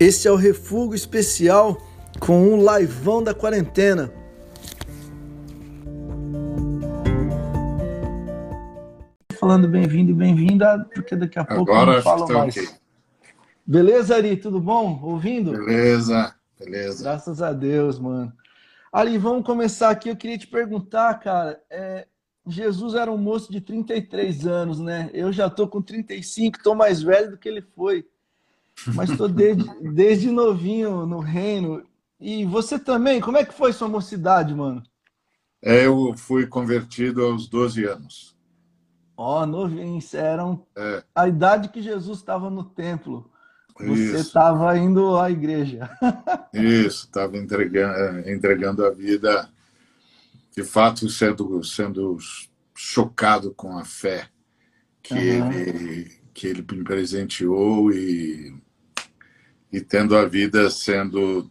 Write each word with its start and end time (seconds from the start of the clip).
Esse 0.00 0.26
é 0.26 0.32
o 0.32 0.34
Refúgio 0.34 0.94
Especial 0.94 1.76
com 2.18 2.40
um 2.40 2.56
liveão 2.56 3.22
da 3.22 3.34
quarentena. 3.34 4.10
Falando 9.38 9.68
bem-vindo 9.68 10.10
e 10.10 10.14
bem-vinda, 10.14 10.88
porque 10.94 11.14
daqui 11.14 11.38
a 11.38 11.44
pouco 11.44 11.70
Agora 11.70 11.90
eu 11.90 11.96
não 11.96 12.02
falo 12.02 12.26
mais. 12.32 12.56
ok. 12.56 12.66
Beleza, 13.66 14.16
Ari? 14.16 14.38
Tudo 14.38 14.58
bom? 14.58 14.98
Ouvindo? 15.02 15.52
Beleza, 15.52 16.34
beleza. 16.58 17.04
Graças 17.04 17.42
a 17.42 17.52
Deus, 17.52 17.98
mano. 17.98 18.32
Ali, 18.90 19.18
vamos 19.18 19.44
começar 19.44 19.90
aqui. 19.90 20.08
Eu 20.08 20.16
queria 20.16 20.38
te 20.38 20.46
perguntar, 20.46 21.12
cara. 21.20 21.62
é, 21.68 22.06
Jesus 22.46 22.94
era 22.94 23.12
um 23.12 23.18
moço 23.18 23.52
de 23.52 23.60
33 23.60 24.46
anos, 24.46 24.80
né? 24.80 25.10
Eu 25.12 25.30
já 25.30 25.50
tô 25.50 25.68
com 25.68 25.82
35, 25.82 26.62
tô 26.62 26.74
mais 26.74 27.02
velho 27.02 27.32
do 27.32 27.36
que 27.36 27.46
ele 27.46 27.60
foi. 27.60 28.06
Mas 28.94 29.12
tô 29.16 29.28
desde, 29.28 29.64
desde 29.92 30.30
novinho 30.30 31.06
no 31.06 31.20
reino. 31.20 31.84
E 32.18 32.44
você 32.44 32.78
também? 32.78 33.20
Como 33.20 33.36
é 33.36 33.44
que 33.44 33.54
foi 33.54 33.72
sua 33.72 33.88
mocidade, 33.88 34.54
mano? 34.54 34.82
É, 35.62 35.86
Eu 35.86 36.14
fui 36.16 36.46
convertido 36.46 37.24
aos 37.24 37.48
12 37.48 37.84
anos. 37.84 38.36
Ó, 39.16 39.44
novinho, 39.46 40.00
eram 40.14 40.66
É, 40.76 41.04
a 41.14 41.28
idade 41.28 41.68
que 41.68 41.82
Jesus 41.82 42.18
estava 42.18 42.48
no 42.50 42.64
templo. 42.64 43.30
Você 43.78 44.18
estava 44.18 44.76
indo 44.76 45.18
à 45.18 45.30
igreja. 45.30 45.90
isso, 46.52 47.06
estava 47.06 47.36
entregando, 47.36 47.94
é, 47.94 48.32
entregando 48.32 48.84
a 48.84 48.90
vida, 48.90 49.50
de 50.54 50.62
fato, 50.64 51.08
sendo, 51.08 51.62
sendo 51.64 52.16
chocado 52.74 53.54
com 53.54 53.76
a 53.78 53.84
fé 53.84 54.28
que, 55.02 55.14
Aham. 55.14 55.52
ele, 55.52 56.10
que 56.34 56.46
ele 56.46 56.62
me 56.72 56.84
presenteou 56.84 57.92
e, 57.92 58.54
e 59.72 59.80
tendo 59.80 60.16
a 60.16 60.24
vida 60.24 60.68
sendo 60.70 61.50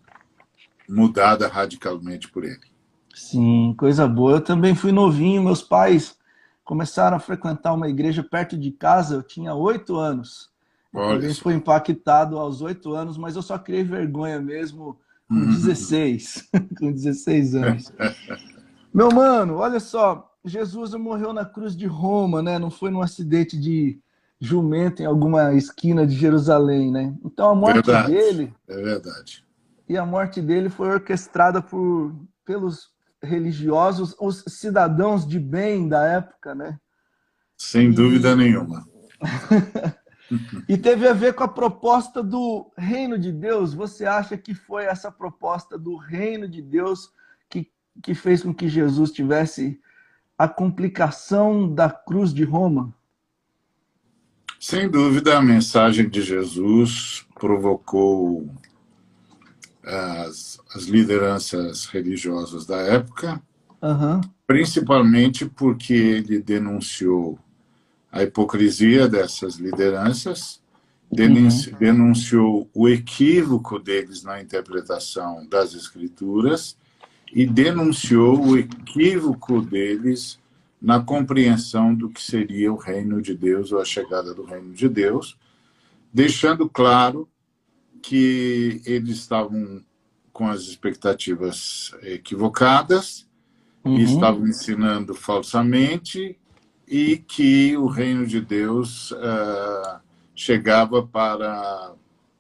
mudada 0.88 1.48
radicalmente 1.48 2.30
por 2.30 2.44
ele. 2.44 2.70
Sim, 3.14 3.74
coisa 3.78 4.08
boa. 4.08 4.34
Eu 4.34 4.42
também 4.42 4.76
fui 4.76 4.92
novinho. 4.92 5.44
Meus 5.44 5.62
pais 5.62 6.18
começaram 6.64 7.18
a 7.18 7.20
frequentar 7.20 7.74
uma 7.74 7.90
igreja 7.90 8.24
perto 8.24 8.58
de 8.58 8.72
casa. 8.72 9.16
Eu 9.16 9.24
tinha 9.24 9.54
oito 9.54 9.98
anos. 9.98 10.50
Olha 10.94 11.34
fui 11.36 11.54
impactado 11.54 12.38
aos 12.38 12.62
oito 12.62 12.94
anos, 12.94 13.18
mas 13.18 13.36
eu 13.36 13.42
só 13.42 13.58
criei 13.60 13.84
vergonha 13.84 14.40
mesmo 14.40 14.98
com 15.28 15.36
Uhum. 15.36 15.52
16, 15.52 16.50
com 16.80 16.92
16 16.92 17.56
anos. 17.56 17.94
Meu 18.92 19.10
mano, 19.12 19.58
olha 19.58 19.80
só, 19.80 20.36
Jesus 20.44 20.94
morreu 20.96 21.32
na 21.32 21.46
cruz 21.46 21.78
de 21.78 21.86
Roma, 21.86 22.42
né? 22.42 22.58
Não 22.58 22.72
foi 22.72 22.90
num 22.90 23.02
acidente 23.02 23.60
de 23.60 24.00
jumento 24.40 25.02
em 25.02 25.06
alguma 25.06 25.54
esquina 25.54 26.08
de 26.08 26.16
Jerusalém, 26.16 26.92
né? 26.92 27.14
Então 27.26 27.50
a 27.50 27.56
morte 27.56 27.76
Verdade. 27.86 28.12
dele 28.14 28.54
É 28.68 28.76
verdade. 28.76 29.46
e 29.88 29.98
a 29.98 30.06
morte 30.06 30.42
dele 30.42 30.70
foi 30.70 30.90
orquestrada 30.90 31.62
por 31.62 32.16
pelos 32.46 32.90
religiosos, 33.22 34.16
os 34.20 34.44
cidadãos 34.48 35.28
de 35.28 35.40
bem 35.40 35.88
da 35.88 36.04
época, 36.06 36.56
né? 36.56 36.80
Sem 37.58 37.92
dúvida 37.92 38.36
nenhuma. 38.36 38.88
E 40.68 40.78
teve 40.78 41.08
a 41.08 41.14
ver 41.14 41.34
com 41.34 41.44
a 41.44 41.48
proposta 41.48 42.22
do 42.22 42.72
reino 42.78 43.18
de 43.18 43.32
Deus. 43.32 43.74
Você 43.74 44.06
acha 44.06 44.38
que 44.38 44.54
foi 44.54 44.86
essa 44.86 45.12
proposta 45.12 45.78
do 45.78 45.96
reino 45.96 46.48
de 46.48 46.62
Deus 46.62 47.12
que, 47.50 47.72
que 48.04 48.14
fez 48.14 48.44
com 48.44 48.54
que 48.54 48.68
Jesus 48.68 49.12
tivesse 49.12 49.80
a 50.38 50.48
complicação 50.48 51.74
da 51.74 51.90
cruz 51.90 52.32
de 52.32 52.44
Roma? 52.44 52.94
Sem 54.60 54.90
dúvida, 54.90 55.38
a 55.38 55.42
mensagem 55.42 56.10
de 56.10 56.22
Jesus 56.22 57.26
provocou 57.40 58.50
as, 59.84 60.60
as 60.76 60.84
lideranças 60.84 61.86
religiosas 61.86 62.66
da 62.66 62.78
época, 62.78 63.42
Aham, 63.82 64.20
principalmente 64.46 65.46
porque 65.46 65.94
ele 65.94 66.40
denunciou 66.42 67.40
a 68.12 68.24
hipocrisia 68.24 69.08
dessas 69.08 69.56
lideranças, 69.56 70.62
denunci- 71.10 71.72
denunciou 71.80 72.70
o 72.74 72.90
equívoco 72.90 73.80
deles 73.80 74.24
na 74.24 74.42
interpretação 74.42 75.48
das 75.48 75.74
escrituras 75.74 76.76
e 77.32 77.46
denunciou 77.46 78.46
o 78.46 78.58
equívoco 78.58 79.62
deles 79.62 80.38
na 80.82 81.00
compreensão 81.00 81.94
do 81.94 82.10
que 82.10 82.22
seria 82.22 82.72
o 82.72 82.78
reino 82.78 83.22
de 83.22 83.36
Deus 83.36 83.72
ou 83.72 83.82
a 83.82 83.86
chegada 83.86 84.34
do 84.34 84.44
reino 84.44 84.74
de 84.74 84.88
Deus, 84.88 85.38
deixando 86.14 86.70
claro 86.70 87.28
que 88.02 88.82
eles 88.86 89.18
estavam 89.18 89.84
com 90.32 90.48
as 90.48 90.62
expectativas 90.62 91.92
equivocadas 92.02 93.28
uhum, 93.84 93.98
estavam 93.98 94.48
ensinando 94.48 95.14
falsamente 95.14 96.38
e 96.88 97.18
que 97.18 97.78
o 97.78 97.88
reino 97.88 98.26
de 98.26 98.42
Deus 98.42 99.14
ah, 99.14 100.02
chegava 100.36 101.06
para 101.06 101.94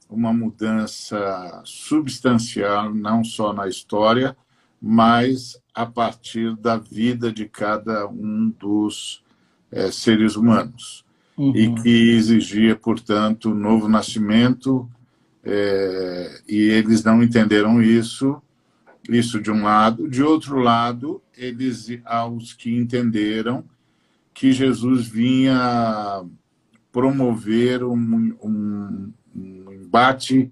uma 0.10 0.34
mudança 0.34 1.62
substancial, 1.66 2.94
não 2.94 3.24
só 3.24 3.54
na 3.54 3.68
história, 3.68 4.36
mas 4.82 5.60
a 5.74 5.86
partir 5.86 6.56
da 6.56 6.78
vida 6.78 7.32
de 7.32 7.46
cada 7.46 8.08
um 8.08 8.54
dos 8.60 9.24
eh, 9.72 9.92
seres 9.92 10.36
humanos 10.36 11.06
uhum. 11.38 11.56
e 11.56 11.74
que 11.82 12.12
exigia, 12.12 12.76
portanto, 12.76 13.52
um 13.52 13.56
novo 13.56 13.88
nascimento, 13.88 14.90
eh, 15.44 16.42
e 16.48 16.58
eles 16.70 17.04
não 17.04 17.24
entenderam 17.24 17.82
isso, 17.82 18.42
isso 19.10 19.42
de 19.42 19.52
um 19.52 19.64
lado. 19.64 20.10
De 20.10 20.22
outro 20.22 20.60
lado, 20.60 21.22
eles, 21.38 21.88
aos 22.06 22.54
que 22.54 22.76
entenderam 22.76 23.64
que 24.34 24.52
Jesus 24.52 25.08
vinha 25.08 26.24
promover 26.92 27.84
um, 27.84 28.36
um, 28.42 29.14
um 29.36 29.72
embate 29.72 30.52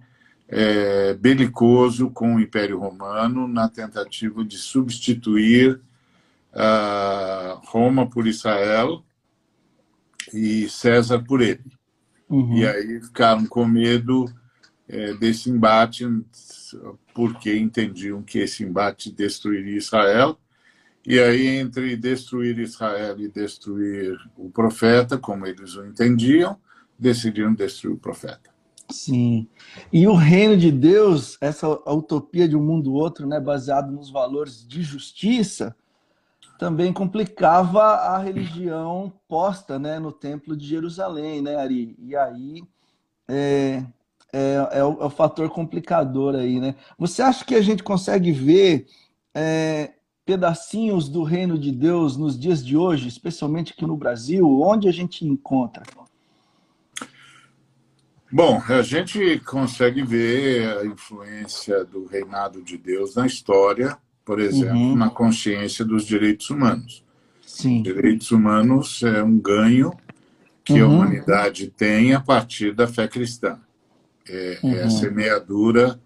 eh, 0.49 1.13
belicoso 1.15 2.09
com 2.09 2.35
o 2.35 2.39
Império 2.39 2.79
Romano 2.79 3.47
na 3.47 3.67
tentativa 3.67 4.43
de 4.43 4.57
substituir 4.57 5.81
ah, 6.53 7.59
Roma 7.65 8.09
por 8.09 8.27
Israel 8.27 9.03
e 10.33 10.67
César 10.69 11.19
por 11.19 11.41
ele. 11.41 11.65
uhum. 12.29 12.57
E 12.57 12.67
aí 12.67 13.01
ficaram 13.01 13.45
com 13.45 13.65
medo 13.65 14.25
eh, 14.87 15.13
desse 15.13 15.49
embate, 15.49 16.05
porque 17.13 17.55
entendiam 17.57 18.21
que 18.23 18.39
esse 18.39 18.63
embate 18.63 19.11
destruiria 19.11 19.77
Israel. 19.77 20.39
E 21.05 21.19
aí, 21.19 21.47
entre 21.47 21.95
destruir 21.95 22.59
Israel 22.59 23.17
e 23.19 23.29
destruir 23.29 24.17
o 24.35 24.49
profeta, 24.49 25.17
como 25.17 25.45
eles 25.45 25.75
o 25.75 25.85
entendiam, 25.85 26.59
decidiram 26.99 27.53
destruir 27.53 27.93
o 27.93 27.97
profeta. 27.97 28.56
Sim. 28.89 29.47
E 29.91 30.07
o 30.07 30.13
reino 30.13 30.55
de 30.55 30.71
Deus, 30.71 31.37
essa 31.41 31.67
utopia 31.67 32.47
de 32.47 32.55
um 32.55 32.63
mundo 32.63 32.93
outro, 32.93 33.27
né, 33.27 33.39
baseado 33.39 33.91
nos 33.91 34.09
valores 34.09 34.65
de 34.65 34.81
justiça, 34.81 35.75
também 36.57 36.91
complicava 36.91 37.81
a 37.83 38.17
religião 38.17 39.11
posta, 39.27 39.77
né, 39.77 39.99
no 39.99 40.11
Templo 40.11 40.55
de 40.55 40.65
Jerusalém, 40.65 41.41
né, 41.41 41.55
Ari? 41.55 41.95
E 41.99 42.15
aí 42.15 42.63
é, 43.27 43.83
é, 44.33 44.53
é, 44.71 44.83
o, 44.83 45.01
é 45.01 45.05
o 45.05 45.09
fator 45.09 45.49
complicador 45.49 46.35
aí, 46.35 46.59
né? 46.59 46.75
Você 46.97 47.21
acha 47.21 47.45
que 47.45 47.55
a 47.55 47.61
gente 47.61 47.83
consegue 47.83 48.31
ver 48.31 48.87
é, 49.35 49.93
pedacinhos 50.25 51.09
do 51.09 51.23
reino 51.23 51.57
de 51.57 51.71
Deus 51.71 52.17
nos 52.17 52.39
dias 52.39 52.65
de 52.65 52.75
hoje, 52.75 53.07
especialmente 53.07 53.73
aqui 53.73 53.85
no 53.85 53.97
Brasil? 53.97 54.61
Onde 54.61 54.87
a 54.87 54.91
gente 54.91 55.25
encontra? 55.25 55.83
Bom, 58.31 58.61
a 58.67 58.81
gente 58.81 59.39
consegue 59.45 60.03
ver 60.03 60.67
a 60.79 60.85
influência 60.85 61.85
do 61.85 62.05
reinado 62.05 62.61
de 62.61 62.77
Deus 62.77 63.15
na 63.15 63.25
história, 63.25 63.97
por 64.25 64.39
exemplo, 64.39 64.75
Uhum. 64.75 64.95
na 64.95 65.09
consciência 65.09 65.85
dos 65.85 66.05
direitos 66.05 66.49
humanos. 66.49 67.03
Sim. 67.45 67.81
Direitos 67.81 68.31
humanos 68.31 69.01
é 69.03 69.23
um 69.23 69.39
ganho 69.39 69.93
que 70.65 70.77
a 70.79 70.85
Uhum. 70.85 70.95
humanidade 70.95 71.69
tem 71.75 72.13
a 72.13 72.19
partir 72.19 72.73
da 72.73 72.85
fé 72.87 73.07
cristã. 73.07 73.57
É, 74.27 74.59
é 74.61 74.81
a 74.81 74.83
Uhum. 74.83 74.89
semeadura 74.89 75.97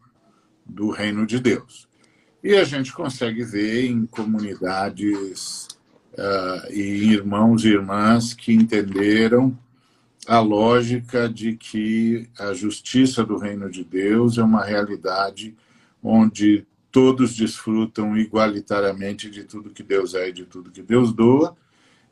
do 0.64 0.92
reino 0.92 1.26
de 1.26 1.40
Deus. 1.40 1.88
E 2.44 2.56
a 2.56 2.64
gente 2.64 2.94
consegue 2.94 3.44
ver 3.44 3.86
em 3.90 4.06
comunidades 4.06 5.68
ah, 6.18 6.68
e 6.70 7.06
em 7.06 7.12
irmãos 7.14 7.64
e 7.66 7.70
irmãs 7.70 8.34
que 8.36 8.54
entenderam 8.54 9.58
a 10.28 10.40
lógica 10.40 11.28
de 11.28 11.56
que 11.56 12.30
a 12.38 12.54
justiça 12.54 13.26
do 13.26 13.38
reino 13.38 13.70
de 13.70 13.84
Deus 13.84 14.38
é 14.38 14.44
uma 14.44 14.64
realidade 14.64 15.56
onde 16.04 16.66
todos 16.92 17.36
desfrutam 17.36 18.18
igualitariamente 18.18 19.30
de 19.30 19.44
tudo 19.44 19.70
que 19.70 19.82
Deus 19.82 20.14
é 20.14 20.30
e 20.30 20.34
de 20.34 20.46
tudo 20.46 20.72
que 20.72 20.82
Deus 20.82 21.14
doa, 21.14 21.56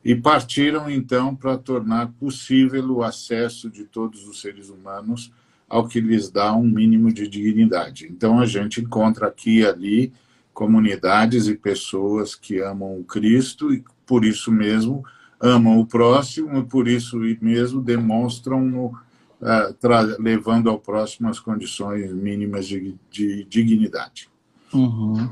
e 0.04 0.16
partiram 0.16 0.90
então 0.90 1.36
para 1.36 1.58
tornar 1.58 2.08
possível 2.14 2.90
o 2.92 3.04
acesso 3.04 3.70
de 3.70 3.84
todos 3.84 4.28
os 4.28 4.40
seres 4.40 4.70
humanos 4.70 5.32
ao 5.68 5.88
que 5.88 6.00
lhes 6.00 6.32
dá 6.32 6.56
um 6.56 6.64
mínimo 6.64 7.14
de 7.14 7.28
dignidade. 7.28 8.08
Então 8.10 8.40
a 8.40 8.46
gente 8.46 8.82
encontra 8.82 9.28
aqui 9.28 9.60
e 9.60 9.66
ali 9.66 10.14
comunidades 10.54 11.48
e 11.48 11.56
pessoas 11.56 12.34
que 12.34 12.60
amam 12.60 12.98
o 12.98 13.04
Cristo 13.04 13.74
e 13.74 13.84
por 14.06 14.26
isso 14.26 14.52
mesmo 14.52 15.06
amam 15.40 15.80
o 15.80 15.86
próximo 15.86 16.58
e 16.60 16.64
por 16.64 16.88
isso 16.88 17.18
mesmo 17.42 17.82
demonstram 17.82 18.86
uh, 18.86 18.94
levando 20.20 20.70
ao 20.70 20.80
próximo 20.80 21.30
as 21.30 21.40
condições 21.40 22.12
mínimas 22.14 22.68
de, 22.68 22.98
de 23.10 23.46
dignidade. 23.46 24.30
Uhum. 24.74 25.30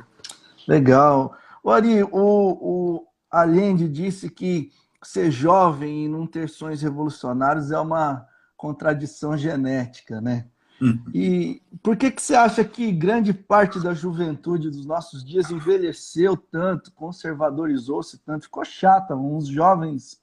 Legal. 0.67 1.35
O 1.63 1.69
Ari, 1.69 2.03
o, 2.03 2.09
o 2.11 3.07
Allende 3.29 3.87
disse 3.87 4.29
que 4.29 4.71
ser 5.03 5.31
jovem 5.31 6.05
e 6.05 6.07
não 6.07 6.25
ter 6.25 6.49
sonhos 6.49 6.81
revolucionários 6.81 7.71
é 7.71 7.79
uma 7.79 8.25
contradição 8.55 9.37
genética, 9.37 10.19
né? 10.19 10.47
Hum. 10.81 10.99
E 11.13 11.61
por 11.81 11.97
que, 11.97 12.11
que 12.11 12.21
você 12.21 12.35
acha 12.35 12.63
que 12.63 12.91
grande 12.91 13.33
parte 13.33 13.79
da 13.79 13.93
juventude 13.93 14.69
dos 14.69 14.85
nossos 14.85 15.23
dias 15.23 15.49
envelheceu 15.49 16.37
tanto, 16.37 16.91
conservadorizou-se 16.91 18.17
tanto, 18.19 18.43
ficou 18.45 18.63
chata, 18.63 19.15
uns 19.15 19.47
jovens 19.47 20.21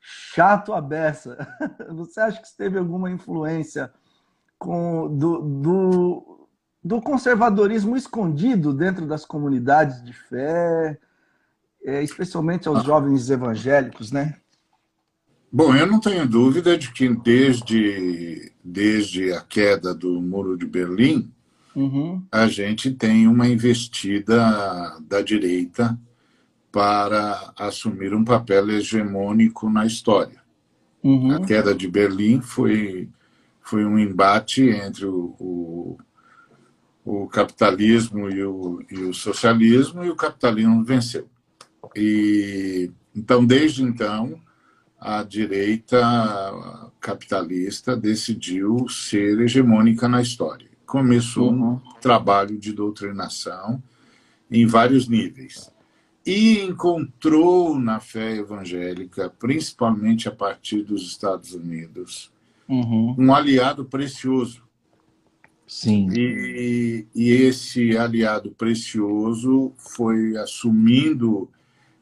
chato 0.00 0.72
a 0.74 0.80
beça? 0.80 1.38
Você 1.90 2.20
acha 2.20 2.40
que 2.40 2.56
teve 2.56 2.78
alguma 2.78 3.10
influência 3.10 3.92
com, 4.58 5.08
do, 5.16 5.40
do, 5.40 6.48
do 6.84 7.00
conservadorismo 7.00 7.96
escondido 7.96 8.74
dentro 8.74 9.06
das 9.06 9.24
comunidades 9.24 10.02
de 10.02 10.12
fé, 10.12 10.98
é, 11.82 12.02
especialmente 12.02 12.68
aos 12.68 12.80
ah. 12.80 12.82
jovens 12.82 13.30
evangélicos, 13.30 14.12
né? 14.12 14.36
Bom, 15.50 15.74
eu 15.74 15.86
não 15.86 15.98
tenho 15.98 16.28
dúvida 16.28 16.76
de 16.76 16.92
que 16.92 17.08
desde, 17.08 18.52
desde 18.62 19.32
a 19.32 19.40
queda 19.40 19.94
do 19.94 20.20
Muro 20.20 20.58
de 20.58 20.66
Berlim, 20.66 21.32
uhum. 21.74 22.22
a 22.30 22.46
gente 22.48 22.90
tem 22.90 23.26
uma 23.26 23.48
investida 23.48 24.98
da 25.08 25.22
direita 25.22 25.98
para 26.70 27.52
assumir 27.56 28.14
um 28.14 28.24
papel 28.24 28.68
hegemônico 28.70 29.70
na 29.70 29.86
história. 29.86 30.38
Uhum. 31.02 31.32
A 31.32 31.46
queda 31.46 31.74
de 31.74 31.88
Berlim 31.88 32.42
foi, 32.42 33.08
foi 33.62 33.86
um 33.86 33.98
embate 33.98 34.68
entre 34.68 35.06
o, 35.06 35.34
o, 35.38 35.98
o 37.06 37.26
capitalismo 37.26 38.28
e 38.28 38.44
o, 38.44 38.82
e 38.90 38.98
o 38.98 39.14
socialismo, 39.14 40.04
e 40.04 40.10
o 40.10 40.16
capitalismo 40.16 40.84
venceu. 40.84 41.26
E, 41.96 42.90
então, 43.16 43.46
desde 43.46 43.82
então, 43.82 44.38
a 45.00 45.22
direita 45.22 46.90
capitalista 47.00 47.96
decidiu 47.96 48.88
ser 48.88 49.40
hegemônica 49.40 50.08
na 50.08 50.20
história. 50.20 50.68
Começou 50.84 51.52
uhum. 51.52 51.74
um 51.74 51.80
trabalho 52.00 52.58
de 52.58 52.72
doutrinação 52.72 53.82
em 54.50 54.66
vários 54.66 55.08
níveis. 55.08 55.70
E 56.26 56.60
encontrou 56.60 57.78
na 57.78 58.00
fé 58.00 58.36
evangélica, 58.36 59.30
principalmente 59.30 60.28
a 60.28 60.32
partir 60.32 60.82
dos 60.82 61.02
Estados 61.02 61.54
Unidos, 61.54 62.30
uhum. 62.68 63.14
um 63.16 63.34
aliado 63.34 63.84
precioso. 63.84 64.62
Sim. 65.66 66.08
E, 66.12 67.06
e 67.14 67.30
esse 67.30 67.96
aliado 67.96 68.50
precioso 68.50 69.72
foi 69.76 70.36
assumindo 70.36 71.48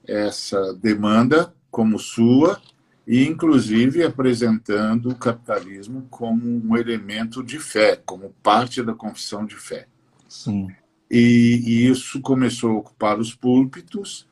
essa 0.07 0.73
demanda 0.75 1.53
como 1.71 1.99
sua 1.99 2.61
e, 3.07 3.25
inclusive, 3.25 4.03
apresentando 4.03 5.11
o 5.11 5.15
capitalismo 5.15 6.07
como 6.11 6.45
um 6.45 6.77
elemento 6.77 7.43
de 7.43 7.59
fé, 7.59 8.01
como 8.05 8.35
parte 8.43 8.83
da 8.83 8.93
confissão 8.93 9.47
de 9.47 9.55
fé. 9.55 9.87
Sim. 10.29 10.69
E, 11.09 11.63
e 11.65 11.87
isso 11.89 12.21
começou 12.21 12.71
a 12.71 12.79
ocupar 12.79 13.21
os 13.21 13.33
púlpitos, 13.33 14.27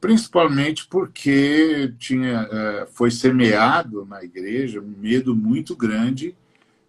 principalmente 0.00 0.86
porque 0.88 1.92
tinha, 1.98 2.48
é, 2.50 2.86
foi 2.92 3.10
semeado 3.10 4.06
na 4.06 4.22
igreja 4.22 4.80
um 4.80 4.94
medo 4.96 5.34
muito 5.34 5.74
grande 5.74 6.34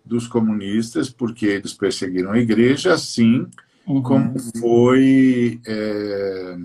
dos 0.06 0.28
comunistas, 0.28 1.10
porque 1.10 1.48
eles 1.48 1.74
perseguiram 1.74 2.32
a 2.32 2.40
igreja, 2.40 2.94
assim 2.94 3.48
uhum. 3.88 4.04
como 4.04 4.40
foi 4.60 5.60
é, 5.66 6.58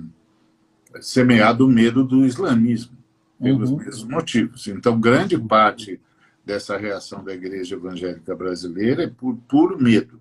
semeado 1.01 1.67
o 1.67 1.71
medo 1.71 2.05
do 2.05 2.27
islamismo 2.27 2.96
pelos 3.41 3.71
uhum. 3.71 3.79
mesmos 3.79 4.05
motivos. 4.05 4.67
Então, 4.67 4.99
grande 4.99 5.39
parte 5.39 6.01
dessa 6.45 6.77
reação 6.77 7.25
da 7.25 7.35
igreja 7.35 7.75
evangélica 7.75 8.35
brasileira 8.35 9.05
é 9.05 9.09
por 9.09 9.37
puro 9.49 9.81
medo. 9.81 10.21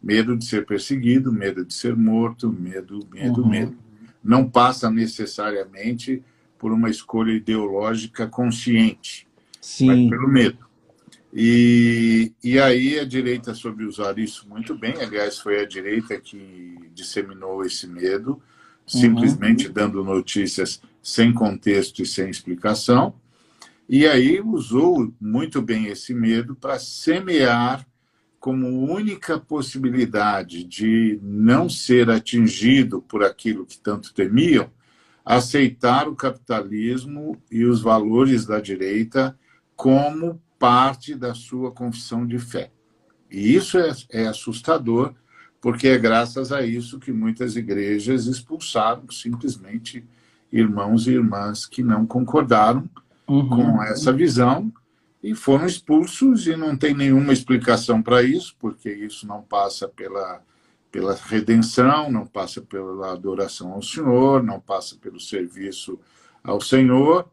Medo 0.00 0.36
de 0.36 0.44
ser 0.44 0.64
perseguido, 0.64 1.32
medo 1.32 1.64
de 1.64 1.74
ser 1.74 1.96
morto, 1.96 2.52
medo, 2.52 3.00
medo, 3.12 3.42
uhum. 3.42 3.48
medo. 3.48 3.76
Não 4.22 4.48
passa 4.48 4.90
necessariamente 4.90 6.22
por 6.58 6.72
uma 6.72 6.88
escolha 6.88 7.32
ideológica 7.32 8.26
consciente, 8.26 9.26
Sim. 9.60 9.86
mas 9.86 10.10
pelo 10.10 10.28
medo. 10.28 10.68
E, 11.32 12.32
e 12.42 12.58
aí 12.58 12.98
a 12.98 13.04
direita 13.04 13.52
soube 13.54 13.84
usar 13.84 14.18
isso 14.18 14.48
muito 14.48 14.76
bem. 14.76 14.94
Aliás, 15.00 15.38
foi 15.38 15.60
a 15.60 15.66
direita 15.66 16.18
que 16.18 16.90
disseminou 16.94 17.64
esse 17.64 17.86
medo, 17.86 18.40
simplesmente 18.86 19.66
uhum. 19.66 19.72
dando 19.72 20.04
notícias 20.04 20.80
sem 21.02 21.32
contexto 21.32 22.02
e 22.02 22.06
sem 22.06 22.28
explicação. 22.28 23.14
E 23.88 24.06
aí 24.06 24.40
usou 24.40 25.12
muito 25.20 25.62
bem 25.62 25.86
esse 25.86 26.12
medo 26.12 26.54
para 26.54 26.78
semear 26.78 27.86
como 28.38 28.90
única 28.90 29.38
possibilidade 29.38 30.62
de 30.62 31.18
não 31.22 31.68
ser 31.68 32.10
atingido 32.10 33.02
por 33.02 33.24
aquilo 33.24 33.66
que 33.66 33.78
tanto 33.78 34.14
temiam, 34.14 34.70
aceitar 35.24 36.08
o 36.08 36.14
capitalismo 36.14 37.36
e 37.50 37.64
os 37.64 37.80
valores 37.80 38.46
da 38.46 38.60
direita 38.60 39.38
como 39.74 40.40
parte 40.58 41.14
da 41.14 41.34
sua 41.34 41.70
confissão 41.72 42.26
de 42.26 42.38
fé. 42.38 42.70
E 43.30 43.54
isso 43.54 43.78
é, 43.78 43.92
é 44.10 44.26
assustador, 44.26 45.14
porque 45.60 45.88
é 45.88 45.98
graças 45.98 46.52
a 46.52 46.64
isso 46.64 46.98
que 46.98 47.12
muitas 47.12 47.56
igrejas 47.56 48.26
expulsaram 48.26 49.10
simplesmente 49.10 50.04
irmãos 50.52 51.06
e 51.06 51.12
irmãs 51.12 51.66
que 51.66 51.82
não 51.82 52.06
concordaram 52.06 52.88
uhum. 53.26 53.48
com 53.48 53.82
essa 53.82 54.12
visão 54.12 54.72
e 55.22 55.34
foram 55.34 55.66
expulsos 55.66 56.46
e 56.46 56.56
não 56.56 56.76
tem 56.76 56.94
nenhuma 56.94 57.32
explicação 57.32 58.02
para 58.02 58.22
isso, 58.22 58.54
porque 58.58 58.90
isso 58.90 59.26
não 59.26 59.42
passa 59.42 59.88
pela, 59.88 60.40
pela 60.90 61.14
redenção, 61.14 62.10
não 62.10 62.26
passa 62.26 62.60
pela 62.62 63.12
adoração 63.12 63.72
ao 63.72 63.82
Senhor, 63.82 64.42
não 64.42 64.60
passa 64.60 64.96
pelo 64.96 65.18
serviço 65.18 65.98
ao 66.42 66.60
Senhor. 66.60 67.28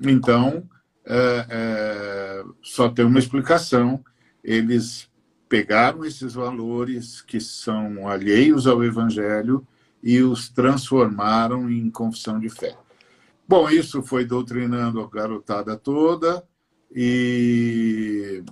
Então, 0.00 0.68
é, 1.04 1.46
é, 1.48 2.44
só 2.62 2.88
tem 2.88 3.04
uma 3.04 3.18
explicação. 3.18 4.02
Eles 4.42 5.08
pegaram 5.48 6.04
esses 6.04 6.34
valores 6.34 7.20
que 7.20 7.38
são 7.38 8.08
alheios 8.08 8.66
ao 8.66 8.82
Evangelho 8.82 9.66
e 10.04 10.22
os 10.22 10.50
transformaram 10.50 11.70
em 11.70 11.90
confissão 11.90 12.38
de 12.38 12.50
fé. 12.50 12.76
Bom, 13.48 13.70
isso 13.70 14.02
foi 14.02 14.26
doutrinando 14.26 15.00
a 15.00 15.08
garotada 15.08 15.76
toda, 15.76 16.44
e, 16.94 18.44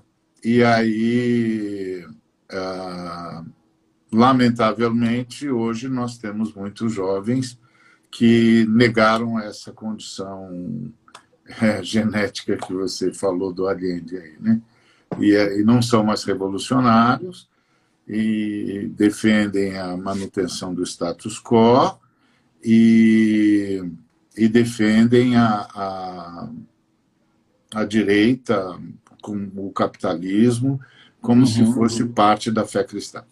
e 0.43 0.65
aí, 0.65 2.07
ah, 2.51 3.45
lamentavelmente, 4.11 5.51
hoje 5.51 5.89
nós 5.89 6.17
temos 6.17 6.55
muitos 6.55 6.91
jovens 6.95 7.61
que 8.11 8.67
negaram 8.71 9.39
essa 9.39 9.73
condição 9.73 10.91
é, 11.61 11.83
genética 11.83 12.57
que 12.57 12.73
você 12.73 13.13
falou 13.13 13.53
do 13.53 13.67
Allende 13.67 14.17
aí, 14.17 14.37
né? 14.41 14.61
E, 15.19 15.33
e 15.35 15.65
não 15.65 15.83
são 15.83 16.03
mais 16.03 16.25
revolucionários, 16.25 17.49
e 18.07 18.91
defendem 18.97 19.79
a 19.79 19.97
manutenção 19.97 20.75
do 20.75 20.83
status 20.83 21.41
quo 21.41 21.99
e, 22.63 23.83
e 24.37 24.49
defendem 24.49 25.37
a, 25.37 25.67
a, 25.75 26.49
a, 27.75 27.85
direita 27.85 28.79
com 29.21 29.51
o 29.57 29.73
capitalismo 29.73 30.81
como 31.21 31.41
uhum. 31.41 31.47
se 31.47 31.73
fosse 31.73 32.05
parte 32.05 32.51
da 32.51 32.67
fé 32.67 32.85
cristã. 32.85 33.25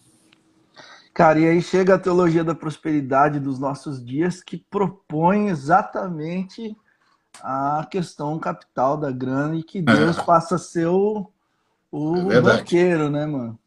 Cara, 1.13 1.39
e 1.39 1.47
aí 1.47 1.61
chega 1.61 1.95
a 1.95 1.99
teologia 1.99 2.43
da 2.43 2.55
prosperidade 2.55 3.39
dos 3.39 3.59
nossos 3.59 4.03
dias 4.03 4.41
que 4.41 4.57
propõe 4.57 5.49
exatamente 5.49 6.75
a 7.41 7.85
questão 7.89 8.39
capital 8.39 8.97
da 8.97 9.11
grana 9.11 9.55
e 9.55 9.63
que 9.63 9.79
é. 9.79 9.81
Deus 9.81 10.17
é. 10.17 10.23
passa 10.23 10.55
a 10.55 10.59
ser 10.59 10.87
o, 10.87 11.29
o 11.91 12.31
é 12.31 12.39
banqueiro, 12.39 13.09
né, 13.09 13.25
mano? 13.25 13.59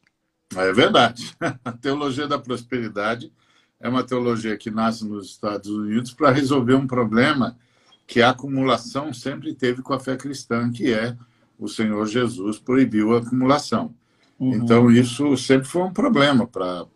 É 0.57 0.73
verdade. 0.73 1.35
A 1.65 1.73
teologia 1.73 2.27
da 2.27 2.39
prosperidade 2.39 3.33
é 3.81 3.89
uma 3.89 4.03
teologia 4.03 4.57
que 4.57 4.71
nasce 4.71 5.07
nos 5.07 5.27
Estados 5.27 5.69
Unidos 5.69 6.13
para 6.13 6.31
resolver 6.31 6.75
um 6.75 6.87
problema 6.87 7.57
que 8.07 8.21
a 8.21 8.31
acumulação 8.31 9.13
sempre 9.13 9.55
teve 9.55 9.83
com 9.83 9.93
a 9.95 10.01
fé 10.01 10.17
cristã, 10.17 10.71
que 10.71 10.93
é 10.93 11.17
o 11.59 11.69
Senhor 11.69 12.07
Jesus 12.07 12.59
proibiu 12.59 13.15
a 13.15 13.19
acumulação. 13.19 13.95
Uhum. 14.39 14.55
Então, 14.55 14.91
isso 14.91 15.37
sempre 15.37 15.67
foi 15.67 15.83
um 15.83 15.93
problema 15.93 16.47
para 16.47 16.87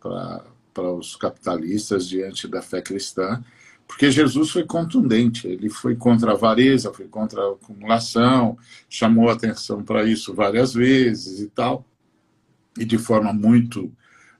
os 0.93 1.15
capitalistas 1.15 2.07
diante 2.07 2.47
da 2.47 2.61
fé 2.61 2.81
cristã, 2.81 3.43
porque 3.87 4.11
Jesus 4.11 4.51
foi 4.51 4.63
contundente, 4.65 5.47
ele 5.47 5.69
foi 5.69 5.95
contra 5.95 6.31
a 6.31 6.35
avareza, 6.35 6.93
foi 6.93 7.07
contra 7.07 7.41
a 7.41 7.51
acumulação, 7.53 8.57
chamou 8.87 9.29
atenção 9.29 9.83
para 9.83 10.03
isso 10.03 10.33
várias 10.33 10.73
vezes 10.73 11.39
e 11.39 11.47
tal, 11.47 11.83
e 12.79 12.85
de 12.85 12.97
forma 12.97 13.33
muito, 13.33 13.91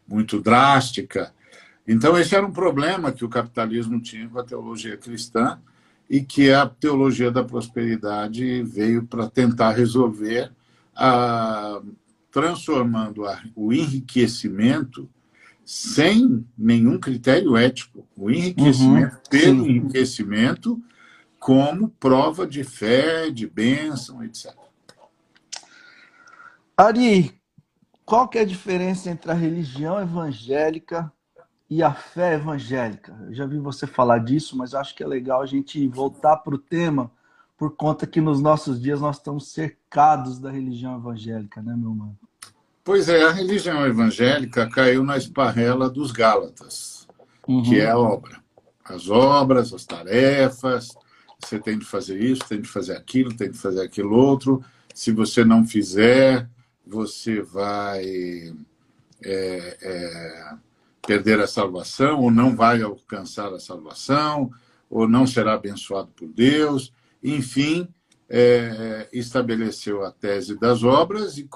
muito 0.08 0.42
drástica. 0.42 1.34
Então, 1.88 2.18
esse 2.18 2.36
era 2.36 2.46
um 2.46 2.52
problema 2.52 3.12
que 3.12 3.26
o 3.26 3.30
capitalismo 3.30 4.00
tinha 4.00 4.30
com 4.30 4.40
a 4.40 4.44
teologia 4.44 4.96
cristã 4.96 5.60
e 6.10 6.22
que 6.22 6.52
a 6.52 6.66
teologia 6.66 7.30
da 7.30 7.44
prosperidade 7.44 8.64
veio 8.64 9.06
para 9.06 9.30
tentar 9.30 9.72
resolver, 9.72 10.52
a, 10.96 11.82
transformando 12.32 13.26
a, 13.26 13.42
o 13.56 13.74
enriquecimento 13.74 15.10
sem 15.66 16.44
nenhum 16.58 16.98
critério 16.98 17.56
ético. 17.56 18.08
O 18.16 18.32
enriquecimento 18.32 19.16
uhum, 19.16 19.22
pelo 19.30 19.66
sim. 19.66 19.70
enriquecimento 19.70 20.82
como 21.40 21.90
prova 21.90 22.48
de 22.48 22.64
fé, 22.64 23.30
de 23.30 23.48
bênção, 23.48 24.24
etc. 24.24 24.54
Ari, 26.76 27.39
qual 28.10 28.28
que 28.28 28.40
é 28.40 28.42
a 28.42 28.46
diferença 28.46 29.08
entre 29.12 29.30
a 29.30 29.36
religião 29.36 30.02
evangélica 30.02 31.14
e 31.70 31.84
a 31.84 31.94
fé 31.94 32.34
evangélica. 32.34 33.16
Eu 33.28 33.36
já 33.36 33.46
vi 33.46 33.60
você 33.60 33.86
falar 33.86 34.18
disso, 34.18 34.58
mas 34.58 34.74
acho 34.74 34.96
que 34.96 35.04
é 35.04 35.08
legal 35.08 35.44
a 35.44 35.46
gente 35.46 35.88
voltar 35.88 36.38
para 36.38 36.56
o 36.56 36.58
tema, 36.58 37.12
por 37.56 37.76
conta 37.76 38.08
que 38.08 38.20
nos 38.20 38.42
nossos 38.42 38.82
dias 38.82 39.00
nós 39.00 39.18
estamos 39.18 39.52
cercados 39.52 40.40
da 40.40 40.50
religião 40.50 40.98
evangélica, 40.98 41.62
né, 41.62 41.76
meu 41.78 41.92
mano? 41.92 42.18
Pois 42.84 43.08
é, 43.10 43.22
a 43.22 43.32
religião 43.32 43.86
evangélica 43.86 44.68
caiu 44.68 45.04
na 45.04 45.16
esparrela 45.16 45.88
dos 45.88 46.12
Gálatas, 46.12 47.08
uhum. 47.48 47.62
que 47.62 47.80
é 47.80 47.92
a 47.92 48.00
obra. 48.00 48.40
As 48.86 49.08
obras, 49.08 49.72
as 49.72 49.86
tarefas, 49.86 50.98
você 51.40 51.60
tem 51.60 51.78
de 51.78 51.86
fazer 51.86 52.20
isso, 52.20 52.42
tem 52.50 52.60
de 52.60 52.68
fazer 52.68 52.98
aquilo, 52.98 53.38
tem 53.38 53.52
de 53.52 53.58
fazer 53.60 53.84
aquilo 53.84 54.16
outro. 54.16 54.64
Se 54.96 55.12
você 55.12 55.46
não 55.46 55.64
fizer, 55.64 56.50
você 56.90 57.42
vai. 57.42 58.54
É, 59.22 59.78
é, 59.82 60.70
perder 61.10 61.40
a 61.40 61.48
salvação, 61.48 62.22
ou 62.22 62.30
não 62.30 62.56
vai 62.56 62.84
alcançar 62.84 63.52
a 63.52 63.60
salvação, 63.60 64.52
ou 64.88 65.08
não 65.08 65.26
será 65.26 65.54
abençoado 65.54 66.10
por 66.16 66.28
Deus. 66.28 66.94
Enfim, 67.24 67.88
é, 68.30 69.08
estabeleceu 69.12 70.06
a 70.06 70.12
tese 70.12 70.56
das 70.60 70.84
obras 70.84 71.40
e, 71.40 71.50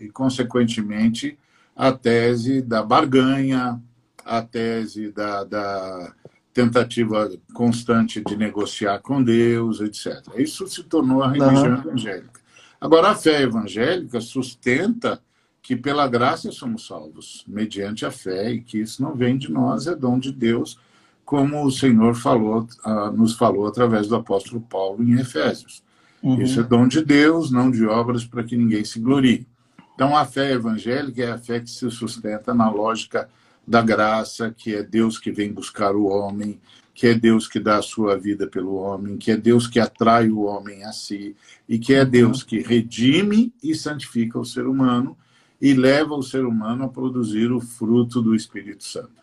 e, 0.00 0.08
consequentemente, 0.10 1.38
a 1.76 1.92
tese 1.92 2.60
da 2.60 2.82
barganha, 2.82 3.80
a 4.24 4.42
tese 4.42 5.12
da, 5.12 5.44
da 5.44 6.12
tentativa 6.52 7.30
constante 7.54 8.20
de 8.20 8.36
negociar 8.36 8.98
com 8.98 9.22
Deus, 9.22 9.80
etc. 9.80 10.26
Isso 10.36 10.66
se 10.66 10.82
tornou 10.82 11.22
a 11.22 11.28
religião 11.30 11.74
uhum. 11.74 11.80
evangélica. 11.82 12.40
Agora, 12.80 13.10
a 13.10 13.14
fé 13.14 13.42
evangélica 13.42 14.20
sustenta 14.20 15.20
que 15.60 15.76
pela 15.76 16.06
graça 16.08 16.50
somos 16.52 16.86
salvos, 16.86 17.44
mediante 17.46 18.06
a 18.06 18.10
fé, 18.10 18.52
e 18.52 18.60
que 18.60 18.78
isso 18.78 19.02
não 19.02 19.14
vem 19.14 19.36
de 19.36 19.50
nós, 19.50 19.86
é 19.86 19.94
dom 19.94 20.18
de 20.18 20.32
Deus, 20.32 20.78
como 21.24 21.62
o 21.62 21.70
Senhor 21.70 22.14
falou, 22.14 22.66
uh, 22.86 23.12
nos 23.12 23.34
falou 23.34 23.66
através 23.66 24.06
do 24.06 24.16
apóstolo 24.16 24.62
Paulo 24.62 25.02
em 25.02 25.18
Efésios. 25.20 25.82
Uhum. 26.22 26.40
Isso 26.40 26.60
é 26.60 26.62
dom 26.62 26.88
de 26.88 27.04
Deus, 27.04 27.50
não 27.50 27.70
de 27.70 27.84
obras 27.84 28.24
para 28.24 28.42
que 28.42 28.56
ninguém 28.56 28.84
se 28.84 28.98
glorie. 28.98 29.46
Então, 29.94 30.16
a 30.16 30.24
fé 30.24 30.52
evangélica 30.52 31.22
é 31.22 31.30
a 31.32 31.38
fé 31.38 31.60
que 31.60 31.68
se 31.68 31.90
sustenta 31.90 32.54
na 32.54 32.70
lógica 32.70 33.28
da 33.66 33.82
graça, 33.82 34.54
que 34.56 34.74
é 34.74 34.82
Deus 34.82 35.18
que 35.18 35.30
vem 35.30 35.52
buscar 35.52 35.94
o 35.94 36.06
homem, 36.06 36.58
que 36.98 37.06
é 37.06 37.14
Deus 37.14 37.46
que 37.46 37.60
dá 37.60 37.78
a 37.78 37.82
sua 37.82 38.18
vida 38.18 38.48
pelo 38.48 38.74
homem, 38.74 39.16
que 39.16 39.30
é 39.30 39.36
Deus 39.36 39.68
que 39.68 39.78
atrai 39.78 40.28
o 40.30 40.40
homem 40.40 40.82
a 40.82 40.90
si, 40.90 41.36
e 41.68 41.78
que 41.78 41.94
é 41.94 42.04
Deus 42.04 42.42
que 42.42 42.58
redime 42.58 43.54
e 43.62 43.72
santifica 43.72 44.36
o 44.36 44.44
ser 44.44 44.66
humano 44.66 45.16
e 45.62 45.74
leva 45.74 46.16
o 46.16 46.24
ser 46.24 46.44
humano 46.44 46.82
a 46.82 46.88
produzir 46.88 47.52
o 47.52 47.60
fruto 47.60 48.20
do 48.20 48.34
Espírito 48.34 48.82
Santo. 48.82 49.22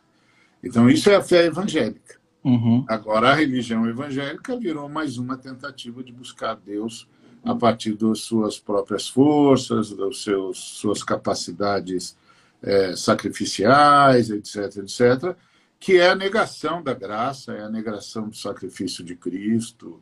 Então, 0.64 0.90
isso 0.90 1.10
é 1.10 1.18
a 1.18 1.22
fé 1.22 1.48
evangélica. 1.48 2.18
Uhum. 2.46 2.86
Agora, 2.88 3.32
a 3.32 3.36
religião 3.36 3.86
evangélica 3.86 4.58
virou 4.58 4.88
mais 4.88 5.18
uma 5.18 5.36
tentativa 5.36 6.02
de 6.02 6.14
buscar 6.14 6.56
Deus 6.56 7.10
a 7.44 7.54
partir 7.54 7.96
das 7.96 8.22
suas 8.22 8.58
próprias 8.58 9.10
forças, 9.10 9.92
das 9.92 10.24
seus, 10.24 10.58
suas 10.58 11.04
capacidades 11.04 12.16
é, 12.64 12.96
sacrificiais, 12.96 14.30
etc., 14.30 14.78
etc., 14.78 15.36
que 15.80 15.98
é 15.98 16.10
a 16.10 16.16
negação 16.16 16.82
da 16.82 16.94
graça, 16.94 17.54
é 17.54 17.64
a 17.64 17.70
negação 17.70 18.30
do 18.30 18.36
sacrifício 18.36 19.04
de 19.04 19.16
Cristo. 19.16 20.02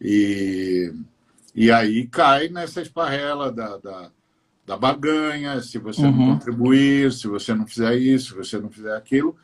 E, 0.00 0.92
e 1.54 1.70
aí 1.70 2.06
cai 2.06 2.48
nessa 2.48 2.80
esparrela 2.82 3.52
da, 3.52 3.76
da 3.76 4.10
da 4.70 4.76
barganha, 4.76 5.60
se 5.60 5.78
você 5.78 6.02
uhum. 6.02 6.12
não 6.12 6.34
contribuir, 6.34 7.12
se 7.12 7.26
você 7.26 7.52
não 7.52 7.66
fizer 7.66 7.96
isso, 7.96 8.28
se 8.28 8.34
você 8.36 8.56
não 8.56 8.70
fizer 8.70 8.94
aquilo. 8.94 9.34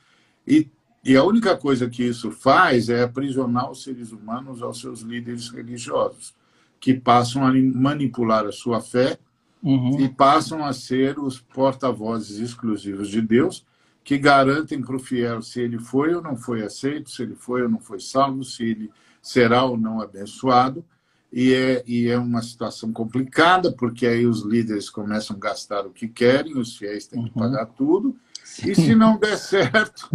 E, 0.47 0.69
e 1.05 1.17
a 1.17 1.25
única 1.25 1.57
coisa 1.57 1.91
que 1.91 2.05
isso 2.05 2.31
faz 2.31 2.89
é 2.89 3.03
aprisionar 3.03 3.69
os 3.69 3.83
seres 3.83 4.13
humanos 4.13 4.63
aos 4.63 4.81
seus 4.81 5.01
líderes 5.01 5.49
religiosos, 5.49 6.33
que 6.79 6.95
passam 6.95 7.45
a 7.45 7.53
manipular 7.53 8.47
a 8.47 8.53
sua 8.53 8.81
fé 8.81 9.19
uhum. 9.61 10.01
e 10.01 10.09
passam 10.09 10.65
a 10.65 10.73
ser 10.73 11.19
os 11.19 11.41
porta-vozes 11.41 12.39
exclusivos 12.39 13.09
de 13.09 13.21
Deus, 13.21 13.67
que 14.07 14.17
garantem 14.17 14.81
para 14.81 14.95
o 14.95 15.01
fiel 15.01 15.43
se 15.43 15.61
ele 15.61 15.81
foi 15.81 16.15
ou 16.15 16.23
não 16.23 16.37
foi 16.37 16.63
aceito, 16.63 17.11
se 17.11 17.25
ele 17.25 17.35
foi 17.35 17.63
ou 17.63 17.69
não 17.69 17.81
foi 17.81 17.99
salvo, 17.99 18.45
se 18.45 18.63
ele 18.63 18.89
será 19.21 19.65
ou 19.65 19.77
não 19.77 20.01
abençoado 20.01 20.85
e 21.33 21.53
é, 21.53 21.83
e 21.85 22.07
é 22.07 22.17
uma 22.17 22.41
situação 22.41 22.93
complicada, 22.93 23.73
porque 23.73 24.07
aí 24.07 24.25
os 24.25 24.45
líderes 24.45 24.89
começam 24.89 25.35
a 25.35 25.41
gastar 25.41 25.85
o 25.85 25.91
que 25.91 26.07
querem, 26.07 26.57
os 26.57 26.77
fiéis 26.77 27.09
têm 27.09 27.25
que 27.25 27.37
uhum. 27.37 27.51
pagar 27.51 27.67
tudo, 27.67 28.17
Sim. 28.45 28.71
e 28.71 28.75
se 28.77 28.95
não 28.95 29.19
der 29.19 29.37
certo, 29.37 30.09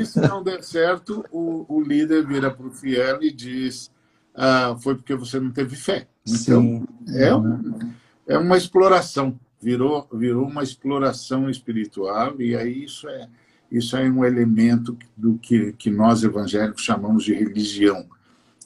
e 0.00 0.06
se 0.06 0.20
não 0.20 0.40
der 0.40 0.62
certo, 0.62 1.24
o, 1.32 1.66
o 1.68 1.82
líder 1.82 2.24
vira 2.24 2.52
para 2.52 2.68
o 2.68 2.70
fiel 2.70 3.20
e 3.20 3.32
diz 3.32 3.90
ah, 4.32 4.76
foi 4.80 4.94
porque 4.94 5.16
você 5.16 5.40
não 5.40 5.50
teve 5.50 5.74
fé. 5.74 6.06
Então, 6.24 6.86
é, 7.08 7.34
um, 7.34 7.92
é 8.28 8.38
uma 8.38 8.56
exploração, 8.56 9.36
virou, 9.60 10.08
virou 10.12 10.46
uma 10.46 10.62
exploração 10.62 11.48
espiritual, 11.50 12.40
e 12.40 12.56
aí 12.56 12.84
isso 12.84 13.08
é, 13.08 13.28
isso 13.70 13.96
é 13.96 14.08
um 14.10 14.24
elemento 14.24 14.96
do 15.16 15.38
que, 15.38 15.72
que 15.72 15.90
nós 15.90 16.22
evangélicos 16.22 16.82
chamamos 16.82 17.24
de 17.24 17.34
religião 17.34 18.06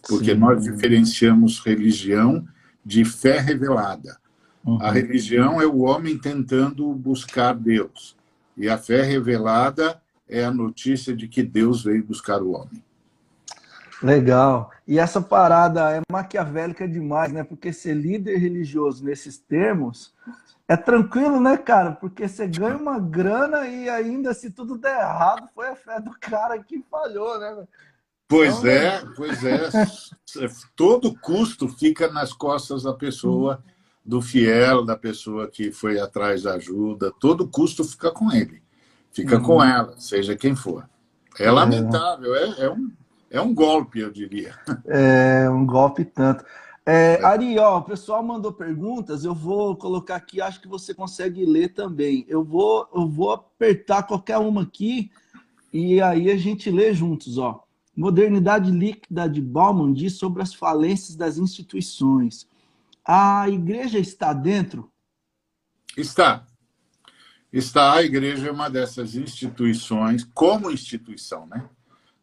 porque 0.08 0.32
Sim. 0.32 0.38
nós 0.38 0.64
diferenciamos 0.64 1.60
religião 1.60 2.46
de 2.84 3.04
fé 3.04 3.38
revelada. 3.38 4.18
Uhum. 4.64 4.80
A 4.82 4.90
religião 4.90 5.60
é 5.60 5.66
o 5.66 5.80
homem 5.80 6.18
tentando 6.18 6.92
buscar 6.94 7.54
Deus, 7.54 8.16
e 8.56 8.68
a 8.68 8.76
fé 8.76 9.02
revelada 9.02 10.00
é 10.28 10.44
a 10.44 10.50
notícia 10.50 11.14
de 11.14 11.28
que 11.28 11.42
Deus 11.42 11.84
veio 11.84 12.04
buscar 12.04 12.42
o 12.42 12.52
homem. 12.52 12.82
Legal. 14.02 14.70
E 14.86 14.98
essa 14.98 15.20
parada 15.20 15.96
é 15.96 16.00
maquiavélica 16.10 16.88
demais, 16.88 17.32
né? 17.32 17.44
Porque 17.44 17.72
ser 17.72 17.94
líder 17.94 18.36
religioso 18.36 19.04
nesses 19.04 19.38
termos 19.38 20.12
é 20.72 20.76
tranquilo, 20.76 21.38
né, 21.38 21.56
cara? 21.56 21.92
Porque 21.92 22.26
você 22.26 22.46
ganha 22.46 22.76
uma 22.76 22.98
grana 22.98 23.66
e 23.66 23.88
ainda, 23.90 24.32
se 24.32 24.50
tudo 24.50 24.78
der 24.78 24.98
errado, 24.98 25.48
foi 25.54 25.68
a 25.68 25.76
fé 25.76 26.00
do 26.00 26.10
cara 26.18 26.58
que 26.62 26.82
falhou, 26.90 27.38
né? 27.38 27.66
Pois 28.26 28.58
então, 28.58 28.70
é, 28.70 29.04
pois 29.14 29.44
é. 29.44 29.68
Todo 30.74 31.14
custo 31.20 31.68
fica 31.68 32.10
nas 32.10 32.32
costas 32.32 32.84
da 32.84 32.94
pessoa, 32.94 33.62
do 34.04 34.22
fiel, 34.22 34.82
da 34.82 34.96
pessoa 34.96 35.46
que 35.46 35.70
foi 35.70 36.00
atrás 36.00 36.44
da 36.44 36.54
ajuda. 36.54 37.12
Todo 37.20 37.46
custo 37.46 37.84
fica 37.84 38.10
com 38.10 38.32
ele, 38.32 38.62
fica 39.12 39.36
uhum. 39.36 39.42
com 39.42 39.62
ela, 39.62 39.94
seja 39.98 40.34
quem 40.34 40.56
for. 40.56 40.88
É, 41.38 41.44
é. 41.44 41.50
lamentável, 41.50 42.34
é, 42.34 42.64
é, 42.64 42.70
um, 42.70 42.90
é 43.30 43.40
um 43.42 43.54
golpe, 43.54 44.00
eu 44.00 44.10
diria. 44.10 44.54
É 44.86 45.50
um 45.50 45.66
golpe 45.66 46.02
tanto. 46.02 46.42
É, 46.84 47.18
é. 47.20 47.24
Ari, 47.24 47.58
ó, 47.58 47.78
o 47.78 47.82
pessoal 47.82 48.22
mandou 48.22 48.52
perguntas, 48.52 49.24
eu 49.24 49.34
vou 49.34 49.76
colocar 49.76 50.16
aqui, 50.16 50.40
acho 50.40 50.60
que 50.60 50.68
você 50.68 50.92
consegue 50.92 51.44
ler 51.44 51.72
também. 51.72 52.24
Eu 52.28 52.44
vou, 52.44 52.88
eu 52.94 53.08
vou 53.08 53.32
apertar 53.32 54.02
qualquer 54.02 54.38
uma 54.38 54.62
aqui 54.62 55.10
e 55.72 56.00
aí 56.00 56.30
a 56.30 56.36
gente 56.36 56.70
lê 56.70 56.92
juntos, 56.92 57.38
ó. 57.38 57.64
Modernidade 57.96 58.70
líquida 58.70 59.28
de 59.28 59.40
Bauman 59.40 59.92
diz 59.92 60.14
sobre 60.14 60.42
as 60.42 60.54
falências 60.54 61.14
das 61.14 61.36
instituições. 61.36 62.48
A 63.04 63.48
igreja 63.48 63.98
está 63.98 64.32
dentro? 64.32 64.90
Está. 65.96 66.46
Está. 67.52 67.94
A 67.94 68.02
igreja 68.02 68.48
é 68.48 68.50
uma 68.50 68.70
dessas 68.70 69.14
instituições, 69.14 70.24
como 70.32 70.70
instituição, 70.70 71.46
né? 71.46 71.68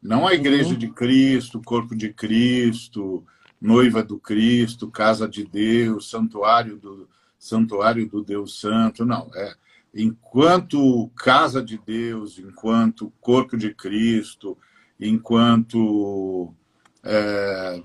Não 0.01 0.27
a 0.27 0.33
igreja 0.33 0.71
uhum. 0.71 0.77
de 0.77 0.89
Cristo, 0.89 1.61
corpo 1.63 1.95
de 1.95 2.11
Cristo, 2.11 3.23
noiva 3.61 4.03
do 4.03 4.17
Cristo, 4.17 4.89
casa 4.89 5.27
de 5.27 5.43
Deus, 5.43 6.09
santuário 6.09 6.77
do 6.77 7.07
santuário 7.37 8.07
do 8.07 8.23
Deus 8.23 8.59
Santo, 8.59 9.05
não. 9.05 9.29
É 9.35 9.55
enquanto 9.93 11.09
casa 11.15 11.63
de 11.63 11.77
Deus, 11.77 12.37
enquanto 12.37 13.11
corpo 13.19 13.57
de 13.57 13.73
Cristo, 13.73 14.57
enquanto 14.99 16.53
é, 17.03 17.81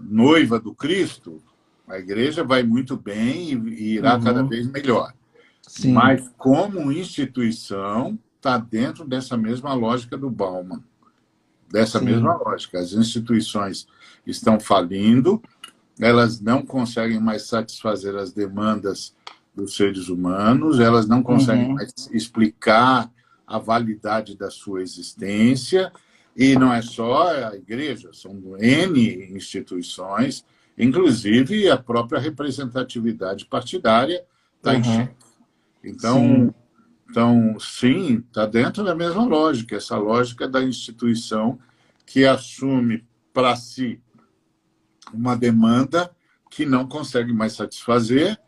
noiva 0.00 0.58
do 0.58 0.74
Cristo, 0.74 1.42
a 1.88 1.98
igreja 1.98 2.44
vai 2.44 2.62
muito 2.62 2.96
bem 2.96 3.52
e 3.68 3.94
irá 3.94 4.16
uhum. 4.16 4.24
cada 4.24 4.42
vez 4.42 4.66
melhor. 4.66 5.12
Sim. 5.62 5.92
Mas, 5.92 6.28
como 6.36 6.92
instituição, 6.92 8.18
está 8.36 8.58
dentro 8.58 9.04
dessa 9.04 9.36
mesma 9.36 9.72
lógica 9.72 10.16
do 10.16 10.30
Bauman. 10.30 10.82
Dessa 11.70 11.98
Sim. 11.98 12.06
mesma 12.06 12.34
lógica. 12.34 12.78
As 12.78 12.92
instituições 12.92 13.86
estão 14.26 14.58
falindo, 14.58 15.42
elas 16.00 16.40
não 16.40 16.64
conseguem 16.64 17.20
mais 17.20 17.42
satisfazer 17.46 18.16
as 18.16 18.32
demandas 18.32 19.14
dos 19.54 19.76
seres 19.76 20.08
humanos, 20.08 20.80
elas 20.80 21.06
não 21.06 21.22
conseguem 21.22 21.66
uhum. 21.66 21.74
mais 21.74 21.92
explicar 22.12 23.10
a 23.46 23.58
validade 23.58 24.36
da 24.36 24.50
sua 24.50 24.80
existência, 24.80 25.92
e 26.36 26.54
não 26.54 26.72
é 26.72 26.80
só 26.80 27.28
a 27.48 27.56
igreja, 27.56 28.10
são 28.12 28.40
N 28.58 29.36
instituições, 29.36 30.44
inclusive 30.78 31.68
a 31.68 31.76
própria 31.76 32.20
representatividade 32.20 33.44
partidária 33.46 34.24
está 34.56 34.72
uhum. 34.72 34.78
em 34.78 34.84
xeque. 34.84 35.14
Então, 35.82 36.18
sim. 36.18 36.54
Então, 37.10 37.58
sim, 37.58 38.24
está 38.28 38.46
dentro 38.46 38.84
da 38.84 38.94
mesma 38.94 39.24
lógica, 39.24 39.74
essa 39.74 39.96
lógica 39.96 40.48
da 40.48 40.62
instituição 40.62 41.58
que 42.06 42.24
assume 42.24 43.04
para 43.32 43.56
si 43.56 44.00
uma 45.12 45.36
demanda 45.36 46.08
que 46.48 46.64
não 46.64 46.86
consegue 46.86 47.32
mais 47.32 47.54
satisfazer 47.54 48.38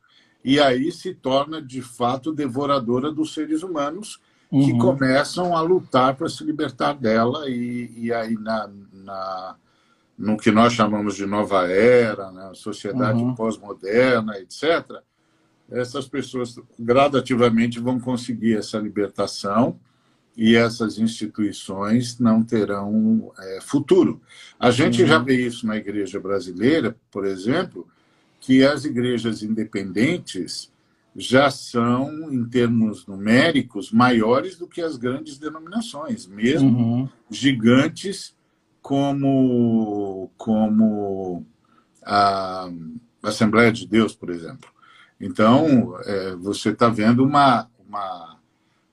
e 0.45 0.61
aí 0.61 0.93
se 0.93 1.13
torna 1.13 1.61
de 1.61 1.83
fato 1.83 2.33
devoradora 2.33 3.11
dos 3.11 3.35
seres 3.35 3.65
humanos 3.65 4.21
uhum. 4.51 4.65
que 4.65 4.79
começam 4.79 5.57
a 5.57 5.61
lutar 5.61 6.15
para 6.15 6.29
se 6.29 6.45
libertar 6.45 6.93
dela 6.95 7.49
e, 7.49 7.93
e 7.97 8.13
aí 8.13 8.35
na, 8.35 8.71
na, 8.93 9.57
no 10.17 10.37
que 10.37 10.53
nós 10.53 10.73
chamamos 10.73 11.17
de 11.17 11.27
nova 11.27 11.69
era, 11.69 12.31
na 12.31 12.49
né, 12.49 12.55
sociedade 12.55 13.23
uhum. 13.23 13.35
pós-moderna, 13.35 14.39
etc. 14.39 15.03
Essas 15.73 16.07
pessoas 16.07 16.59
gradativamente 16.79 17.81
vão 17.81 17.99
conseguir 17.99 18.57
essa 18.57 18.79
libertação 18.79 19.79
e 20.37 20.57
essas 20.57 20.99
instituições 20.99 22.19
não 22.19 22.43
terão 22.43 23.33
é, 23.39 23.61
futuro. 23.61 24.21
A 24.59 24.71
gente 24.71 25.03
uhum. 25.03 25.09
já 25.09 25.19
vê 25.19 25.47
isso 25.47 25.67
na 25.67 25.77
igreja 25.77 26.19
brasileira, 26.19 26.97
por 27.11 27.27
exemplo, 27.27 27.87
que 28.41 28.65
as 28.65 28.85
igrejas 28.85 29.43
independentes 29.43 30.73
já 31.15 31.51
são, 31.51 32.33
em 32.33 32.45
termos 32.47 33.07
numéricos, 33.07 33.93
maiores 33.93 34.57
do 34.57 34.67
que 34.67 34.81
as 34.81 34.97
grandes 34.97 35.39
denominações, 35.39 36.27
mesmo 36.27 36.71
uhum. 36.71 37.09
gigantes 37.31 38.35
como, 38.81 40.31
como 40.37 41.47
a 42.03 42.71
Assembleia 43.23 43.71
de 43.71 43.87
Deus, 43.87 44.15
por 44.15 44.31
exemplo. 44.31 44.72
Então, 45.23 45.97
é, 46.05 46.35
você 46.35 46.71
está 46.71 46.89
vendo 46.89 47.25
uma, 47.25 47.71
uma, 47.89 48.37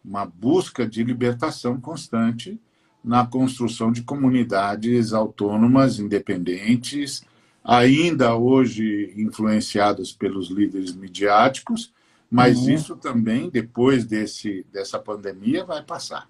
uma 0.05 0.25
busca 0.27 0.87
de 0.87 1.03
libertação 1.03 1.81
constante 1.81 2.61
na 3.03 3.25
construção 3.25 3.91
de 3.91 4.03
comunidades 4.03 5.11
autônomas, 5.11 5.97
independentes, 5.97 7.23
ainda 7.63 8.35
hoje 8.35 9.11
influenciadas 9.17 10.11
pelos 10.11 10.51
líderes 10.51 10.93
midiáticos, 10.93 11.91
mas 12.29 12.59
uhum. 12.59 12.69
isso 12.75 12.95
também, 12.95 13.49
depois 13.49 14.05
desse, 14.05 14.63
dessa 14.71 14.99
pandemia, 14.99 15.65
vai 15.65 15.81
passar. 15.81 16.29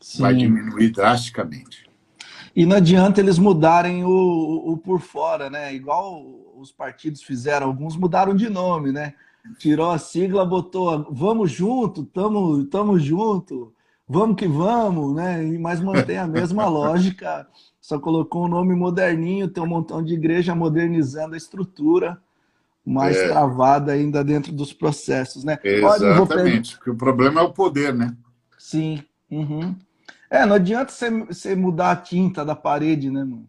Sim. 0.00 0.22
Vai 0.22 0.34
diminuir 0.34 0.90
drasticamente. 0.90 1.90
E 2.54 2.64
não 2.64 2.76
adianta 2.76 3.20
eles 3.20 3.38
mudarem 3.38 4.04
o, 4.04 4.72
o, 4.72 4.76
por 4.76 5.00
fora, 5.00 5.50
né? 5.50 5.74
Igual 5.74 6.24
os 6.62 6.72
partidos 6.72 7.22
fizeram, 7.22 7.66
alguns 7.66 7.96
mudaram 7.96 8.34
de 8.34 8.48
nome, 8.48 8.92
né? 8.92 9.14
Tirou 9.58 9.90
a 9.90 9.98
sigla, 9.98 10.44
botou 10.44 11.06
vamos 11.10 11.50
junto, 11.50 12.04
tamo, 12.04 12.64
tamo 12.66 12.98
junto, 12.98 13.72
vamos 14.08 14.36
que 14.36 14.46
vamos, 14.46 15.14
né? 15.14 15.42
Mas 15.58 15.80
mantém 15.80 16.18
a 16.18 16.26
mesma 16.26 16.66
lógica, 16.68 17.46
só 17.80 17.98
colocou 17.98 18.44
um 18.44 18.48
nome 18.48 18.74
moderninho, 18.74 19.48
tem 19.48 19.62
um 19.62 19.66
montão 19.66 20.02
de 20.02 20.14
igreja 20.14 20.54
modernizando 20.54 21.34
a 21.34 21.38
estrutura 21.38 22.20
mais 22.84 23.16
é. 23.16 23.28
travada 23.28 23.92
ainda 23.92 24.24
dentro 24.24 24.52
dos 24.52 24.72
processos, 24.72 25.44
né? 25.44 25.58
Exatamente, 25.62 26.76
porque 26.76 26.90
o 26.90 26.96
problema 26.96 27.40
é 27.40 27.44
o 27.44 27.52
poder, 27.52 27.94
né? 27.94 28.16
Sim. 28.58 29.02
Uhum. 29.30 29.74
É, 30.28 30.44
não 30.46 30.56
adianta 30.56 30.92
você 30.92 31.54
mudar 31.54 31.90
a 31.92 31.96
tinta 31.96 32.44
da 32.44 32.56
parede, 32.56 33.10
né, 33.10 33.22
mano? 33.22 33.48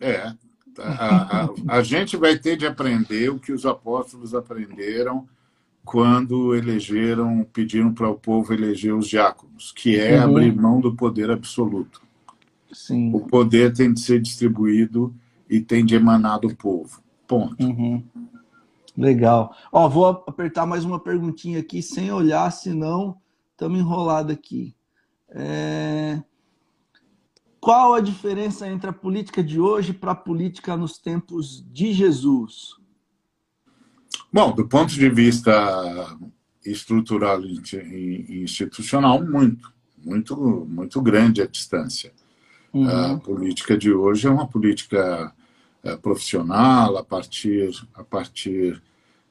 É. 0.00 0.32
A, 0.78 1.42
a, 1.42 1.48
a 1.68 1.82
gente 1.82 2.16
vai 2.16 2.38
ter 2.38 2.56
de 2.56 2.66
aprender 2.66 3.30
o 3.30 3.38
que 3.38 3.52
os 3.52 3.66
apóstolos 3.66 4.34
aprenderam 4.34 5.28
quando 5.84 6.54
elegeram, 6.54 7.44
pediram 7.52 7.92
para 7.92 8.08
o 8.08 8.14
povo 8.14 8.52
eleger 8.54 8.94
os 8.94 9.08
diáconos, 9.08 9.72
que 9.72 9.98
é 9.98 10.18
uhum. 10.18 10.30
abrir 10.30 10.54
mão 10.54 10.80
do 10.80 10.94
poder 10.94 11.30
absoluto. 11.30 12.00
Sim. 12.72 13.12
O 13.14 13.20
poder 13.20 13.72
tem 13.72 13.92
de 13.92 14.00
ser 14.00 14.20
distribuído 14.20 15.14
e 15.48 15.60
tem 15.60 15.84
de 15.84 15.94
emanar 15.94 16.38
do 16.40 16.54
povo. 16.54 17.02
Ponto. 17.26 17.62
Uhum. 17.62 18.02
Legal. 18.96 19.54
Ó, 19.70 19.88
vou 19.88 20.06
apertar 20.06 20.66
mais 20.66 20.84
uma 20.84 20.98
perguntinha 20.98 21.58
aqui 21.58 21.82
sem 21.82 22.12
olhar, 22.12 22.50
senão 22.50 23.16
estamos 23.50 23.78
enrolados 23.78 24.32
aqui. 24.32 24.74
É... 25.30 26.22
Qual 27.62 27.94
a 27.94 28.00
diferença 28.00 28.66
entre 28.66 28.90
a 28.90 28.92
política 28.92 29.40
de 29.40 29.60
hoje 29.60 29.92
para 29.92 30.10
a 30.10 30.16
política 30.16 30.76
nos 30.76 30.98
tempos 30.98 31.64
de 31.70 31.92
Jesus? 31.92 32.74
Bom, 34.32 34.52
do 34.52 34.66
ponto 34.66 34.92
de 34.92 35.08
vista 35.08 36.18
estrutural 36.66 37.40
e 37.44 38.42
institucional, 38.42 39.24
muito, 39.24 39.72
muito, 39.96 40.66
muito 40.68 41.00
grande 41.00 41.40
a 41.40 41.46
distância. 41.46 42.12
Uhum. 42.72 43.14
A 43.14 43.18
política 43.20 43.78
de 43.78 43.92
hoje 43.92 44.26
é 44.26 44.30
uma 44.30 44.48
política 44.48 45.32
é, 45.84 45.96
profissional, 45.96 46.96
a 46.96 47.04
partir, 47.04 47.70
a 47.94 48.02
partir 48.02 48.82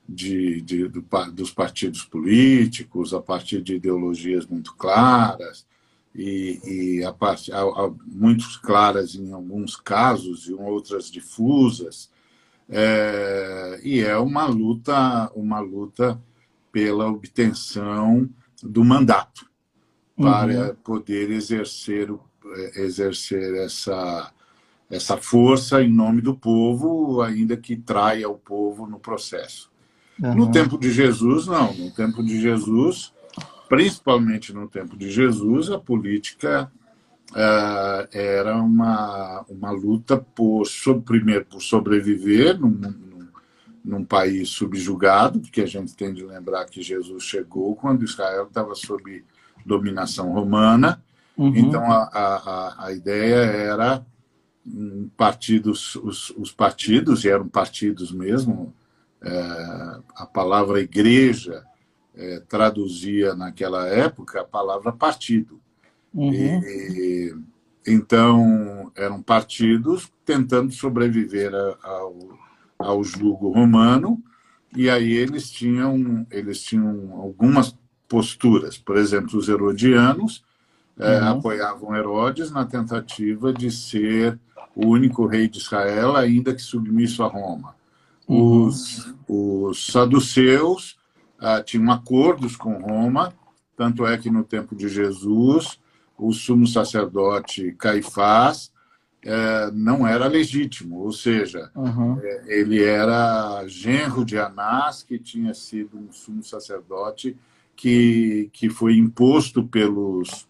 de, 0.08 0.62
de 0.62 0.88
do, 0.88 1.06
dos 1.34 1.52
partidos 1.52 2.06
políticos, 2.06 3.14
a 3.14 3.20
partir 3.20 3.62
de 3.62 3.76
ideologias 3.76 4.46
muito 4.46 4.74
claras, 4.76 5.66
e, 6.14 6.98
e 7.00 7.04
a 7.04 7.14
parte, 7.14 7.52
a, 7.52 7.62
a, 7.62 7.92
muito 8.06 8.60
claras 8.62 9.16
em 9.16 9.32
alguns 9.32 9.76
casos, 9.76 10.48
e 10.48 10.54
outras 10.54 11.10
difusas. 11.10 12.10
É, 12.70 13.80
e 13.84 14.00
é 14.00 14.18
uma 14.18 14.46
luta, 14.46 15.32
uma 15.36 15.60
luta 15.60 16.22
pela 16.72 17.08
obtenção 17.08 18.30
do 18.64 18.84
mandato 18.84 19.50
para 20.16 20.70
uhum. 20.70 20.76
poder 20.84 21.32
exercer, 21.32 22.14
exercer 22.76 23.56
essa, 23.56 24.32
essa 24.90 25.18
força 25.18 25.82
em 25.82 25.92
nome 25.92 26.22
do 26.22 26.36
povo, 26.36 27.22
ainda 27.22 27.58
que 27.58 27.76
traia 27.76 28.30
o 28.30 28.38
povo 28.38 28.86
no 28.86 29.00
processo. 29.00 29.72
Uhum. 30.22 30.36
No 30.36 30.52
tempo 30.52 30.78
de 30.78 30.92
Jesus, 30.92 31.48
não. 31.48 31.74
No 31.74 31.92
tempo 31.92 32.24
de 32.24 32.40
Jesus, 32.40 33.14
principalmente 33.72 34.52
no 34.52 34.68
tempo 34.68 34.98
de 34.98 35.10
Jesus, 35.10 35.72
a 35.72 35.80
política 35.80 36.70
uh, 37.32 38.06
era 38.12 38.58
uma, 38.58 39.46
uma 39.48 39.72
luta 39.72 40.18
por, 40.18 40.66
sobre, 40.66 41.04
primeiro, 41.04 41.46
por 41.46 41.62
sobreviver 41.62 42.60
num, 42.60 42.70
num, 42.70 43.28
num, 43.86 44.04
país 44.04 44.50
subjugado, 44.50 45.40
porque 45.40 45.62
a 45.62 45.66
gente 45.66 45.96
tem 45.96 46.14
de 46.14 46.22
lembrar 46.22 46.66
que 46.66 46.82
Jesus 46.82 47.24
chegou 47.24 47.74
quando 47.78 48.04
Israel 48.04 48.44
estava 48.44 48.76
sob 48.76 49.24
dominação 49.66 50.34
romana. 50.34 51.02
Uhum. 51.38 51.56
Então, 51.56 51.90
a, 51.90 52.10
a, 52.12 52.88
a 52.88 52.92
ideia 52.92 53.38
era 53.38 54.06
partidos, 55.16 55.96
os, 55.96 56.32
os 56.32 56.52
partidos, 56.52 57.24
e 57.24 57.30
eram 57.30 57.48
partidos 57.48 58.12
mesmo, 58.12 58.74
é, 59.22 60.00
a 60.18 60.26
palavra 60.26 60.82
igreja 60.82 61.64
é, 62.22 62.40
traduzia 62.48 63.34
naquela 63.34 63.88
época 63.88 64.42
a 64.42 64.46
palavra 64.46 64.92
partido. 64.92 65.60
Uhum. 66.14 66.32
E, 66.32 67.36
então, 67.88 68.92
eram 68.96 69.22
partidos 69.22 70.12
tentando 70.24 70.72
sobreviver 70.72 71.52
ao, 71.82 72.16
ao 72.78 73.04
jugo 73.04 73.50
romano, 73.50 74.22
e 74.76 74.90
aí 74.90 75.12
eles 75.12 75.50
tinham, 75.50 76.26
eles 76.30 76.62
tinham 76.62 77.20
algumas 77.20 77.76
posturas. 78.08 78.78
Por 78.78 78.98
exemplo, 78.98 79.38
os 79.38 79.50
herodianos 79.50 80.44
é, 81.00 81.20
uhum. 81.20 81.28
apoiavam 81.30 81.96
Herodes 81.96 82.52
na 82.52 82.66
tentativa 82.66 83.52
de 83.52 83.72
ser 83.72 84.40
o 84.76 84.88
único 84.88 85.26
rei 85.26 85.50
de 85.50 85.58
Israel, 85.58 86.16
ainda 86.16 86.54
que 86.54 86.62
submisso 86.62 87.24
a 87.24 87.28
Roma. 87.28 87.76
Uhum. 88.28 88.68
Os, 88.68 89.14
os 89.28 89.88
saduceus 89.88 91.01
uh, 91.42 91.64
tinham 91.64 91.92
acordos 91.92 92.56
com 92.56 92.74
Roma, 92.74 93.34
tanto 93.76 94.06
é 94.06 94.18
que 94.18 94.30
no 94.30 94.44
tempo 94.44 94.76
de 94.76 94.88
Jesus, 94.88 95.80
o 96.18 96.32
sumo 96.32 96.68
sacerdote 96.68 97.74
Caifás 97.80 98.72
uh, 99.26 99.72
não 99.74 100.08
era 100.08 100.28
legítimo, 100.28 101.00
ou 101.00 101.12
seja, 101.12 101.72
uhum. 101.76 102.20
ele 102.46 102.84
era 102.84 103.66
genro 103.68 104.24
de 104.24 104.38
Anás, 104.38 105.02
que 105.04 105.18
tinha 105.18 105.54
sido 105.54 105.98
um 105.98 106.12
sumo 106.12 106.44
sacerdote 106.44 107.36
que, 107.76 108.50
que 108.54 108.70
foi 108.70 108.96
imposto 108.98 109.64
pelos, 109.64 110.48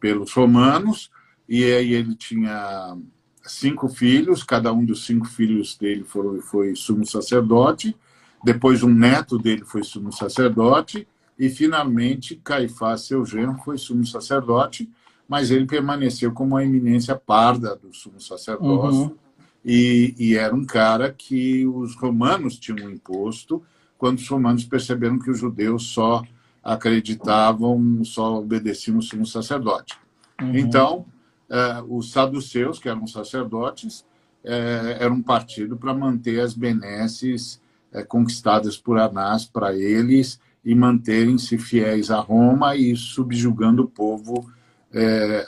pelos 0.00 0.32
romanos, 0.32 1.10
e 1.48 1.64
aí 1.64 1.92
ele 1.92 2.16
tinha 2.16 2.96
cinco 3.44 3.88
filhos, 3.88 4.42
cada 4.42 4.72
um 4.72 4.84
dos 4.84 5.04
cinco 5.04 5.26
filhos 5.26 5.76
dele 5.76 6.04
foi, 6.04 6.40
foi 6.40 6.74
sumo 6.74 7.06
sacerdote, 7.06 7.96
depois 8.44 8.82
um 8.82 8.92
neto 8.92 9.38
dele 9.38 9.64
foi 9.64 9.82
sumo 9.82 10.12
sacerdote, 10.12 11.06
e 11.38 11.48
finalmente 11.48 12.36
Caifás, 12.36 13.02
seu 13.02 13.24
genro, 13.24 13.58
foi 13.64 13.78
sumo 13.78 14.04
sacerdote, 14.04 14.88
mas 15.28 15.50
ele 15.50 15.66
permaneceu 15.66 16.32
como 16.32 16.56
a 16.56 16.64
eminência 16.64 17.16
parda 17.16 17.74
do 17.76 17.94
sumo 17.94 18.20
sacerdócio, 18.20 19.02
uhum. 19.02 19.16
e, 19.64 20.14
e, 20.18 20.36
era 20.36 20.54
um 20.54 20.64
cara 20.64 21.12
que 21.12 21.66
os 21.66 21.94
romanos 21.96 22.58
tinham 22.58 22.90
imposto, 22.90 23.62
quando 23.96 24.18
os 24.18 24.28
romanos 24.28 24.64
perceberam 24.64 25.18
que 25.18 25.30
os 25.30 25.38
judeus 25.38 25.84
só 25.84 26.22
acreditavam, 26.62 28.04
só 28.04 28.38
obedeciam 28.38 28.98
o 28.98 29.02
sumo 29.02 29.24
sacerdote. 29.24 29.96
Uhum. 30.40 30.56
Então, 30.56 31.06
eh, 31.48 31.84
os 31.88 32.10
saduceus, 32.10 32.78
que 32.78 32.88
eram 32.88 33.06
sacerdotes, 33.06 34.04
eh, 34.44 34.96
era 35.00 35.12
um 35.12 35.22
partido 35.22 35.76
para 35.76 35.94
manter 35.94 36.40
as 36.40 36.54
benesses 36.54 37.61
eh, 37.92 38.02
conquistadas 38.02 38.76
por 38.76 38.98
Anás 38.98 39.44
para 39.44 39.74
eles 39.74 40.40
e 40.64 40.74
manterem-se 40.74 41.58
fiéis 41.58 42.10
a 42.10 42.20
Roma 42.20 42.76
e 42.76 42.96
subjugando 42.96 43.82
o 43.82 43.88
povo 43.88 44.50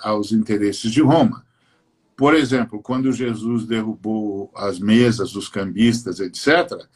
aos 0.00 0.32
interesses 0.32 0.90
de 0.90 1.02
Roma. 1.02 1.44
Por 2.16 2.34
exemplo, 2.34 2.80
quando 2.80 3.12
Jesus 3.12 3.66
derrubou 3.66 4.50
as 4.54 4.78
mesas 4.78 5.32
dos 5.32 5.48
cambistas, 5.48 6.20
etc., 6.20 6.86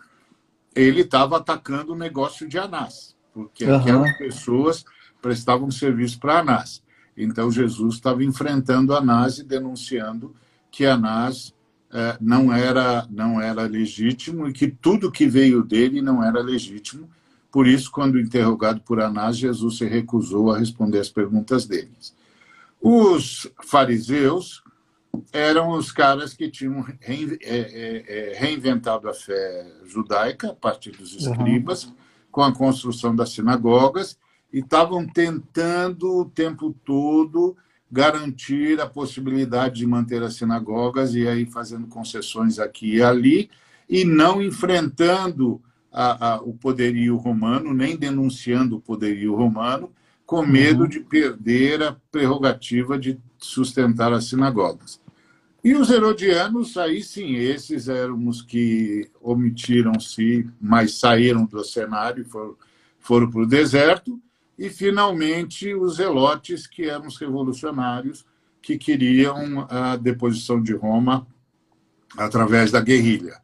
ele 0.74 1.00
estava 1.00 1.38
atacando 1.38 1.92
o 1.92 1.98
negócio 1.98 2.48
de 2.48 2.58
Anás, 2.58 3.16
porque 3.34 3.64
uhum. 3.64 3.76
aquelas 3.76 4.16
pessoas 4.16 4.84
prestavam 5.20 5.70
serviço 5.70 6.20
para 6.20 6.38
Anás. 6.38 6.82
Então, 7.16 7.50
Jesus 7.50 7.96
estava 7.96 8.22
enfrentando 8.22 8.94
Anás 8.94 9.38
e 9.38 9.44
denunciando 9.44 10.34
que 10.70 10.86
Anás 10.86 11.52
não, 12.20 12.52
era, 12.52 13.06
não 13.10 13.40
era 13.40 13.62
legítimo 13.62 14.48
e 14.48 14.52
que 14.52 14.68
tudo 14.68 15.10
que 15.10 15.26
veio 15.26 15.62
dele 15.62 16.02
não 16.02 16.22
era 16.22 16.40
legítimo. 16.40 17.08
Por 17.50 17.66
isso, 17.66 17.90
quando 17.90 18.20
interrogado 18.20 18.80
por 18.82 19.00
Anás, 19.00 19.36
Jesus 19.36 19.78
se 19.78 19.86
recusou 19.86 20.52
a 20.52 20.58
responder 20.58 20.98
as 20.98 21.08
perguntas 21.08 21.66
deles. 21.66 22.14
Os 22.80 23.50
fariseus 23.64 24.62
eram 25.32 25.70
os 25.70 25.90
caras 25.90 26.34
que 26.34 26.50
tinham 26.50 26.86
eh, 27.00 27.38
eh, 27.42 28.36
reinventado 28.38 29.08
a 29.08 29.14
fé 29.14 29.66
judaica 29.86 30.50
a 30.50 30.54
partir 30.54 30.92
dos 30.92 31.14
escribas, 31.14 31.84
uhum. 31.84 31.94
com 32.30 32.42
a 32.42 32.54
construção 32.54 33.16
das 33.16 33.30
sinagogas, 33.30 34.18
e 34.52 34.60
estavam 34.60 35.06
tentando 35.06 36.18
o 36.18 36.24
tempo 36.24 36.74
todo 36.84 37.56
garantir 37.90 38.80
a 38.80 38.86
possibilidade 38.86 39.76
de 39.76 39.86
manter 39.86 40.22
as 40.22 40.34
sinagogas 40.34 41.14
e 41.14 41.26
aí 41.26 41.46
fazendo 41.46 41.86
concessões 41.86 42.58
aqui 42.58 42.96
e 42.96 43.02
ali 43.02 43.50
e 43.88 44.04
não 44.04 44.42
enfrentando 44.42 45.60
a, 45.90 46.34
a, 46.34 46.42
o 46.42 46.52
poderio 46.52 47.16
romano, 47.16 47.72
nem 47.72 47.96
denunciando 47.96 48.76
o 48.76 48.80
poderio 48.80 49.34
romano, 49.34 49.90
com 50.26 50.44
medo 50.44 50.82
uhum. 50.82 50.88
de 50.88 51.00
perder 51.00 51.82
a 51.82 51.96
prerrogativa 52.12 52.98
de 52.98 53.18
sustentar 53.38 54.12
as 54.12 54.26
sinagogas. 54.26 55.00
E 55.64 55.74
os 55.74 55.90
herodianos, 55.90 56.76
aí 56.76 57.02
sim, 57.02 57.34
esses 57.34 57.88
eram 57.88 58.28
os 58.28 58.42
que 58.42 59.10
omitiram-se, 59.20 60.48
mas 60.60 60.98
saíram 60.98 61.46
do 61.46 61.64
cenário 61.64 62.24
foram, 62.26 62.56
foram 63.00 63.30
para 63.30 63.40
o 63.40 63.46
deserto, 63.46 64.20
e, 64.58 64.68
finalmente, 64.68 65.72
os 65.72 65.96
zelotes, 65.96 66.66
que 66.66 66.84
eram 66.84 67.06
os 67.06 67.16
revolucionários 67.16 68.26
que 68.60 68.76
queriam 68.76 69.66
a 69.70 69.96
deposição 69.96 70.60
de 70.60 70.74
Roma 70.74 71.26
através 72.16 72.72
da 72.72 72.80
guerrilha. 72.80 73.40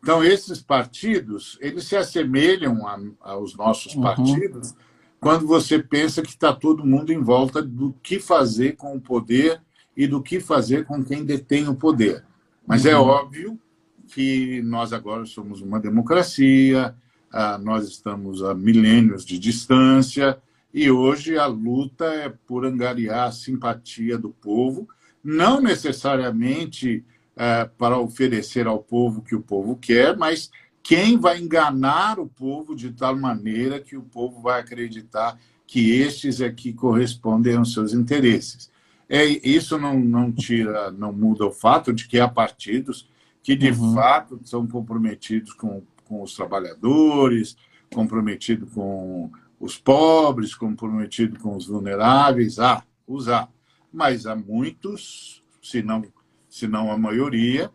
Então, 0.00 0.22
esses 0.22 0.60
partidos, 0.60 1.58
eles 1.60 1.84
se 1.84 1.96
assemelham 1.96 2.86
a, 2.86 2.98
aos 3.20 3.56
nossos 3.56 3.94
uhum. 3.94 4.02
partidos 4.02 4.74
quando 5.20 5.46
você 5.46 5.78
pensa 5.78 6.22
que 6.22 6.30
está 6.30 6.52
todo 6.52 6.84
mundo 6.84 7.12
em 7.12 7.20
volta 7.20 7.62
do 7.62 7.94
que 8.02 8.18
fazer 8.18 8.76
com 8.76 8.96
o 8.96 9.00
poder 9.00 9.60
e 9.96 10.06
do 10.06 10.20
que 10.20 10.40
fazer 10.40 10.84
com 10.84 11.04
quem 11.04 11.24
detém 11.24 11.68
o 11.68 11.74
poder. 11.74 12.24
Mas 12.66 12.86
é 12.86 12.96
uhum. 12.96 13.08
é 13.08 13.12
óbvio 13.12 13.60
que 14.08 14.60
nós 14.62 14.92
agora 14.92 15.24
somos 15.24 15.60
uma 15.60 15.78
democracia, 15.78 16.94
ah, 17.32 17.56
nós 17.58 17.86
estamos 17.88 18.42
a 18.42 18.54
milênios 18.54 19.24
de 19.24 19.38
distância, 19.38 20.38
e 20.72 20.90
hoje 20.90 21.36
a 21.36 21.46
luta 21.46 22.06
é 22.06 22.28
por 22.46 22.64
angariar 22.64 23.28
a 23.28 23.32
simpatia 23.32 24.16
do 24.16 24.30
povo, 24.30 24.88
não 25.22 25.60
necessariamente 25.60 27.04
é, 27.36 27.64
para 27.64 27.98
oferecer 27.98 28.66
ao 28.66 28.78
povo 28.78 29.20
o 29.20 29.22
que 29.22 29.34
o 29.34 29.42
povo 29.42 29.76
quer, 29.76 30.16
mas 30.16 30.50
quem 30.82 31.16
vai 31.16 31.38
enganar 31.38 32.18
o 32.18 32.26
povo 32.26 32.74
de 32.74 32.90
tal 32.90 33.16
maneira 33.16 33.80
que 33.80 33.96
o 33.96 34.02
povo 34.02 34.40
vai 34.40 34.60
acreditar 34.60 35.38
que 35.66 35.92
estes 35.92 36.40
é 36.40 36.50
que 36.50 36.72
correspondem 36.72 37.56
aos 37.56 37.72
seus 37.72 37.94
interesses. 37.94 38.70
É, 39.08 39.24
isso 39.24 39.78
não, 39.78 39.98
não 39.98 40.32
tira, 40.32 40.90
não 40.90 41.12
muda 41.12 41.46
o 41.46 41.52
fato 41.52 41.92
de 41.92 42.08
que 42.08 42.18
há 42.18 42.26
partidos 42.26 43.08
que 43.42 43.56
de 43.56 43.70
uhum. 43.70 43.94
fato 43.94 44.40
são 44.44 44.66
comprometidos 44.66 45.52
com, 45.52 45.82
com 46.04 46.22
os 46.22 46.34
trabalhadores, 46.34 47.56
comprometidos 47.92 48.72
com 48.72 49.30
os 49.62 49.78
pobres, 49.78 50.56
comprometido 50.56 51.38
com 51.38 51.56
os 51.56 51.68
vulneráveis, 51.68 52.58
há, 52.58 52.82
os 53.06 53.28
há. 53.28 53.48
Mas 53.92 54.26
há 54.26 54.34
muitos, 54.34 55.40
se 55.62 55.84
não, 55.84 56.02
se 56.48 56.66
não 56.66 56.90
a 56.90 56.98
maioria, 56.98 57.70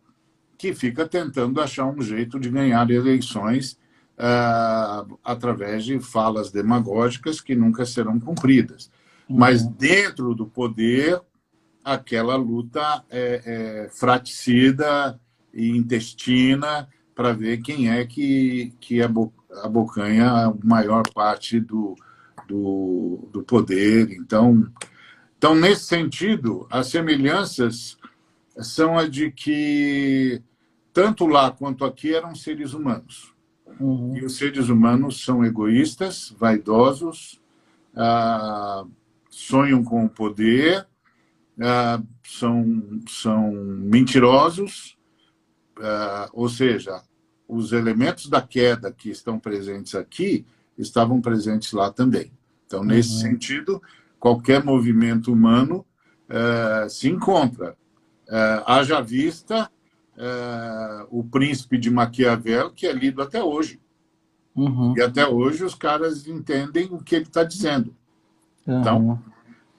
que 0.58 0.76
fica 0.76 1.08
tentando 1.08 1.62
achar 1.62 1.86
um 1.86 2.02
jeito 2.02 2.38
de 2.42 2.50
ganhar 2.50 2.92
eleições 2.92 3.80
uh, 4.18 5.18
através 5.24 5.86
de 5.86 5.98
falas 6.02 6.52
demagógicas 6.52 7.40
que 7.40 7.56
nunca 7.56 7.86
serão 7.86 8.20
cumpridas. 8.20 8.92
Uhum. 9.30 9.38
Mas 9.38 9.66
dentro 9.66 10.36
do 10.36 10.46
poder, 10.46 11.22
aquela 11.86 12.36
luta 12.36 13.06
é, 13.10 13.86
é 13.86 13.90
fraticida 13.90 15.18
e 15.54 15.70
intestina 15.70 16.90
para 17.18 17.34
ver 17.34 17.64
quem 17.64 17.90
é 17.90 18.06
que, 18.06 18.72
que 18.80 19.02
abocanha 19.64 20.30
a 20.30 20.54
maior 20.64 21.02
parte 21.16 21.60
do, 21.60 21.96
do, 22.48 23.28
do 23.34 23.42
poder. 23.42 24.12
Então, 24.12 24.72
então, 25.36 25.56
nesse 25.56 25.86
sentido, 25.86 26.68
as 26.70 26.88
semelhanças 26.88 27.98
são 28.60 29.00
as 29.00 29.10
de 29.10 29.32
que, 29.32 30.44
tanto 30.94 31.26
lá 31.26 31.50
quanto 31.50 31.84
aqui, 31.86 32.14
eram 32.14 32.36
seres 32.36 32.74
humanos. 32.74 33.34
Uhum. 33.80 34.16
E 34.16 34.24
os 34.24 34.38
seres 34.38 34.70
humanos 34.70 35.24
são 35.26 35.44
egoístas, 35.44 36.36
vaidosos, 36.38 37.42
ah, 37.96 38.86
sonham 39.28 39.84
com 39.84 40.06
o 40.06 40.10
poder, 40.10 40.88
ah, 41.60 42.00
são, 42.24 43.02
são 43.08 43.52
mentirosos, 43.52 44.96
ah, 45.80 46.30
ou 46.32 46.48
seja, 46.48 47.02
os 47.48 47.72
elementos 47.72 48.28
da 48.28 48.42
queda 48.42 48.92
que 48.92 49.10
estão 49.10 49.40
presentes 49.40 49.96
aqui 49.96 50.46
estavam 50.78 51.22
presentes 51.22 51.72
lá 51.72 51.92
também. 51.92 52.32
Então, 52.66 52.84
nesse 52.84 53.14
uhum. 53.14 53.32
sentido, 53.32 53.82
qualquer 54.20 54.64
movimento 54.64 55.32
humano 55.32 55.86
uh, 56.30 56.90
se 56.90 57.08
encontra. 57.10 57.76
Uh, 58.28 58.64
haja 58.66 59.02
vista 59.02 59.72
uh, 60.18 61.08
o 61.10 61.24
Príncipe 61.24 61.78
de 61.78 61.90
Maquiavel, 61.90 62.72
que 62.72 62.86
é 62.86 62.92
lido 62.92 63.22
até 63.22 63.42
hoje. 63.42 63.80
Uhum. 64.56 64.94
E 64.98 65.02
até 65.02 65.26
hoje 65.26 65.64
os 65.64 65.76
caras 65.76 66.28
entendem 66.28 66.90
o 66.92 66.98
que 66.98 67.16
ele 67.16 67.26
está 67.26 67.44
dizendo. 67.44 67.96
Uhum. 68.66 68.82
Então, 68.82 69.24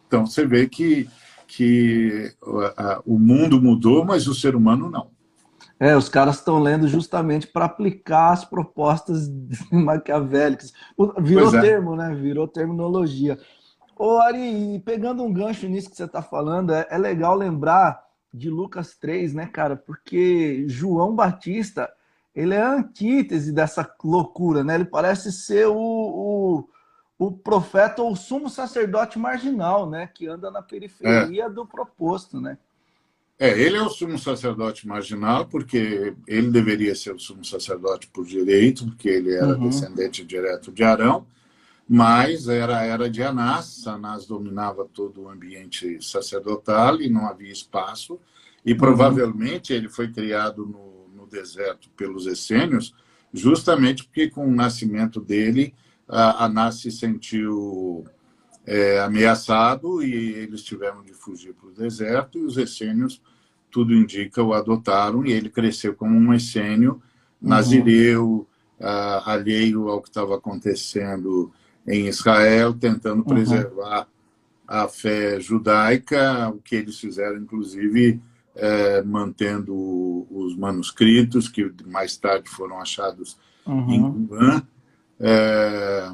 então, 0.06 0.26
você 0.26 0.46
vê 0.46 0.66
que, 0.66 1.06
que 1.46 2.34
o 3.04 3.18
mundo 3.18 3.60
mudou, 3.60 4.06
mas 4.06 4.26
o 4.26 4.34
ser 4.34 4.56
humano 4.56 4.88
não. 4.88 5.10
É, 5.80 5.96
os 5.96 6.08
caras 6.08 6.36
estão 6.36 6.58
lendo 6.58 6.88
justamente 6.88 7.46
para 7.46 7.66
aplicar 7.66 8.32
as 8.32 8.44
propostas 8.44 9.28
maquiavélicas. 9.70 10.72
Virou 11.20 11.56
é. 11.56 11.60
termo, 11.60 11.94
né? 11.94 12.14
Virou 12.14 12.48
terminologia. 12.48 13.38
Ô, 13.96 14.18
Ari, 14.18 14.80
pegando 14.84 15.22
um 15.22 15.32
gancho 15.32 15.68
nisso 15.68 15.90
que 15.90 15.96
você 15.96 16.04
está 16.04 16.22
falando, 16.22 16.72
é, 16.72 16.86
é, 16.90 16.98
legal 16.98 17.34
lembrar 17.34 18.06
de 18.32 18.50
Lucas 18.50 18.96
3, 18.96 19.34
né, 19.34 19.46
cara? 19.46 19.76
Porque 19.76 20.64
João 20.68 21.14
Batista, 21.14 21.90
ele 22.34 22.54
é 22.54 22.62
a 22.62 22.74
antítese 22.74 23.52
dessa 23.52 23.88
loucura, 24.02 24.64
né? 24.64 24.74
Ele 24.74 24.84
parece 24.84 25.32
ser 25.32 25.66
o, 25.68 25.76
o, 25.76 26.68
o 27.18 27.32
profeta 27.32 28.02
ou 28.02 28.12
o 28.12 28.16
sumo 28.16 28.48
sacerdote 28.48 29.18
marginal, 29.18 29.88
né? 29.88 30.08
Que 30.12 30.26
anda 30.26 30.50
na 30.50 30.62
periferia 30.62 31.44
é. 31.44 31.50
do 31.50 31.64
proposto, 31.64 32.40
né? 32.40 32.58
É, 33.38 33.50
ele 33.60 33.76
é 33.76 33.82
o 33.82 33.88
sumo 33.88 34.18
sacerdote 34.18 34.86
marginal, 34.86 35.46
porque 35.46 36.12
ele 36.26 36.50
deveria 36.50 36.94
ser 36.94 37.14
o 37.14 37.20
sumo 37.20 37.44
sacerdote 37.44 38.08
por 38.08 38.26
direito, 38.26 38.84
porque 38.86 39.08
ele 39.08 39.32
era 39.32 39.56
uhum. 39.56 39.68
descendente 39.68 40.24
direto 40.24 40.72
de 40.72 40.82
Arão, 40.82 41.24
mas 41.88 42.48
era 42.48 42.84
era 42.84 43.08
de 43.08 43.22
Anás, 43.22 43.86
Anás 43.86 44.26
dominava 44.26 44.84
todo 44.92 45.22
o 45.22 45.28
ambiente 45.28 46.04
sacerdotal 46.04 47.00
e 47.00 47.08
não 47.08 47.26
havia 47.26 47.52
espaço, 47.52 48.18
e 48.66 48.72
uhum. 48.72 48.78
provavelmente 48.78 49.72
ele 49.72 49.88
foi 49.88 50.10
criado 50.10 50.66
no, 50.66 51.08
no 51.14 51.26
deserto 51.28 51.88
pelos 51.90 52.26
essênios, 52.26 52.92
justamente 53.32 54.02
porque 54.04 54.28
com 54.28 54.48
o 54.48 54.54
nascimento 54.54 55.20
dele, 55.20 55.74
Anás 56.08 56.80
se 56.80 56.90
sentiu 56.90 58.04
é, 58.68 59.00
ameaçado 59.00 60.02
e 60.02 60.12
eles 60.12 60.62
tiveram 60.62 61.02
de 61.02 61.14
fugir 61.14 61.54
para 61.54 61.70
o 61.70 61.72
deserto 61.72 62.38
e 62.38 62.42
os 62.42 62.58
essênios, 62.58 63.22
tudo 63.70 63.94
indica, 63.94 64.42
o 64.42 64.52
adotaram 64.52 65.24
e 65.24 65.32
ele 65.32 65.48
cresceu 65.48 65.94
como 65.94 66.14
um 66.14 66.34
essênio 66.34 67.00
nazireu, 67.40 68.26
uhum. 68.26 68.46
uh, 68.86 69.22
alheio 69.24 69.88
ao 69.88 70.02
que 70.02 70.08
estava 70.08 70.36
acontecendo 70.36 71.50
em 71.86 72.08
Israel, 72.08 72.74
tentando 72.74 73.20
uhum. 73.20 73.34
preservar 73.34 74.06
a 74.66 74.86
fé 74.86 75.40
judaica, 75.40 76.50
o 76.50 76.58
que 76.58 76.76
eles 76.76 76.98
fizeram, 76.98 77.38
inclusive, 77.38 78.20
é, 78.54 79.02
mantendo 79.02 80.26
os 80.30 80.54
manuscritos, 80.54 81.48
que 81.48 81.72
mais 81.86 82.18
tarde 82.18 82.50
foram 82.50 82.78
achados 82.78 83.38
uhum. 83.64 83.90
em 83.90 84.02
Qumran. 84.02 84.62
É, 85.18 86.12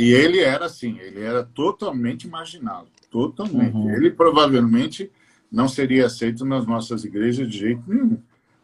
e 0.00 0.12
ele 0.12 0.40
era 0.40 0.66
assim, 0.66 0.98
ele 0.98 1.20
era 1.20 1.42
totalmente 1.42 2.26
marginal, 2.26 2.86
totalmente. 3.10 3.74
Uhum. 3.74 3.90
Ele 3.90 4.10
provavelmente 4.10 5.10
não 5.50 5.68
seria 5.68 6.06
aceito 6.06 6.44
nas 6.44 6.66
nossas 6.66 7.04
igrejas 7.04 7.48
de 7.48 7.58
jeito 7.58 7.82
nenhum. 7.86 8.18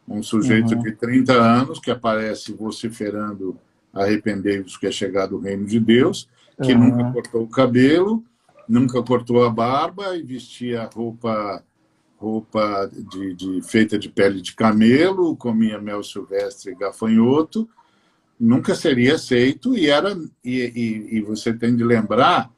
Um 0.09 0.23
sujeito 0.23 0.75
uhum. 0.75 0.83
de 0.83 0.93
30 0.93 1.33
anos 1.33 1.81
que 1.81 1.91
aparece 1.91 2.53
vociferando 2.53 3.59
arrependei-vos 3.93 4.77
que 4.77 4.87
é 4.87 4.91
chegado 4.91 5.37
o 5.37 5.41
reino 5.41 5.67
de 5.67 5.81
Deus, 5.81 6.29
que 6.63 6.73
uhum. 6.73 6.91
nunca 6.91 7.13
cortou 7.13 7.43
o 7.43 7.49
cabelo, 7.49 8.25
nunca 8.69 9.03
cortou 9.03 9.45
a 9.45 9.51
barba 9.51 10.17
e 10.17 10.23
vestia 10.23 10.89
roupa 10.93 11.63
roupa 12.19 12.91
de, 12.91 13.35
de, 13.35 13.63
feita 13.63 13.99
de 13.99 14.09
pele 14.09 14.41
de 14.41 14.55
camelo, 14.55 15.37
comia 15.37 15.79
mel 15.79 16.03
silvestre 16.03 16.73
e 16.73 16.75
gafanhoto, 16.75 17.69
nunca 18.39 18.75
seria 18.75 19.15
aceito 19.15 19.77
e 19.77 19.89
era 19.89 20.17
e, 20.45 20.61
e, 20.61 21.17
e, 21.17 21.21
você 21.23 21.53
tem 21.53 21.75
de 21.75 21.83
lembrar 21.83 22.51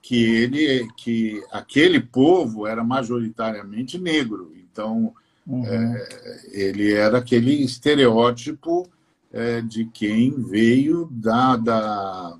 que 0.00 0.16
ele 0.24 0.88
que 0.96 1.42
aquele 1.50 2.00
povo 2.00 2.66
era 2.66 2.82
majoritariamente 2.82 3.98
negro, 3.98 4.52
então 4.56 5.12
uhum. 5.46 5.64
é, 5.66 6.08
ele 6.52 6.92
era 6.92 7.18
aquele 7.18 7.62
estereótipo 7.62 8.88
é, 9.32 9.60
de 9.60 9.84
quem 9.86 10.30
veio 10.30 11.08
da, 11.10 11.56
da 11.56 12.38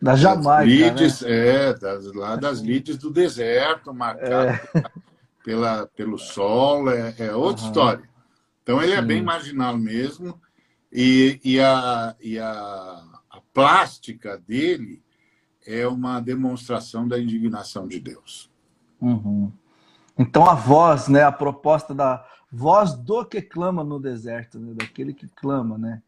da 0.00 0.16
Jamaica, 0.16 0.64
lides, 0.64 1.20
né? 1.20 1.30
É, 1.30 1.74
das, 1.74 2.12
lá 2.12 2.34
das 2.34 2.58
lides 2.58 2.96
do 2.96 3.08
deserto, 3.08 3.94
marcado 3.94 4.58
é. 4.74 4.84
pela, 5.44 5.86
pelo 5.94 6.18
sol, 6.18 6.90
é, 6.90 7.14
é 7.18 7.34
outra 7.34 7.62
uhum. 7.62 7.68
história. 7.68 8.10
Então 8.62 8.82
ele 8.82 8.92
Sim. 8.92 8.98
é 8.98 9.02
bem 9.02 9.22
marginal 9.22 9.78
mesmo, 9.78 10.40
e, 10.92 11.40
e, 11.42 11.60
a, 11.60 12.14
e 12.20 12.38
a, 12.38 13.02
a 13.30 13.40
plástica 13.54 14.36
dele 14.46 15.02
é 15.66 15.86
uma 15.86 16.20
demonstração 16.20 17.08
da 17.08 17.18
indignação 17.18 17.88
de 17.88 17.98
Deus. 17.98 18.50
Uhum. 19.00 19.50
Então 20.18 20.44
a 20.48 20.54
voz, 20.54 21.08
né, 21.08 21.22
a 21.22 21.32
proposta 21.32 21.94
da 21.94 22.24
voz 22.50 22.94
do 22.94 23.24
que 23.24 23.40
clama 23.40 23.82
no 23.82 23.98
deserto, 23.98 24.58
né, 24.58 24.74
daquele 24.74 25.14
que 25.14 25.26
clama, 25.28 25.78
né? 25.78 26.02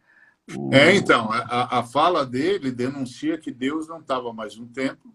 O... 0.54 0.74
É, 0.74 0.94
então, 0.94 1.30
a, 1.32 1.78
a 1.78 1.82
fala 1.82 2.26
dele 2.26 2.70
denuncia 2.70 3.38
que 3.38 3.50
Deus 3.50 3.88
não 3.88 4.00
estava 4.00 4.30
mais 4.32 4.56
no 4.56 4.66
templo, 4.66 5.10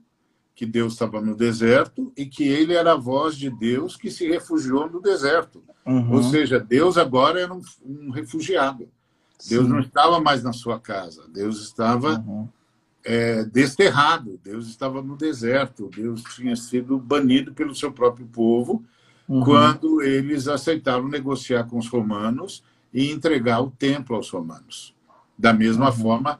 que 0.55 0.65
Deus 0.65 0.93
estava 0.93 1.21
no 1.21 1.35
deserto 1.35 2.11
e 2.17 2.25
que 2.25 2.47
ele 2.47 2.73
era 2.73 2.93
a 2.93 2.97
voz 2.97 3.37
de 3.37 3.49
Deus 3.49 3.95
que 3.95 4.09
se 4.09 4.27
refugiou 4.27 4.89
no 4.89 4.99
deserto. 4.99 5.63
Uhum. 5.85 6.13
Ou 6.13 6.23
seja, 6.23 6.59
Deus 6.59 6.97
agora 6.97 7.39
era 7.39 7.53
um, 7.53 7.61
um 7.85 8.09
refugiado. 8.09 8.89
Deus 9.47 9.65
Sim. 9.65 9.71
não 9.71 9.79
estava 9.79 10.19
mais 10.19 10.43
na 10.43 10.51
sua 10.51 10.79
casa, 10.79 11.25
Deus 11.29 11.61
estava 11.61 12.19
uhum. 12.19 12.47
é, 13.03 13.43
desterrado, 13.45 14.39
Deus 14.43 14.67
estava 14.67 15.01
no 15.01 15.15
deserto, 15.15 15.89
Deus 15.95 16.23
tinha 16.35 16.55
sido 16.55 16.97
banido 16.97 17.53
pelo 17.53 17.73
seu 17.73 17.91
próprio 17.91 18.25
povo 18.25 18.83
uhum. 19.27 19.43
quando 19.43 20.01
eles 20.01 20.47
aceitaram 20.47 21.07
negociar 21.07 21.63
com 21.65 21.77
os 21.77 21.87
romanos 21.87 22.63
e 22.93 23.11
entregar 23.11 23.61
o 23.61 23.71
templo 23.71 24.15
aos 24.15 24.29
romanos. 24.29 24.93
Da 25.37 25.53
mesma 25.53 25.87
uhum. 25.87 25.95
forma 25.95 26.39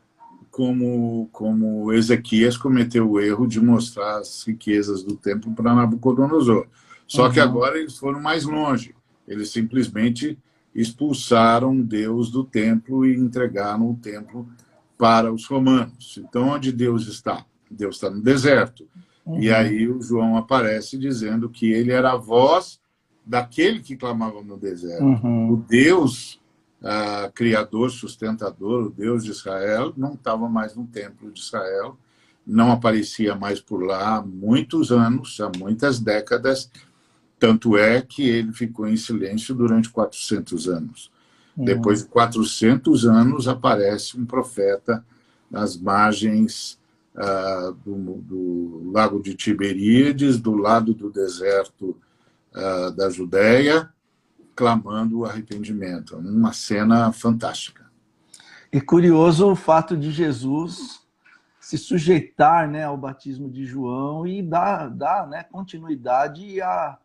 como, 0.52 1.30
como 1.32 1.94
Ezequias 1.94 2.58
cometeu 2.58 3.10
o 3.10 3.20
erro 3.20 3.48
de 3.48 3.62
mostrar 3.62 4.18
as 4.18 4.44
riquezas 4.44 5.04
do 5.04 5.16
templo 5.16 5.54
para 5.54 5.74
Nabucodonosor. 5.74 6.68
Só 7.08 7.28
uhum. 7.28 7.32
que 7.32 7.40
agora 7.40 7.80
eles 7.80 7.98
foram 7.98 8.20
mais 8.20 8.44
longe. 8.44 8.94
Eles 9.28 9.52
simplesmente 9.52 10.38
expulsaram 10.74 11.82
Deus 11.82 12.30
do 12.30 12.44
templo 12.44 13.06
e 13.06 13.16
entregaram 13.16 13.90
o 13.90 13.96
templo 13.96 14.48
para 14.98 15.32
os 15.32 15.46
romanos. 15.46 16.20
Então, 16.22 16.50
onde 16.50 16.72
Deus 16.72 17.08
está? 17.08 17.46
Deus 17.70 17.96
está 17.96 18.10
no 18.10 18.22
deserto. 18.22 18.88
Uhum. 19.26 19.40
E 19.40 19.52
aí 19.52 19.88
o 19.88 20.02
João 20.02 20.38
aparece 20.38 20.98
dizendo 20.98 21.50
que 21.50 21.72
ele 21.72 21.92
era 21.92 22.14
a 22.14 22.18
voz 22.18 22.80
daquele 23.26 23.80
que 23.80 23.96
clamava 23.96 24.42
no 24.42 24.58
deserto. 24.58 25.04
Uhum. 25.04 25.52
O 25.52 25.58
Deus 25.58 26.40
uh, 26.82 27.32
criador, 27.34 27.92
sustentador, 27.92 28.86
o 28.86 28.90
Deus 28.90 29.24
de 29.24 29.32
Israel, 29.32 29.94
não 29.96 30.14
estava 30.14 30.48
mais 30.50 30.76
no 30.76 30.86
templo 30.86 31.32
de 31.32 31.40
Israel, 31.40 31.98
não 32.46 32.72
aparecia 32.72 33.36
mais 33.36 33.60
por 33.60 33.84
lá 33.84 34.18
há 34.18 34.22
muitos 34.22 34.92
anos, 34.92 35.40
há 35.40 35.52
muitas 35.58 36.00
décadas, 36.00 36.72
tanto 37.40 37.78
é 37.78 38.02
que 38.02 38.28
ele 38.28 38.52
ficou 38.52 38.88
em 38.88 38.98
silêncio 38.98 39.56
durante 39.56 39.90
400 39.90 40.68
anos. 40.68 41.12
Uhum. 41.56 41.66
Depois 41.66 42.04
de 42.04 42.10
400 42.10 43.06
anos, 43.06 43.48
aparece 43.48 44.20
um 44.20 44.26
profeta 44.26 45.04
nas 45.50 45.78
margens 45.78 46.78
uh, 47.16 47.72
do, 47.74 47.96
do, 48.22 48.92
lago 48.94 49.22
de 49.22 49.34
Tiberíades, 49.34 50.38
do 50.40 50.56
lado 50.56 50.94
do 50.94 51.10
deserto 51.10 51.98
uh, 52.54 52.92
da 52.92 53.10
Judéia, 53.10 53.90
clamando 54.56 55.20
o 55.20 55.26
arrependimento. 55.26 56.18
Uma 56.18 56.52
cena 56.52 57.12
fantástica. 57.14 57.90
E 58.72 58.80
curioso 58.80 59.50
o 59.50 59.56
fato 59.56 59.98
de 59.98 60.12
Jesus 60.12 61.00
se 61.60 61.78
sujeitar 61.78 62.68
né, 62.68 62.84
ao 62.84 62.98
batismo 62.98 63.50
de 63.50 63.66
João 63.66 64.28
e 64.28 64.42
dar, 64.42 64.90
dar 64.90 65.28
né, 65.28 65.44
continuidade 65.44 66.62
a, 66.62 66.98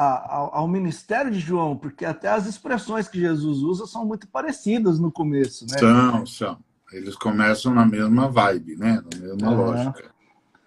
a, 0.00 0.58
ao 0.58 0.68
ministério 0.68 1.30
de 1.30 1.40
João, 1.40 1.76
porque 1.76 2.04
até 2.04 2.28
as 2.28 2.46
expressões 2.46 3.08
que 3.08 3.18
Jesus 3.18 3.58
usa 3.58 3.86
são 3.86 4.06
muito 4.06 4.28
parecidas 4.28 5.00
no 5.00 5.10
começo. 5.10 5.66
Né? 5.66 5.76
São, 5.76 6.26
são. 6.26 6.58
Eles 6.92 7.16
começam 7.16 7.74
na 7.74 7.84
mesma 7.84 8.28
vibe, 8.28 8.76
né? 8.76 9.02
na 9.12 9.20
mesma 9.20 9.50
lógica. 9.50 10.04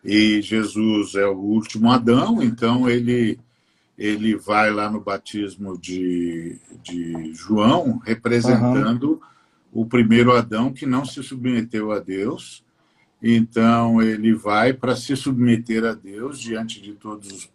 E 0.03 0.41
Jesus 0.41 1.15
é 1.15 1.25
o 1.25 1.37
último 1.37 1.91
Adão, 1.91 2.43
então 2.43 2.89
ele 2.89 3.39
ele 3.97 4.35
vai 4.35 4.71
lá 4.71 4.89
no 4.89 4.99
batismo 4.99 5.77
de, 5.77 6.59
de 6.81 7.33
João, 7.35 7.99
representando 8.03 9.11
uhum. 9.11 9.19
o 9.71 9.85
primeiro 9.85 10.35
Adão 10.35 10.73
que 10.73 10.87
não 10.87 11.05
se 11.05 11.21
submeteu 11.21 11.91
a 11.91 11.99
Deus. 11.99 12.65
Então, 13.21 14.01
ele 14.01 14.33
vai 14.33 14.73
para 14.73 14.95
se 14.95 15.15
submeter 15.15 15.85
a 15.85 15.93
Deus 15.93 16.39
diante 16.39 16.81
de, 16.81 16.93
todos, 16.93 17.51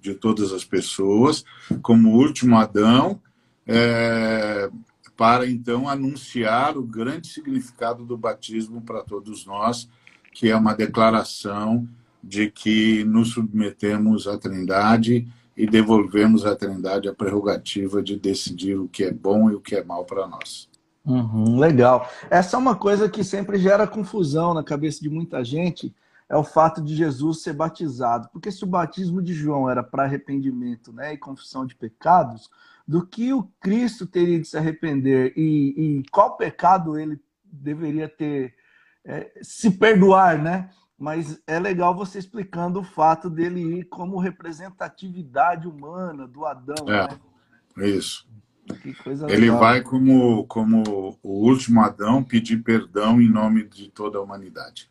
de 0.00 0.14
todas 0.14 0.52
as 0.52 0.64
pessoas, 0.64 1.44
como 1.82 2.16
último 2.16 2.56
Adão, 2.56 3.20
é, 3.66 4.70
para 5.16 5.48
então 5.48 5.88
anunciar 5.88 6.78
o 6.78 6.82
grande 6.82 7.26
significado 7.26 8.04
do 8.04 8.16
batismo 8.16 8.80
para 8.80 9.02
todos 9.02 9.44
nós, 9.44 9.88
que 10.32 10.48
é 10.48 10.56
uma 10.56 10.74
declaração 10.74 11.86
de 12.22 12.50
que 12.50 13.04
nos 13.04 13.30
submetemos 13.30 14.26
à 14.26 14.38
Trindade 14.38 15.26
e 15.56 15.66
devolvemos 15.66 16.46
à 16.46 16.54
Trindade 16.54 17.08
a 17.08 17.14
prerrogativa 17.14 18.02
de 18.02 18.16
decidir 18.16 18.78
o 18.78 18.88
que 18.88 19.04
é 19.04 19.12
bom 19.12 19.50
e 19.50 19.54
o 19.54 19.60
que 19.60 19.74
é 19.74 19.82
mal 19.82 20.04
para 20.04 20.26
nós. 20.26 20.68
Uhum, 21.04 21.58
legal. 21.58 22.08
Essa 22.30 22.56
é 22.56 22.60
uma 22.60 22.76
coisa 22.76 23.08
que 23.08 23.24
sempre 23.24 23.58
gera 23.58 23.86
confusão 23.86 24.52
na 24.52 24.62
cabeça 24.62 25.00
de 25.00 25.08
muita 25.08 25.42
gente, 25.42 25.92
é 26.28 26.36
o 26.36 26.44
fato 26.44 26.82
de 26.82 26.94
Jesus 26.94 27.42
ser 27.42 27.54
batizado. 27.54 28.28
Porque 28.32 28.52
se 28.52 28.62
o 28.64 28.66
batismo 28.66 29.22
de 29.22 29.32
João 29.32 29.68
era 29.68 29.82
para 29.82 30.04
arrependimento 30.04 30.92
né, 30.92 31.14
e 31.14 31.18
confissão 31.18 31.64
de 31.64 31.74
pecados, 31.74 32.50
do 32.86 33.06
que 33.06 33.32
o 33.32 33.44
Cristo 33.60 34.06
teria 34.06 34.40
de 34.40 34.46
se 34.46 34.56
arrepender 34.56 35.32
e, 35.36 36.00
e 36.00 36.02
qual 36.10 36.36
pecado 36.36 36.98
ele 36.98 37.20
deveria 37.44 38.08
ter 38.08 38.54
é, 39.04 39.30
se 39.42 39.70
perdoar, 39.70 40.42
né? 40.42 40.70
Mas 40.98 41.40
é 41.46 41.58
legal 41.60 41.94
você 41.94 42.18
explicando 42.18 42.80
o 42.80 42.84
fato 42.84 43.30
dele 43.30 43.60
ir 43.78 43.84
como 43.84 44.18
representatividade 44.18 45.68
humana 45.68 46.26
do 46.26 46.44
Adão. 46.44 46.88
É, 46.88 47.08
né? 47.76 47.88
isso. 47.88 48.28
Ele 49.28 49.42
legal. 49.42 49.60
vai 49.60 49.80
como, 49.80 50.44
como 50.46 50.82
o 51.22 51.46
último 51.46 51.80
Adão 51.80 52.22
pedir 52.22 52.62
perdão 52.62 53.20
em 53.20 53.30
nome 53.30 53.64
de 53.64 53.88
toda 53.90 54.18
a 54.18 54.20
humanidade. 54.20 54.90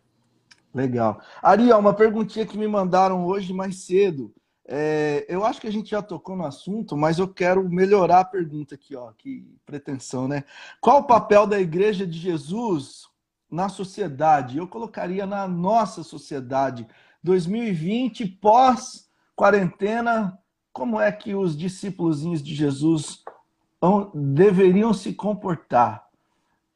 Legal. 0.77 1.19
Ariel, 1.41 1.79
uma 1.79 1.91
perguntinha 1.91 2.45
que 2.45 2.55
me 2.55 2.67
mandaram 2.67 3.25
hoje 3.25 3.51
mais 3.51 3.77
cedo. 3.77 4.31
É, 4.63 5.25
eu 5.27 5.43
acho 5.43 5.59
que 5.59 5.65
a 5.65 5.71
gente 5.71 5.89
já 5.89 6.03
tocou 6.03 6.35
no 6.35 6.45
assunto, 6.45 6.95
mas 6.95 7.17
eu 7.17 7.27
quero 7.27 7.67
melhorar 7.67 8.19
a 8.19 8.25
pergunta 8.25 8.75
aqui, 8.75 8.95
ó. 8.95 9.11
Que 9.17 9.43
pretensão, 9.65 10.27
né? 10.27 10.43
Qual 10.79 10.99
o 10.99 11.05
papel 11.05 11.47
da 11.47 11.59
Igreja 11.59 12.05
de 12.05 12.19
Jesus 12.19 13.07
na 13.49 13.69
sociedade? 13.69 14.59
Eu 14.59 14.67
colocaria 14.67 15.25
na 15.25 15.47
nossa 15.47 16.03
sociedade. 16.03 16.87
2020, 17.23 18.27
pós-quarentena, 18.27 20.37
como 20.71 21.01
é 21.01 21.11
que 21.11 21.33
os 21.33 21.57
discípulos 21.57 22.21
de 22.21 22.53
Jesus 22.53 23.23
deveriam 24.13 24.93
se 24.93 25.11
comportar? 25.11 26.06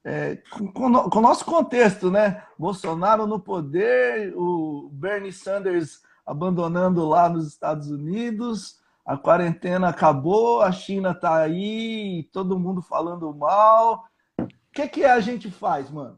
É, 0.03 0.37
com, 0.49 0.67
com, 0.71 1.19
o 1.19 1.21
nosso 1.21 1.45
contexto, 1.45 2.09
né? 2.09 2.43
Bolsonaro 2.57 3.27
no 3.27 3.39
poder, 3.39 4.33
o 4.35 4.89
Bernie 4.91 5.31
Sanders 5.31 6.01
abandonando 6.25 7.07
lá 7.07 7.29
nos 7.29 7.47
Estados 7.47 7.89
Unidos, 7.91 8.79
a 9.05 9.17
quarentena 9.17 9.89
acabou, 9.89 10.61
a 10.61 10.71
China 10.71 11.13
tá 11.13 11.35
aí, 11.35 12.29
todo 12.31 12.59
mundo 12.59 12.81
falando 12.81 13.33
mal. 13.33 14.05
O 14.39 14.47
que, 14.73 14.87
que 14.87 15.03
a 15.03 15.19
gente 15.19 15.51
faz, 15.51 15.89
mano? 15.89 16.17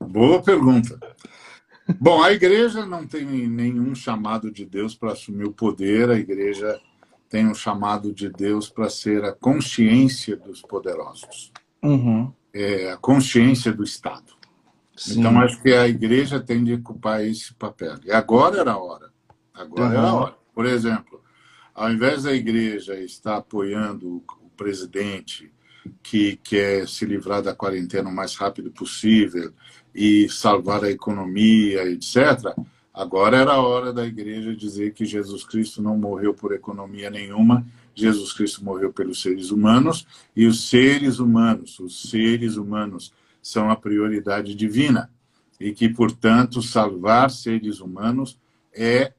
Boa 0.00 0.42
pergunta. 0.42 0.98
Bom, 2.00 2.22
a 2.22 2.32
igreja 2.32 2.86
não 2.86 3.06
tem 3.06 3.26
nenhum 3.26 3.94
chamado 3.94 4.50
de 4.50 4.64
Deus 4.64 4.94
para 4.94 5.12
assumir 5.12 5.44
o 5.44 5.52
poder, 5.52 6.08
a 6.08 6.16
igreja 6.16 6.80
tem 7.28 7.46
um 7.46 7.54
chamado 7.54 8.12
de 8.12 8.30
Deus 8.30 8.70
para 8.70 8.88
ser 8.88 9.24
a 9.24 9.32
consciência 9.32 10.36
dos 10.36 10.62
poderosos, 10.62 11.52
uhum. 11.84 12.32
é, 12.52 12.92
a 12.92 12.96
consciência 12.96 13.72
do 13.72 13.84
Estado. 13.84 14.34
Sim. 14.96 15.20
Então, 15.20 15.38
acho 15.40 15.60
que 15.60 15.72
a 15.72 15.88
igreja 15.88 16.40
tem 16.40 16.62
de 16.62 16.74
ocupar 16.74 17.24
esse 17.24 17.52
papel. 17.54 17.96
E 18.04 18.12
agora 18.12 18.60
era 18.60 18.72
a 18.72 18.78
hora. 18.78 19.10
Agora 19.52 19.84
uhum. 19.84 19.92
era 19.92 20.08
a 20.08 20.14
hora. 20.14 20.34
Por 20.54 20.66
exemplo, 20.66 21.20
ao 21.74 21.90
invés 21.92 22.22
da 22.22 22.32
igreja 22.32 22.94
estar 22.94 23.36
apoiando 23.36 24.22
o 24.40 24.48
presidente 24.56 25.52
que 26.02 26.36
quer 26.36 26.88
se 26.88 27.04
livrar 27.04 27.42
da 27.42 27.54
quarentena 27.54 28.08
o 28.08 28.14
mais 28.14 28.36
rápido 28.36 28.70
possível 28.70 29.52
e 29.94 30.28
salvar 30.28 30.84
a 30.84 30.90
economia, 30.90 31.84
etc., 31.84 32.54
agora 32.92 33.36
era 33.36 33.52
a 33.52 33.60
hora 33.62 33.92
da 33.92 34.06
igreja 34.06 34.54
dizer 34.54 34.92
que 34.92 35.04
Jesus 35.04 35.44
Cristo 35.44 35.82
não 35.82 35.98
morreu 35.98 36.32
por 36.32 36.52
economia 36.52 37.10
nenhuma, 37.10 37.66
Jesus 37.94 38.32
Cristo 38.32 38.64
morreu 38.64 38.92
pelos 38.92 39.22
seres 39.22 39.50
humanos, 39.50 40.06
e 40.34 40.46
os 40.46 40.68
seres 40.68 41.18
humanos, 41.18 41.78
os 41.78 42.08
seres 42.08 42.56
humanos, 42.56 43.12
são 43.42 43.70
a 43.70 43.76
prioridade 43.76 44.54
divina 44.54 45.10
e 45.60 45.72
que, 45.72 45.88
portanto, 45.88 46.60
salvar 46.62 47.30
seres 47.30 47.78
humanos 47.80 48.40
é 48.72 49.12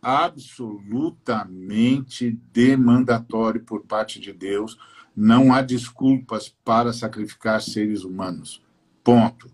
absolutamente 0.00 2.38
demandatório 2.52 3.60
por 3.62 3.84
parte 3.84 4.20
de 4.20 4.32
Deus. 4.32 4.78
Não 5.16 5.52
há 5.52 5.60
desculpas 5.62 6.54
para 6.64 6.92
sacrificar 6.92 7.60
seres 7.62 8.04
humanos. 8.04 8.62
Ponto. 9.02 9.50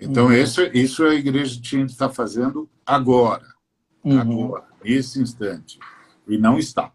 Então, 0.00 0.26
uhum. 0.26 0.32
isso, 0.32 0.60
isso 0.72 1.04
a 1.04 1.14
igreja 1.14 1.60
tinha 1.60 1.84
que 1.84 1.92
estar 1.92 2.08
fazendo 2.08 2.68
agora. 2.84 3.46
Uhum. 4.02 4.20
Agora, 4.20 4.64
nesse 4.82 5.20
instante. 5.20 5.78
E 6.26 6.36
não 6.38 6.58
está. 6.58 6.90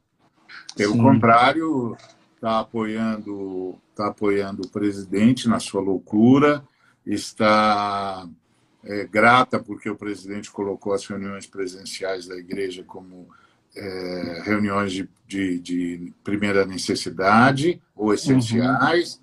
Pelo 0.79 0.93
Sim. 0.93 1.01
contrário, 1.01 1.97
está 2.35 2.61
apoiando, 2.61 3.75
está 3.89 4.07
apoiando 4.07 4.61
o 4.61 4.69
presidente 4.69 5.49
na 5.49 5.59
sua 5.59 5.81
loucura, 5.81 6.63
está 7.05 8.25
é, 8.85 9.05
grata 9.05 9.59
porque 9.59 9.89
o 9.89 9.95
presidente 9.97 10.49
colocou 10.49 10.93
as 10.93 11.05
reuniões 11.05 11.45
presenciais 11.45 12.27
da 12.27 12.37
igreja 12.37 12.81
como 12.81 13.27
é, 13.75 14.41
reuniões 14.45 14.93
de, 14.93 15.09
de, 15.27 15.59
de, 15.59 16.13
primeira 16.23 16.65
necessidade 16.65 17.81
ou 17.93 18.13
essenciais, 18.13 19.15
uhum. 19.15 19.21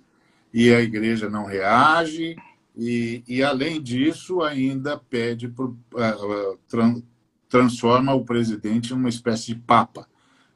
e 0.53 0.71
a 0.71 0.79
igreja 0.79 1.27
não 1.27 1.45
reage, 1.45 2.35
e, 2.75 3.23
e 3.27 3.41
além 3.41 3.81
disso, 3.81 4.43
ainda 4.43 4.95
pede, 4.95 5.47
por, 5.47 5.69
uh, 5.69 6.53
uh, 6.71 7.03
transforma 7.49 8.13
o 8.13 8.23
presidente 8.23 8.93
em 8.93 8.95
uma 8.95 9.09
espécie 9.09 9.55
de 9.55 9.55
papa 9.55 10.07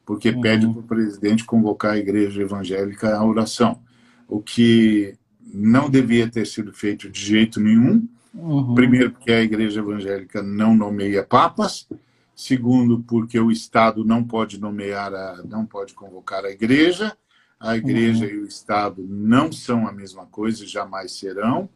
porque 0.06 0.30
uhum. 0.30 0.42
pede 0.42 0.68
para 0.68 0.80
o 0.80 0.84
presidente 0.84 1.46
convocar 1.46 1.94
a 1.94 1.98
igreja 1.98 2.42
evangélica 2.42 3.16
à 3.16 3.24
oração, 3.24 3.80
o 4.28 4.42
que 4.42 5.16
não 5.54 5.90
devia 5.90 6.30
ter 6.30 6.46
sido 6.46 6.74
feito 6.74 7.10
de 7.10 7.20
jeito 7.20 7.60
nenhum. 7.60 8.08
Uhum. 8.34 8.74
Primeiro, 8.74 9.12
porque 9.12 9.32
a 9.32 9.42
igreja 9.42 9.82
evangélica 9.82 10.42
não 10.42 10.76
nomeia 10.76 11.24
papas. 11.24 11.88
Segundo, 12.34 13.04
porque 13.04 13.40
o 13.40 13.52
Estado 13.52 14.04
não 14.04 14.24
pode 14.24 14.60
nomear, 14.60 15.14
a, 15.14 15.44
não 15.44 15.66
pode 15.66 15.94
convocar 15.94 16.46
a 16.46 16.50
igreja. 16.50 17.16
A 17.60 17.78
igreja 17.78 18.26
uhum. 18.26 18.32
e 18.32 18.38
o 18.38 18.46
Estado 18.46 19.06
não 19.08 19.52
são 19.52 19.88
a 19.88 19.92
mesma 19.92 20.26
coisa, 20.26 20.66
jamais 20.66 21.12
serão. 21.12 21.70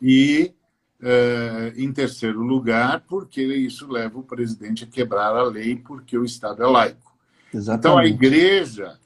E, 0.00 0.52
uh, 1.00 1.80
em 1.80 1.92
terceiro 1.92 2.42
lugar, 2.42 3.04
porque 3.06 3.40
isso 3.40 3.86
leva 3.88 4.18
o 4.18 4.24
presidente 4.24 4.82
a 4.82 4.86
quebrar 4.88 5.36
a 5.36 5.44
lei, 5.44 5.76
porque 5.76 6.18
o 6.18 6.24
Estado 6.24 6.62
é 6.62 6.66
laico. 6.66 7.11
Exatamente. 7.52 7.80
Então, 7.80 7.98
a 7.98 8.06
igreja 8.06 8.98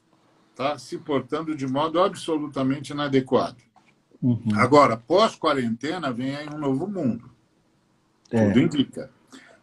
está 0.51 0.77
se 0.77 0.97
portando 0.97 1.55
de 1.55 1.67
modo 1.67 2.01
absolutamente 2.01 2.91
inadequado. 2.91 3.57
Uhum. 4.21 4.41
Agora, 4.55 4.97
pós-quarentena, 4.97 6.11
vem 6.11 6.35
aí 6.35 6.47
um 6.49 6.57
novo 6.57 6.87
mundo. 6.87 7.29
É. 8.31 8.47
Tudo 8.47 8.59
indica. 8.59 9.11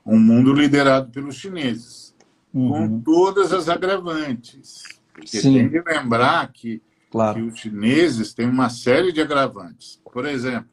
Um 0.07 0.19
mundo 0.19 0.53
liderado 0.53 1.11
pelos 1.11 1.37
chineses, 1.37 2.15
uhum. 2.53 2.69
com 2.69 3.01
todas 3.01 3.53
as 3.53 3.69
agravantes. 3.69 4.85
Porque 5.13 5.41
Sim. 5.41 5.55
tem 5.55 5.71
que 5.71 5.81
lembrar 5.81 6.53
que, 6.53 6.83
claro. 7.11 7.35
que 7.35 7.43
os 7.43 7.59
chineses 7.59 8.35
têm 8.35 8.49
uma 8.49 8.69
série 8.69 9.13
de 9.13 9.21
agravantes. 9.21 10.01
Por 10.13 10.27
exemplo, 10.27 10.69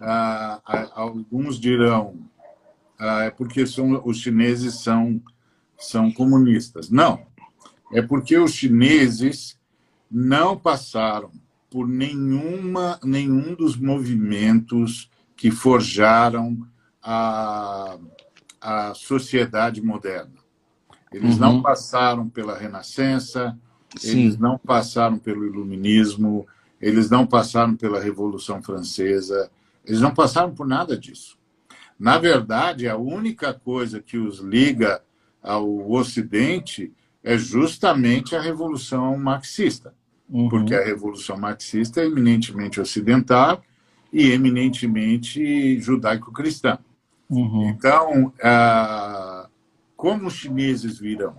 ah, 0.00 0.60
alguns 0.94 1.58
dirão 1.58 2.16
ah, 2.98 3.24
é 3.24 3.30
porque 3.30 3.66
são, 3.66 4.02
os 4.04 4.18
chineses 4.18 4.80
são 4.80 5.20
são 5.78 6.10
comunistas. 6.12 6.90
Não. 6.90 7.26
É 7.92 8.02
porque 8.02 8.36
os 8.36 8.52
chineses 8.52 9.58
não 10.10 10.56
passaram 10.56 11.30
por 11.70 11.86
nenhuma, 11.86 12.98
nenhum 13.02 13.54
dos 13.54 13.76
movimentos 13.76 15.10
que 15.36 15.50
forjaram 15.50 16.66
a, 17.02 17.96
a 18.60 18.94
sociedade 18.94 19.80
moderna. 19.80 20.38
Eles 21.12 21.34
uhum. 21.34 21.40
não 21.40 21.62
passaram 21.62 22.28
pela 22.28 22.58
Renascença, 22.58 23.58
Sim. 23.96 24.22
eles 24.22 24.38
não 24.38 24.58
passaram 24.58 25.18
pelo 25.18 25.46
Iluminismo, 25.46 26.46
eles 26.80 27.08
não 27.08 27.26
passaram 27.26 27.76
pela 27.76 28.00
Revolução 28.00 28.62
Francesa, 28.62 29.50
eles 29.84 30.00
não 30.00 30.12
passaram 30.12 30.54
por 30.54 30.66
nada 30.66 30.96
disso. 30.98 31.38
Na 31.98 32.18
verdade, 32.18 32.88
a 32.88 32.96
única 32.96 33.52
coisa 33.52 34.00
que 34.00 34.18
os 34.18 34.38
liga 34.38 35.02
ao 35.42 35.90
Ocidente 35.90 36.92
é 37.22 37.36
justamente 37.36 38.34
a 38.34 38.40
Revolução 38.40 39.16
Marxista, 39.18 39.94
uhum. 40.28 40.48
porque 40.48 40.74
a 40.74 40.84
Revolução 40.84 41.36
Marxista 41.36 42.00
é 42.00 42.06
eminentemente 42.06 42.80
ocidental 42.80 43.62
e 44.12 44.30
eminentemente 44.30 45.78
judaico-cristã. 45.80 46.78
Uhum. 47.28 47.68
Então, 47.68 48.32
ah, 48.42 49.48
como 49.96 50.28
os 50.28 50.34
chineses 50.34 50.98
virão? 50.98 51.36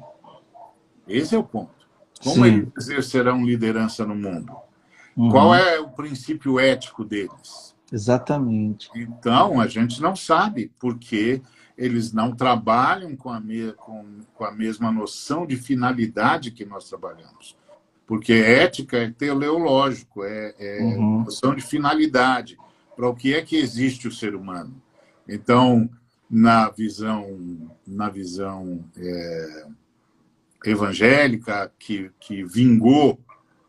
Esse 1.07 1.33
é 1.33 1.37
o 1.37 1.43
ponto. 1.43 1.79
Como 2.23 2.45
Sim. 2.45 2.45
eles 2.45 2.69
exercerão 2.77 3.43
liderança 3.43 4.05
no 4.05 4.13
mundo? 4.13 4.53
Uhum. 5.15 5.29
Qual 5.29 5.55
é 5.55 5.79
o 5.79 5.89
princípio 5.89 6.59
ético 6.59 7.03
deles? 7.03 7.75
Exatamente. 7.91 8.89
Então, 8.95 9.59
a 9.59 9.67
gente 9.67 10.01
não 10.01 10.15
sabe, 10.15 10.71
porque 10.79 11.41
eles 11.79 12.11
não 12.11 12.35
trabalham 12.35 13.15
com 13.15 13.29
a, 13.29 13.39
me, 13.39 13.71
com, 13.71 14.05
com 14.35 14.43
a 14.43 14.51
mesma 14.51 14.91
noção 14.91 15.47
de 15.47 15.55
finalidade 15.55 16.51
que 16.51 16.65
nós 16.65 16.89
trabalhamos. 16.89 17.57
Porque 18.05 18.33
ética 18.33 18.97
é 18.97 19.09
teleológico, 19.09 20.25
é, 20.25 20.53
é 20.59 20.83
uhum. 20.83 21.23
noção 21.23 21.55
de 21.55 21.61
finalidade. 21.61 22.57
Para 22.97 23.07
o 23.07 23.15
que 23.15 23.33
é 23.33 23.41
que 23.41 23.55
existe 23.55 24.09
o 24.09 24.11
ser 24.11 24.35
humano? 24.35 24.75
Então, 25.25 25.89
na 26.29 26.69
visão, 26.69 27.71
na 27.87 28.09
visão 28.09 28.83
é, 28.97 29.65
evangélica 30.65 31.71
que, 31.79 32.11
que 32.19 32.43
vingou, 32.43 33.17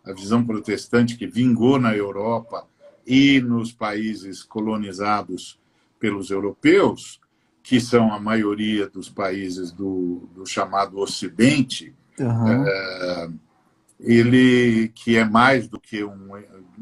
a 0.04 0.12
visão 0.12 0.44
protestante 0.44 1.16
que 1.16 1.28
vingou 1.28 1.78
na 1.78 1.94
Europa 1.94 2.66
e 3.06 3.40
nos 3.40 3.70
países 3.70 4.42
colonizados 4.42 5.60
pelos 6.00 6.30
europeus, 6.30 7.20
que 7.62 7.80
são 7.80 8.12
a 8.12 8.18
maioria 8.18 8.88
dos 8.88 9.08
países 9.08 9.70
do, 9.70 10.28
do 10.34 10.46
chamado 10.46 10.98
Ocidente, 10.98 11.94
uhum. 12.18 12.66
é, 12.66 13.30
ele 14.00 14.88
que 14.94 15.16
é 15.16 15.24
mais 15.24 15.68
do 15.68 15.78
que 15.78 16.02
um 16.02 16.30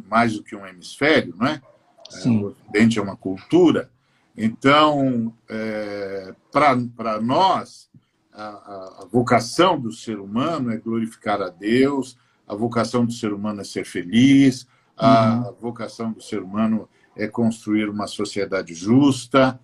mais 0.08 0.34
do 0.34 0.42
que 0.42 0.54
um 0.54 0.66
hemisfério, 0.66 1.34
não 1.36 1.46
é? 1.46 1.60
Sim. 2.08 2.42
O 2.42 2.46
Ocidente 2.48 2.98
é 2.98 3.02
uma 3.02 3.16
cultura. 3.16 3.90
Então, 4.36 5.34
é, 5.48 6.32
para 6.52 7.20
nós, 7.20 7.90
a, 8.32 9.02
a, 9.02 9.06
vocação 9.10 9.80
do 9.80 9.90
ser 9.90 10.20
humano 10.20 10.70
é 10.70 10.76
glorificar 10.76 11.42
a 11.42 11.48
Deus, 11.48 12.16
a 12.46 12.54
vocação 12.54 13.04
do 13.04 13.12
ser 13.12 13.32
humano 13.32 13.60
é 13.60 13.64
ser 13.64 13.84
feliz, 13.84 14.66
a 14.96 15.48
uhum. 15.48 15.54
vocação 15.60 16.12
do 16.12 16.22
ser 16.22 16.40
humano 16.40 16.88
é 17.16 17.26
construir 17.26 17.88
uma 17.88 18.06
sociedade 18.06 18.74
justa, 18.74 19.58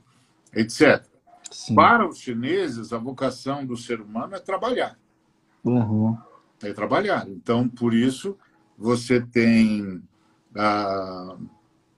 etc. 0.55 1.05
Sim. 1.51 1.75
Para 1.75 2.09
os 2.09 2.19
chineses, 2.19 2.93
a 2.93 2.99
vocação 2.99 3.65
do 3.65 3.77
ser 3.77 4.01
humano 4.01 4.35
é 4.35 4.41
trabalhar. 4.41 4.99
Uhum. 5.65 6.17
É 6.63 6.73
trabalhar. 6.73 7.29
Então, 7.29 7.69
por 7.69 7.95
isso, 7.95 8.37
você 8.77 9.21
tem 9.21 10.03
a, 10.55 11.37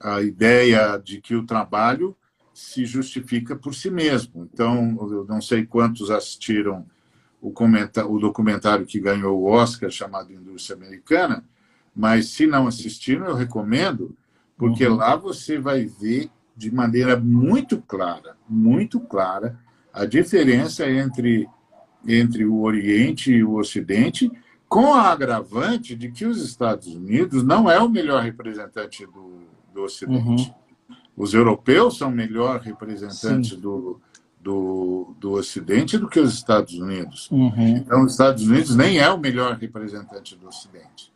a 0.01 0.23
ideia 0.23 0.97
de 0.99 1.21
que 1.21 1.35
o 1.35 1.47
trabalho 1.47 2.17
se 2.53 2.85
justifica 2.87 3.55
por 3.55 3.75
si 3.75 3.91
mesmo. 3.91 4.49
Então, 4.53 4.97
eu 5.11 5.25
não 5.27 5.41
sei 5.41 5.67
quantos 5.67 6.11
assistiram 6.11 6.87
o, 7.41 7.53
o 7.53 8.19
documentário 8.19 8.87
que 8.87 9.01
ganhou 9.01 9.41
o 9.41 9.47
Oscar, 9.47 9.91
chamado 9.91 10.33
Indústria 10.33 10.77
Americana, 10.77 11.45
mas 11.95 12.29
se 12.29 12.47
não 12.47 12.67
assistiram, 12.67 13.27
eu 13.27 13.35
recomendo, 13.35 14.17
porque 14.57 14.87
uhum. 14.87 14.97
lá 14.97 15.17
você 15.17 15.59
vai 15.59 15.85
ver 15.85 16.31
de 16.57 16.73
maneira 16.73 17.17
muito 17.19 17.83
clara, 17.83 18.37
muito 18.49 18.99
clara, 18.99 19.59
a 19.93 20.07
diferença 20.07 20.89
entre, 20.89 21.47
entre 22.07 22.45
o 22.47 22.63
Oriente 22.63 23.31
e 23.31 23.45
o 23.45 23.57
Ocidente, 23.57 24.31
com 24.69 24.95
a 24.95 25.03
agravante 25.03 25.95
de 25.95 26.11
que 26.11 26.25
os 26.25 26.43
Estados 26.43 26.89
Unidos 26.89 27.45
não 27.45 27.71
é 27.71 27.79
o 27.79 27.89
melhor 27.89 28.23
representante 28.23 29.05
do, 29.07 29.43
do 29.73 29.83
Ocidente. 29.83 30.55
Uhum. 30.89 30.97
Os 31.17 31.35
europeus 31.35 31.99
são 31.99 32.11
melhor 32.11 32.61
representantes 32.61 33.57
do, 33.57 34.01
do, 34.41 35.15
do 35.19 35.33
Ocidente 35.33 35.97
do 35.97 36.09
que 36.09 36.21
os 36.21 36.35
Estados 36.35 36.75
Unidos. 36.75 37.31
Uhum. 37.31 37.77
Então, 37.77 38.05
os 38.05 38.13
Estados 38.13 38.47
Unidos 38.47 38.75
nem 38.75 38.99
é 38.99 39.09
o 39.09 39.19
melhor 39.19 39.57
representante 39.57 40.37
do 40.37 40.49
Ocidente 40.49 41.16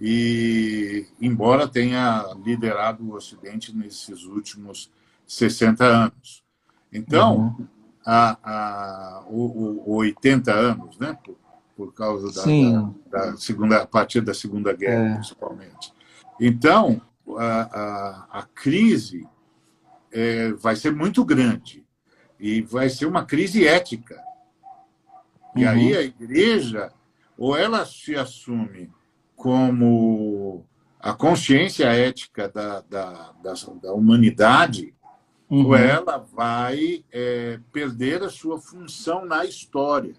e 0.00 1.06
embora 1.20 1.66
tenha 1.66 2.24
liderado 2.44 3.04
o 3.04 3.14
Ocidente 3.14 3.74
nesses 3.74 4.24
últimos 4.24 4.90
60 5.26 5.84
anos. 5.84 6.44
Então, 6.92 7.56
uhum. 7.58 7.66
a, 8.06 8.38
a, 8.42 9.24
o, 9.26 9.82
o 9.86 9.96
80 9.96 10.52
anos, 10.52 10.98
né, 10.98 11.18
por, 11.24 11.36
por 11.76 11.92
causa 11.92 12.32
da, 12.32 12.44
da, 13.10 13.30
da, 13.30 13.36
segunda, 13.36 13.82
a 13.82 13.86
partir 13.86 14.20
da 14.20 14.32
Segunda 14.32 14.72
Guerra, 14.72 15.08
é. 15.08 15.14
principalmente. 15.14 15.92
Então, 16.40 17.00
a, 17.36 17.60
a, 17.60 18.40
a 18.40 18.42
crise 18.54 19.26
é, 20.12 20.52
vai 20.52 20.76
ser 20.76 20.94
muito 20.94 21.24
grande 21.24 21.84
e 22.38 22.62
vai 22.62 22.88
ser 22.88 23.06
uma 23.06 23.24
crise 23.24 23.66
ética. 23.66 24.22
E 25.56 25.64
uhum. 25.64 25.70
aí 25.70 25.96
a 25.96 26.02
igreja, 26.02 26.92
ou 27.36 27.56
ela 27.56 27.84
se 27.84 28.14
assume 28.14 28.90
como 29.38 30.64
a 30.98 31.12
consciência 31.12 31.86
ética 31.86 32.48
da, 32.48 32.80
da, 32.80 33.32
da, 33.40 33.54
da 33.80 33.92
humanidade, 33.92 34.92
uhum. 35.48 35.76
ela 35.76 36.18
vai 36.18 37.04
é, 37.12 37.60
perder 37.72 38.24
a 38.24 38.30
sua 38.30 38.60
função 38.60 39.24
na 39.24 39.44
história. 39.44 40.12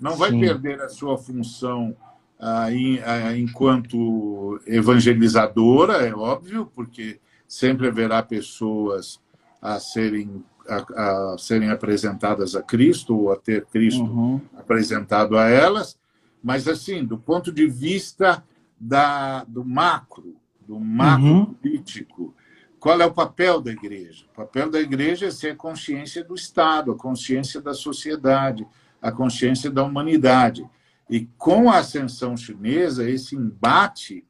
Não 0.00 0.16
vai 0.16 0.30
Sim. 0.30 0.40
perder 0.40 0.82
a 0.82 0.88
sua 0.88 1.16
função 1.16 1.96
ah, 2.40 2.70
em, 2.72 2.98
ah, 3.04 3.36
enquanto 3.38 4.60
evangelizadora, 4.66 6.04
é 6.04 6.12
óbvio, 6.12 6.70
porque 6.74 7.20
sempre 7.46 7.86
haverá 7.86 8.20
pessoas 8.20 9.20
a 9.62 9.78
serem, 9.78 10.44
a, 10.68 11.34
a 11.34 11.38
serem 11.38 11.70
apresentadas 11.70 12.56
a 12.56 12.62
Cristo 12.62 13.16
ou 13.16 13.32
a 13.32 13.36
ter 13.36 13.64
Cristo 13.66 14.02
uhum. 14.02 14.40
apresentado 14.56 15.38
a 15.38 15.48
elas, 15.48 15.96
mas 16.42 16.66
assim, 16.66 17.04
do 17.04 17.16
ponto 17.16 17.52
de 17.52 17.68
vista 17.68 18.42
da, 18.78 19.44
do 19.44 19.64
macro, 19.64 20.36
do 20.66 20.78
macro 20.78 21.26
uhum. 21.26 21.44
político. 21.54 22.34
Qual 22.78 23.00
é 23.00 23.06
o 23.06 23.12
papel 23.12 23.60
da 23.60 23.72
igreja? 23.72 24.26
O 24.32 24.36
papel 24.36 24.70
da 24.70 24.80
igreja 24.80 25.26
é 25.26 25.30
ser 25.30 25.50
a 25.50 25.56
consciência 25.56 26.22
do 26.22 26.34
Estado, 26.34 26.92
a 26.92 26.96
consciência 26.96 27.60
da 27.60 27.74
sociedade, 27.74 28.66
a 29.00 29.10
consciência 29.10 29.70
da 29.70 29.82
humanidade. 29.82 30.68
E 31.08 31.26
com 31.38 31.70
a 31.70 31.78
ascensão 31.78 32.36
chinesa, 32.36 33.08
esse 33.08 33.34
embate 33.34 34.24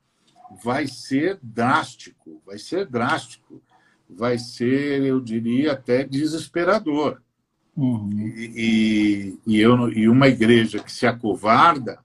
vai 0.63 0.87
ser 0.87 1.39
drástico, 1.43 2.41
vai 2.47 2.59
ser 2.59 2.87
drástico, 2.87 3.63
vai 4.09 4.39
ser, 4.39 5.03
eu 5.03 5.21
diria, 5.21 5.73
até 5.73 6.05
desesperador. 6.05 7.21
Uhum. 7.77 8.11
E, 8.19 8.53
e, 8.57 9.55
e, 9.55 9.61
eu, 9.61 9.93
e 9.93 10.09
uma 10.09 10.29
igreja 10.29 10.79
que 10.79 10.91
se 10.91 11.07
acovarda, 11.07 11.99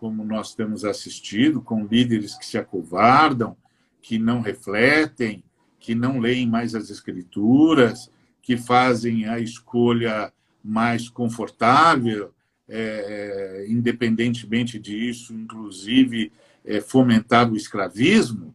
como 0.00 0.24
nós 0.24 0.54
temos 0.54 0.82
assistido, 0.82 1.60
com 1.60 1.84
líderes 1.84 2.34
que 2.34 2.46
se 2.46 2.56
acovardam, 2.56 3.54
que 4.00 4.18
não 4.18 4.40
refletem, 4.40 5.44
que 5.78 5.94
não 5.94 6.18
leem 6.18 6.48
mais 6.48 6.74
as 6.74 6.88
escrituras, 6.88 8.10
que 8.40 8.56
fazem 8.56 9.28
a 9.28 9.38
escolha 9.38 10.32
mais 10.64 11.10
confortável, 11.10 12.32
é, 12.66 13.64
é 13.66 13.70
independentemente 13.70 14.78
disso, 14.78 15.34
inclusive 15.34 16.32
é, 16.64 16.80
fomentar 16.80 17.52
o 17.52 17.56
escravismo. 17.56 18.54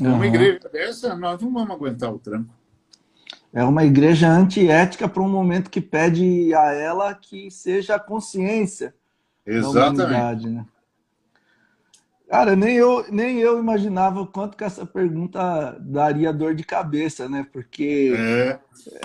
Uhum. 0.00 0.14
Uma 0.14 0.26
igreja 0.28 0.60
dessa, 0.72 1.16
nós 1.16 1.40
não 1.42 1.52
vamos 1.52 1.70
aguentar 1.72 2.14
o 2.14 2.20
tranco. 2.20 2.54
É 3.52 3.64
uma 3.64 3.84
igreja 3.84 4.30
antiética 4.30 5.08
para 5.08 5.22
um 5.22 5.28
momento 5.28 5.70
que 5.70 5.80
pede 5.80 6.54
a 6.54 6.72
ela 6.72 7.14
que 7.14 7.50
seja 7.50 7.96
a 7.96 8.00
consciência 8.00 8.94
Exatamente. 9.44 10.48
né? 10.48 10.64
Cara, 12.28 12.56
nem 12.56 12.74
eu, 12.74 13.04
nem 13.12 13.38
eu 13.38 13.58
imaginava 13.58 14.20
o 14.20 14.26
quanto 14.26 14.56
que 14.56 14.64
essa 14.64 14.86
pergunta 14.86 15.76
daria 15.78 16.32
dor 16.32 16.54
de 16.54 16.64
cabeça, 16.64 17.28
né? 17.28 17.46
Porque 17.52 18.14
é. 18.16 18.58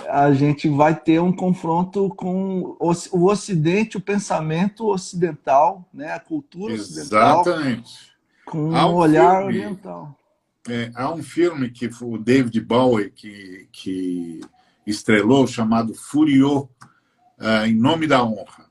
a 0.08 0.32
gente 0.32 0.68
vai 0.68 0.98
ter 0.98 1.20
um 1.20 1.32
confronto 1.32 2.08
com 2.16 2.76
o 2.80 3.26
Ocidente, 3.26 3.98
o 3.98 4.00
pensamento 4.00 4.86
ocidental, 4.88 5.88
né? 5.92 6.12
a 6.12 6.18
cultura 6.18 6.74
ocidental. 6.74 7.42
Exatamente. 7.42 8.10
Com 8.46 8.70
um, 8.70 8.74
um 8.74 8.94
olhar 8.94 9.42
filme, 9.42 9.58
oriental. 9.58 10.16
É, 10.68 10.90
há 10.94 11.12
um 11.12 11.22
filme 11.22 11.70
que 11.70 11.90
o 12.00 12.16
David 12.16 12.58
Bowie 12.60 13.10
que, 13.10 13.68
que 13.70 14.40
estrelou, 14.86 15.46
chamado 15.46 15.94
Furiô, 15.94 16.68
uh, 17.38 17.66
Em 17.66 17.74
Nome 17.74 18.06
da 18.06 18.24
Honra. 18.24 18.69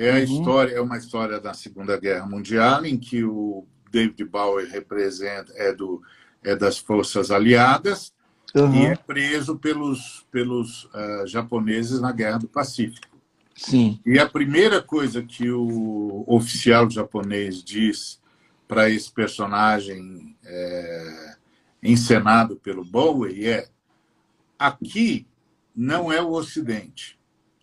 É 0.00 0.12
a 0.12 0.14
uhum. 0.14 0.22
história, 0.22 0.74
é 0.76 0.80
uma 0.80 0.96
história 0.96 1.38
da 1.38 1.52
Segunda 1.52 1.94
Guerra 2.00 2.26
Mundial 2.26 2.86
em 2.86 2.96
que 2.96 3.22
o 3.22 3.66
David 3.92 4.24
Bowie 4.24 4.66
representa 4.66 5.52
é 5.54 5.74
do 5.74 6.02
é 6.42 6.56
das 6.56 6.78
forças 6.78 7.30
aliadas 7.30 8.10
uhum. 8.54 8.74
e 8.76 8.86
é 8.86 8.96
preso 8.96 9.58
pelos 9.58 10.26
pelos 10.32 10.84
uh, 10.84 11.26
japoneses 11.26 12.00
na 12.00 12.12
Guerra 12.12 12.38
do 12.38 12.48
Pacífico. 12.48 13.10
Sim. 13.54 14.00
E 14.06 14.18
a 14.18 14.26
primeira 14.26 14.80
coisa 14.80 15.22
que 15.22 15.50
o 15.50 16.24
oficial 16.26 16.88
japonês 16.88 17.62
diz 17.62 18.18
para 18.66 18.88
esse 18.88 19.12
personagem 19.12 20.34
é, 20.42 21.36
encenado 21.82 22.56
pelo 22.56 22.82
Bowie 22.82 23.46
é: 23.46 23.68
aqui 24.58 25.26
não 25.76 26.10
é 26.10 26.22
o 26.22 26.30
Ocidente. 26.30 27.19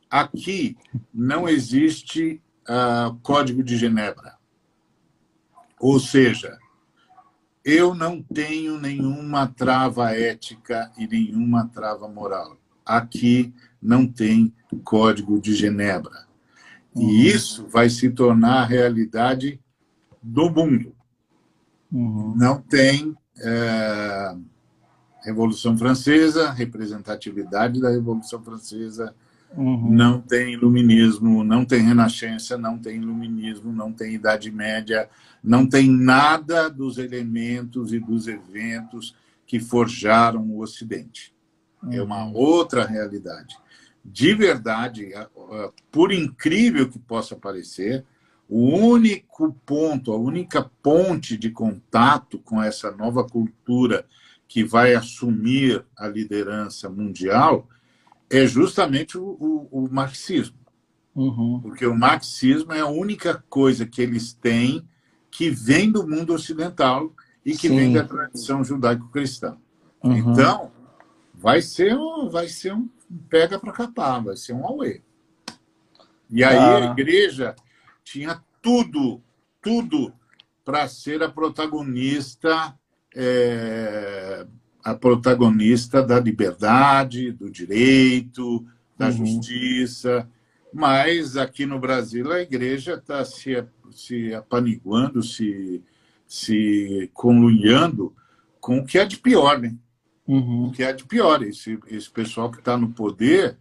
Aqui 0.10 0.78
não 1.14 1.47
existe 1.47 2.41
uh, 2.68 3.16
Código 3.22 3.64
de 3.64 3.78
Genebra. 3.78 4.38
Ou 5.80 5.99
seja, 5.99 6.58
eu 7.64 7.93
não 7.93 8.22
tenho 8.22 8.80
nenhuma 8.80 9.47
trava 9.47 10.12
ética 10.12 10.91
e 10.97 11.08
nenhuma 11.08 11.68
trava 11.68 12.08
moral. 12.08 12.58
Aqui 12.86 13.53
não 13.82 14.08
tem 14.08 14.53
Código 14.84 15.39
de 15.39 15.53
Genebra. 15.53 16.26
E 16.95 17.03
uhum. 17.03 17.10
isso 17.10 17.68
vai 17.68 17.89
se 17.89 18.10
tornar 18.10 18.62
a 18.62 18.66
realidade 18.66 19.60
do 20.24 20.49
mundo. 20.49 20.95
Uhum. 21.91 22.34
Não 22.36 22.60
tem 22.62 23.16
é, 23.39 24.36
Revolução 25.24 25.78
Francesa, 25.78 26.51
representatividade 26.51 27.82
da 27.82 27.89
Revolução 27.89 28.41
Francesa, 28.41 29.14
uhum. 29.56 29.91
não 29.91 30.22
tem 30.22 30.54
iluminismo, 30.54 31.43
não 31.43 31.64
tem 31.66 31.82
renascença, 31.82 32.58
não 32.58 32.78
tem 32.78 32.98
iluminismo, 32.98 33.72
não 33.72 33.91
tem 33.91 34.14
Idade 34.14 34.52
Média, 34.52 35.10
não 35.43 35.68
tem 35.68 35.89
nada 35.89 36.70
dos 36.70 36.98
elementos 36.98 37.93
e 37.93 38.00
dos 38.00 38.28
eventos 38.28 39.16
que 39.45 39.60
forjaram 39.60 40.41
o 40.50 40.62
Ocidente. 40.62 41.34
Uhum. 41.82 41.93
É 41.93 42.02
uma 42.02 42.26
uhum. 42.26 42.34
outra 42.34 42.86
realidade. 42.86 43.58
De 44.04 44.34
verdade, 44.34 45.12
por 45.91 46.14
incrível 46.14 46.89
que 46.89 46.98
possa 46.98 47.36
parecer, 47.36 48.06
o 48.48 48.70
único 48.70 49.54
ponto, 49.66 50.14
a 50.14 50.18
única 50.18 50.72
ponte 50.82 51.38
de 51.38 51.50
contato 51.50 52.39
com 52.39 52.64
essa 52.64 52.89
nova 52.91 53.26
cultura 53.26 54.06
que 54.48 54.64
vai 54.64 54.95
assumir 54.95 55.84
a 55.98 56.08
liderança 56.08 56.89
mundial 56.89 57.68
é 58.30 58.45
justamente 58.45 59.17
o, 59.17 59.23
o, 59.23 59.84
o 59.86 59.93
marxismo. 59.93 60.57
Uhum. 61.15 61.59
Porque 61.61 61.86
o 61.86 61.95
marxismo 61.95 62.73
é 62.73 62.80
a 62.80 62.88
única 62.88 63.43
coisa 63.49 63.86
que 63.86 64.01
eles 64.01 64.34
têm 64.34 64.88
que 65.32 65.49
vem 65.49 65.91
do 65.91 66.07
mundo 66.07 66.34
ocidental 66.34 67.13
e 67.45 67.51
que 67.51 67.67
Sim. 67.67 67.75
vem 67.75 67.93
da 67.93 68.03
tradição 68.03 68.63
judaico-cristã. 68.63 69.57
Uhum. 70.03 70.32
Então, 70.32 70.71
vai 71.34 71.61
ser, 71.61 71.95
um, 71.95 72.30
vai 72.30 72.47
ser 72.47 72.73
um 72.73 72.89
pega 73.30 73.59
para 73.59 73.71
capar, 73.71 74.23
vai 74.23 74.36
ser 74.36 74.53
um 74.53 74.65
auê. 74.65 75.01
E 76.30 76.43
aí 76.43 76.57
ah. 76.57 76.78
a 76.78 76.91
igreja 76.91 77.55
tinha 78.03 78.43
tudo, 78.61 79.21
tudo 79.61 80.13
para 80.65 80.88
ser 80.88 81.23
a 81.23 81.30
protagonista 81.30 82.78
é, 83.15 84.45
a 84.88 84.96
protagonista 84.96 86.02
da 86.02 86.18
liberdade, 86.18 87.34
do 87.34 87.52
direito, 87.52 88.66
da 88.98 89.08
uhum. 89.08 89.12
justiça. 89.12 90.26
Mas 90.74 91.36
aqui 91.36 91.66
no 91.66 91.78
Brasil 91.78 92.32
a 92.32 92.40
igreja 92.40 92.94
está 92.94 93.26
se, 93.26 93.66
se 93.92 94.34
apaniguando, 94.34 95.22
se, 95.22 95.84
se 96.26 97.12
conluiando 97.14 98.16
com 98.62 98.78
o 98.78 98.86
que 98.86 98.98
é 98.98 99.04
de 99.04 99.18
pior, 99.18 99.60
né? 99.60 99.76
Uhum. 100.26 100.68
O 100.68 100.72
que 100.72 100.84
é 100.84 100.94
de 100.94 101.04
pior. 101.04 101.44
Esse, 101.44 101.78
esse 101.88 102.10
pessoal 102.10 102.50
que 102.50 102.60
está 102.60 102.78
no 102.78 102.88
poder 102.94 103.58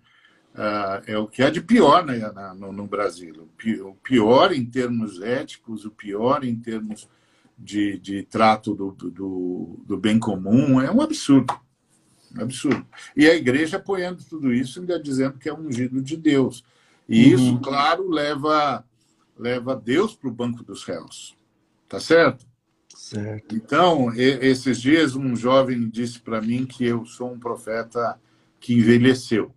uh, 0.54 1.02
é 1.08 1.18
o 1.18 1.26
que 1.26 1.42
é 1.42 1.50
de 1.50 1.60
pior 1.60 2.06
né, 2.06 2.20
no, 2.56 2.70
no 2.70 2.86
Brasil. 2.86 3.48
O 3.82 3.94
pior 3.94 4.52
em 4.52 4.64
termos 4.64 5.20
éticos, 5.20 5.84
o 5.84 5.90
pior 5.90 6.44
em 6.44 6.54
termos 6.54 7.08
de, 7.56 7.98
de 7.98 8.22
trato 8.22 8.74
do, 8.74 8.90
do, 8.92 9.80
do, 9.86 9.96
bem 9.96 10.18
comum 10.18 10.80
é 10.80 10.90
um 10.90 11.00
absurdo. 11.00 11.58
Um 12.36 12.42
absurdo. 12.42 12.86
E 13.16 13.26
a 13.26 13.34
igreja 13.34 13.78
apoiando 13.78 14.22
tudo 14.24 14.52
isso, 14.52 14.80
ainda 14.80 15.00
dizendo 15.00 15.38
que 15.38 15.48
é 15.48 15.54
um 15.54 15.66
ungido 15.66 16.02
de 16.02 16.16
Deus. 16.16 16.64
E 17.08 17.26
uhum. 17.26 17.34
isso, 17.34 17.58
claro, 17.60 18.10
leva, 18.10 18.84
leva 19.38 19.74
Deus 19.74 20.14
para 20.14 20.28
o 20.28 20.34
banco 20.34 20.62
dos 20.62 20.84
réus. 20.84 21.34
Tá 21.88 22.00
certo? 22.00 22.46
Certo. 22.94 23.54
Então, 23.54 24.12
esses 24.14 24.80
dias, 24.80 25.14
um 25.14 25.36
jovem 25.36 25.88
disse 25.88 26.18
para 26.18 26.40
mim 26.40 26.66
que 26.66 26.84
eu 26.84 27.04
sou 27.04 27.32
um 27.32 27.38
profeta 27.38 28.18
que 28.58 28.74
envelheceu. 28.74 29.54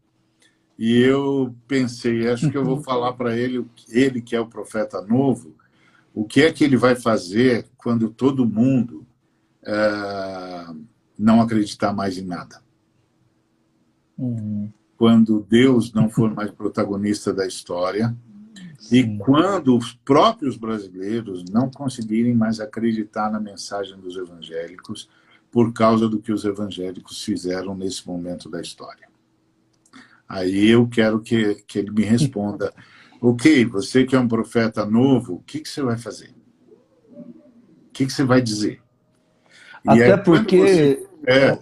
E 0.77 1.01
eu 1.01 1.53
pensei, 1.67 2.29
acho 2.29 2.49
que 2.49 2.57
eu 2.57 2.63
vou 2.63 2.79
falar 2.83 3.13
para 3.13 3.35
ele, 3.35 3.65
ele 3.89 4.21
que 4.21 4.35
é 4.35 4.39
o 4.39 4.47
profeta 4.47 5.01
novo, 5.01 5.55
o 6.19 6.25
que 6.25 6.41
é 6.41 6.51
que 6.51 6.65
ele 6.65 6.75
vai 6.75 6.97
fazer 6.97 7.65
quando 7.77 8.09
todo 8.09 8.45
mundo 8.45 9.07
é, 9.63 10.65
não 11.17 11.39
acreditar 11.39 11.93
mais 11.93 12.17
em 12.17 12.25
nada? 12.25 12.61
Uhum. 14.17 14.69
Quando 14.97 15.47
Deus 15.49 15.93
não 15.93 16.09
for 16.09 16.35
mais 16.35 16.51
protagonista 16.51 17.31
da 17.31 17.47
história 17.47 18.13
Sim. 18.77 18.97
e 18.97 19.17
quando 19.17 19.77
os 19.77 19.93
próprios 19.93 20.57
brasileiros 20.57 21.45
não 21.45 21.71
conseguirem 21.71 22.35
mais 22.35 22.59
acreditar 22.59 23.31
na 23.31 23.39
mensagem 23.39 23.97
dos 23.97 24.17
evangélicos 24.17 25.09
por 25.49 25.71
causa 25.71 26.09
do 26.09 26.19
que 26.19 26.33
os 26.33 26.43
evangélicos 26.43 27.23
fizeram 27.23 27.73
nesse 27.73 28.05
momento 28.05 28.49
da 28.49 28.59
história. 28.59 29.07
Aí 30.27 30.67
eu 30.67 30.85
quero 30.85 31.21
que, 31.21 31.63
que 31.65 31.79
ele 31.79 31.91
me 31.91 32.03
responda 32.03 32.73
Ok, 33.21 33.65
você 33.65 34.05
que 34.05 34.15
é 34.15 34.19
um 34.19 34.27
profeta 34.27 34.85
novo, 34.85 35.35
o 35.35 35.43
que, 35.43 35.59
que 35.59 35.69
você 35.69 35.81
vai 35.81 35.97
fazer? 35.97 36.33
O 37.11 37.91
que, 37.91 38.05
que 38.05 38.13
você 38.13 38.23
vai 38.23 38.41
dizer? 38.41 38.81
E 39.85 39.89
até 39.89 40.17
porque. 40.17 40.57
Você... 40.57 41.09
É. 41.27 41.59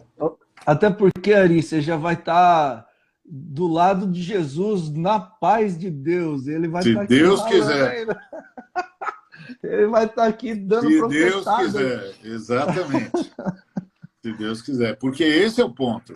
Até 0.66 0.89
porque, 0.89 1.34
Ari, 1.34 1.64
você 1.64 1.82
já 1.82 1.95
vai 1.95 2.14
estar 2.14 2.84
tá 2.84 2.88
do 3.26 3.68
lado 3.68 4.05
de 4.05 4.22
Jesus 4.22 4.91
na 4.91 5.20
paz 5.20 5.78
de 5.78 5.89
Deus. 5.89 6.47
Ele 6.47 6.68
vai 6.68 6.84
Se 6.84 6.89
estar 6.89 7.01
tá 7.01 7.08
Deus 7.08 7.43
quiser. 7.45 8.08
Ele 9.64 9.88
vai 9.88 10.05
estar 10.05 10.24
tá 10.24 10.28
aqui 10.28 10.53
dando 10.53 10.89
Se 10.89 11.08
Deus 11.08 11.45
quiser, 11.58 12.16
exatamente. 12.24 13.34
Se 14.22 14.34
Deus 14.34 14.62
quiser. 14.62 14.97
Porque 14.97 15.24
esse 15.24 15.62
é 15.62 15.66
o 15.66 15.74
ponto 15.74 16.14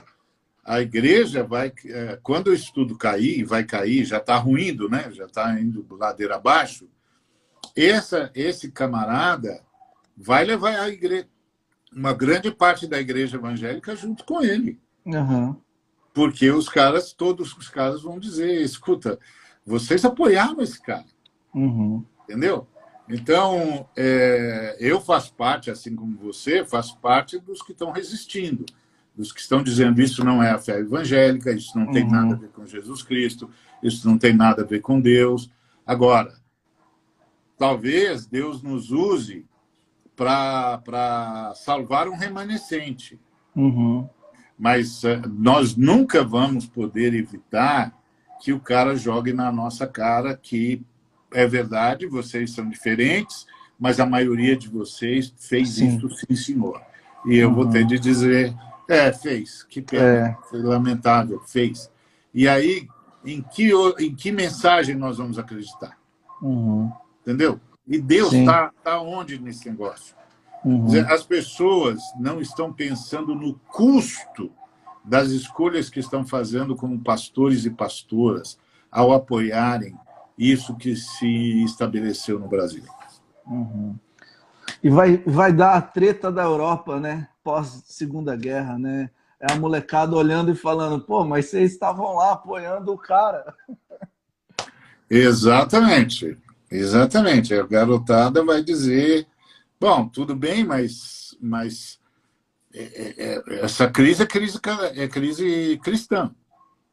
a 0.72 0.80
igreja 0.80 1.44
vai, 1.44 1.70
é, 1.84 2.18
quando 2.24 2.48
o 2.48 2.54
estudo 2.54 2.98
cair, 2.98 3.44
vai 3.44 3.62
cair, 3.62 4.06
já 4.06 4.20
está 4.20 4.38
ruindo, 4.38 4.88
né? 4.88 5.12
já 5.12 5.26
está 5.26 5.60
indo 5.60 5.86
ladeira 5.98 6.38
abaixo, 6.38 6.88
essa, 7.76 8.32
esse 8.34 8.72
camarada 8.72 9.62
vai 10.16 10.46
levar 10.46 10.80
a 10.80 10.88
igreja, 10.88 11.28
uma 11.94 12.14
grande 12.14 12.50
parte 12.52 12.88
da 12.88 13.02
igreja 13.02 13.36
evangélica 13.36 13.94
junto 13.98 14.24
com 14.24 14.42
ele. 14.42 14.80
Uhum. 15.06 15.58
Porque 16.14 16.50
os 16.50 16.70
caras, 16.70 17.12
todos 17.12 17.54
os 17.54 17.68
caras 17.68 18.04
vão 18.04 18.18
dizer, 18.18 18.62
escuta, 18.62 19.20
vocês 19.66 20.06
apoiaram 20.06 20.62
esse 20.62 20.82
cara. 20.82 21.04
Uhum. 21.54 22.02
Entendeu? 22.24 22.66
Então, 23.10 23.90
é, 23.94 24.78
eu 24.80 25.02
faço 25.02 25.34
parte, 25.34 25.70
assim 25.70 25.94
como 25.98 26.18
você, 26.18 26.64
faço 26.64 26.98
parte 27.00 27.38
dos 27.40 27.62
que 27.62 27.74
estão 27.74 27.92
resistindo 27.92 28.66
dos 29.16 29.32
que 29.32 29.42
estão 29.42 29.62
dizendo 29.62 30.02
isso 30.02 30.24
não 30.24 30.42
é 30.42 30.52
a 30.52 30.58
fé 30.58 30.80
evangélica, 30.80 31.52
isso 31.52 31.78
não 31.78 31.92
tem 31.92 32.04
uhum. 32.04 32.12
nada 32.12 32.34
a 32.36 32.38
ver 32.38 32.50
com 32.50 32.66
Jesus 32.66 33.04
Cristo, 33.04 33.50
isso 33.84 34.08
não 34.08 34.18
tem 34.18 34.34
nada 34.34 34.64
a 34.64 34.66
ver 34.66 34.80
com 34.82 35.00
Deus. 35.00 35.50
Agora, 35.86 36.34
talvez 37.58 38.26
Deus 38.26 38.64
nos 38.64 38.92
use 38.92 39.46
para 40.16 41.54
salvar 41.56 42.08
um 42.08 42.16
remanescente. 42.16 43.20
Uhum. 43.56 44.08
Mas 44.58 45.04
uh, 45.04 45.22
nós 45.28 45.76
nunca 45.76 46.24
vamos 46.24 46.66
poder 46.68 47.14
evitar 47.14 47.98
que 48.42 48.54
o 48.54 48.60
cara 48.60 48.96
jogue 48.96 49.34
na 49.34 49.52
nossa 49.52 49.86
cara 49.86 50.36
que 50.36 50.82
é 51.32 51.48
verdade, 51.48 52.06
vocês 52.08 52.52
são 52.52 52.70
diferentes, 52.70 53.46
mas 53.80 54.00
a 54.00 54.06
maioria 54.06 54.56
de 54.56 54.68
vocês 54.68 55.34
fez 55.38 55.70
sim. 55.70 55.96
isso, 55.96 56.10
sim, 56.10 56.36
senhor. 56.36 56.82
E 57.26 57.38
eu 57.38 57.50
uhum. 57.50 57.56
vou 57.56 57.70
ter 57.70 57.86
de 57.86 57.98
dizer 57.98 58.54
é, 58.92 59.14
fez. 59.14 59.64
Que 59.64 59.82
pena. 59.82 60.04
É. 60.06 60.38
Foi 60.50 60.62
lamentável, 60.62 61.40
fez. 61.48 61.90
E 62.34 62.48
aí, 62.48 62.88
em 63.26 63.42
que, 63.42 63.72
em 64.00 64.14
que 64.14 64.32
mensagem 64.32 64.96
nós 64.96 65.18
vamos 65.18 65.40
acreditar? 65.40 65.98
Uhum. 66.42 66.92
Entendeu? 67.22 67.60
E 67.88 68.00
Deus 68.00 68.34
está 68.34 68.72
tá 68.84 69.02
onde 69.02 69.40
nesse 69.40 69.70
negócio? 69.70 70.16
Uhum. 70.64 70.88
As 71.10 71.24
pessoas 71.24 72.00
não 72.20 72.42
estão 72.42 72.72
pensando 72.72 73.34
no 73.34 73.56
custo 73.70 74.52
das 75.04 75.30
escolhas 75.30 75.90
que 75.90 76.00
estão 76.00 76.26
fazendo 76.26 76.76
como 76.76 77.00
pastores 77.00 77.66
e 77.66 77.70
pastoras 77.70 78.60
ao 78.92 79.14
apoiarem 79.14 79.98
isso 80.38 80.76
que 80.76 80.96
se 80.96 81.64
estabeleceu 81.64 82.40
no 82.40 82.48
Brasil. 82.48 82.84
Uhum. 83.48 83.96
E 84.84 84.90
vai, 84.90 85.18
vai 85.18 85.54
dar 85.54 85.76
a 85.76 85.82
treta 85.82 86.32
da 86.32 86.44
Europa, 86.44 87.00
né? 87.00 87.28
Pós-segunda 87.44 88.36
guerra, 88.36 88.78
né? 88.78 89.10
É 89.40 89.52
a 89.52 89.56
molecada 89.56 90.16
olhando 90.16 90.52
e 90.52 90.56
falando, 90.56 91.04
pô, 91.04 91.26
mas 91.26 91.48
vocês 91.48 91.72
estavam 91.72 92.16
lá 92.16 92.34
apoiando 92.34 92.92
o 92.92 92.98
cara. 92.98 93.54
Exatamente, 95.10 96.38
exatamente. 96.72 97.54
A 97.54 97.64
garotada 97.64 98.46
vai 98.46 98.64
dizer, 98.64 99.28
bom, 99.78 100.08
tudo 100.08 100.34
bem, 100.34 100.64
mas, 100.64 101.36
mas 101.42 102.00
é, 102.74 102.84
é, 102.84 103.36
é 103.36 103.60
essa 103.60 103.90
crise 103.90 104.24
é 104.24 104.26
crise, 104.26 104.58
é 104.96 105.08
crise 105.10 105.78
cristã. 105.84 106.34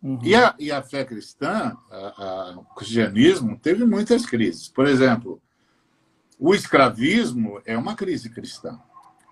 Uhum. 0.03 0.19
E, 0.23 0.35
a, 0.35 0.53
e 0.59 0.73
a 0.73 0.83
fé 0.83 1.05
cristã, 1.05 1.77
a, 1.89 1.97
a, 1.97 2.59
o 2.59 2.65
cristianismo, 2.75 3.57
teve 3.57 3.85
muitas 3.85 4.27
crises. 4.27 4.69
Por 4.69 4.89
exemplo, 4.89 5.41
o 6.39 6.55
escravismo 6.55 7.61
é 7.65 7.79
uma 7.79 7.95
crise 7.95 8.31
cristã. 8.31 8.81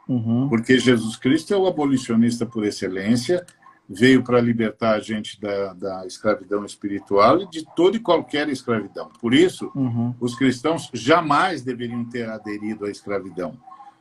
Uhum. 0.08 0.48
Porque 0.48 0.78
Jesus 0.78 1.16
Cristo 1.16 1.52
é 1.52 1.56
o 1.56 1.66
abolicionista 1.66 2.46
por 2.46 2.64
excelência, 2.64 3.44
veio 3.88 4.22
para 4.22 4.40
libertar 4.40 4.94
a 4.94 5.00
gente 5.00 5.40
da, 5.40 5.72
da, 5.72 6.06
escravidão 6.06 6.64
espiritual 6.64 7.40
e 7.40 7.48
de 7.48 7.64
toda 7.74 7.96
e 7.96 8.00
qualquer 8.00 8.48
escravidão. 8.48 9.10
Por 9.20 9.32
isso, 9.32 9.70
uhum. 9.74 10.14
os 10.20 10.34
cristãos 10.36 10.90
jamais 10.92 11.62
deveriam 11.62 12.04
ter 12.04 12.28
aderido 12.28 12.84
à 12.84 12.90
escravidão. 12.90 13.56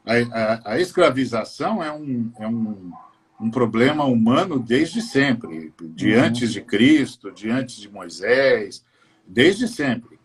A, 0.05 0.13
a, 0.13 0.73
a 0.73 0.79
escravização 0.79 1.83
é 1.83 1.91
um, 1.91 2.31
é, 2.39 2.47
um, 2.47 2.91
um 3.39 3.51
problema 3.51 4.05
humano 4.05 4.59
desde 4.59 5.01
sempre, 5.01 5.73
de 5.79 6.13
uhum. 6.13 6.23
antes 6.23 6.51
de 6.51 6.61
Cristo, 6.61 7.31
de 7.31 7.49
antes 7.49 7.77
de 7.77 7.89
Moisés, 7.89 8.83
desde 9.27 9.67
sempre. 9.67 10.19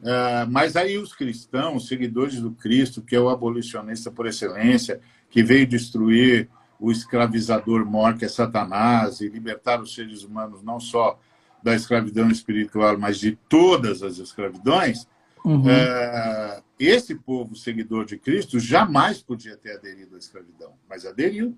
Uh, 0.00 0.48
mas 0.50 0.76
aí 0.76 0.96
os 0.96 1.14
cristãos, 1.14 1.86
seguidores 1.86 2.40
do 2.40 2.52
Cristo, 2.52 3.02
que 3.02 3.14
é 3.14 3.20
o 3.20 3.28
abolicionista 3.28 4.10
por 4.10 4.26
excelência, 4.26 5.00
que 5.28 5.42
veio 5.42 5.66
destruir 5.66 6.48
o 6.78 6.90
escravizador 6.90 7.84
mor, 7.84 8.16
que 8.16 8.24
é 8.24 8.28
Satanás, 8.28 9.20
e 9.20 9.28
libertar 9.28 9.80
os 9.80 9.94
seres 9.94 10.22
humanos 10.22 10.62
não 10.62 10.80
só 10.80 11.18
da 11.62 11.74
escravidão 11.74 12.30
espiritual, 12.30 12.98
mas 12.98 13.18
de 13.18 13.38
todas 13.48 14.02
as 14.02 14.16
escravidões, 14.16 15.06
uhum. 15.44 15.64
uh, 15.64 16.62
esse 16.78 17.14
povo 17.14 17.54
seguidor 17.54 18.06
de 18.06 18.16
Cristo 18.16 18.58
jamais 18.58 19.22
podia 19.22 19.56
ter 19.56 19.72
aderido 19.72 20.14
à 20.14 20.18
escravidão, 20.18 20.72
mas 20.88 21.04
aderiu 21.04 21.54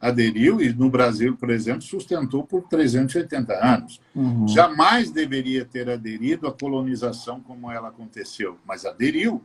aderiu 0.00 0.62
e 0.62 0.72
no 0.72 0.88
Brasil, 0.88 1.36
por 1.36 1.50
exemplo, 1.50 1.82
sustentou 1.82 2.42
por 2.42 2.62
380 2.62 3.52
anos. 3.52 4.00
Uhum. 4.14 4.48
Jamais 4.48 5.10
deveria 5.10 5.64
ter 5.64 5.90
aderido 5.90 6.46
à 6.48 6.52
colonização 6.52 7.40
como 7.40 7.70
ela 7.70 7.88
aconteceu, 7.88 8.58
mas 8.66 8.86
aderiu. 8.86 9.44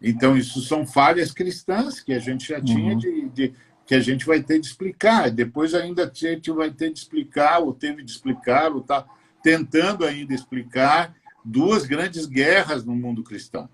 Então, 0.00 0.36
isso 0.36 0.62
são 0.62 0.86
falhas 0.86 1.30
cristãs 1.30 2.00
que 2.00 2.14
a 2.14 2.18
gente 2.18 2.48
já 2.48 2.58
uhum. 2.58 2.64
tinha 2.64 2.96
de, 2.96 3.28
de, 3.28 3.54
que 3.86 3.94
a 3.94 4.00
gente 4.00 4.24
vai 4.24 4.42
ter 4.42 4.58
de 4.58 4.66
explicar. 4.66 5.30
Depois 5.30 5.74
ainda 5.74 6.04
a 6.04 6.10
gente 6.12 6.50
vai 6.50 6.70
ter 6.70 6.90
de 6.90 7.00
explicar, 7.00 7.58
ou 7.58 7.74
teve 7.74 8.02
de 8.02 8.10
explicar, 8.10 8.72
ou 8.72 8.80
está 8.80 9.04
tentando 9.42 10.06
ainda 10.06 10.32
explicar 10.32 11.14
duas 11.44 11.84
grandes 11.84 12.24
guerras 12.24 12.84
no 12.84 12.96
mundo 12.96 13.22
cristão. 13.22 13.68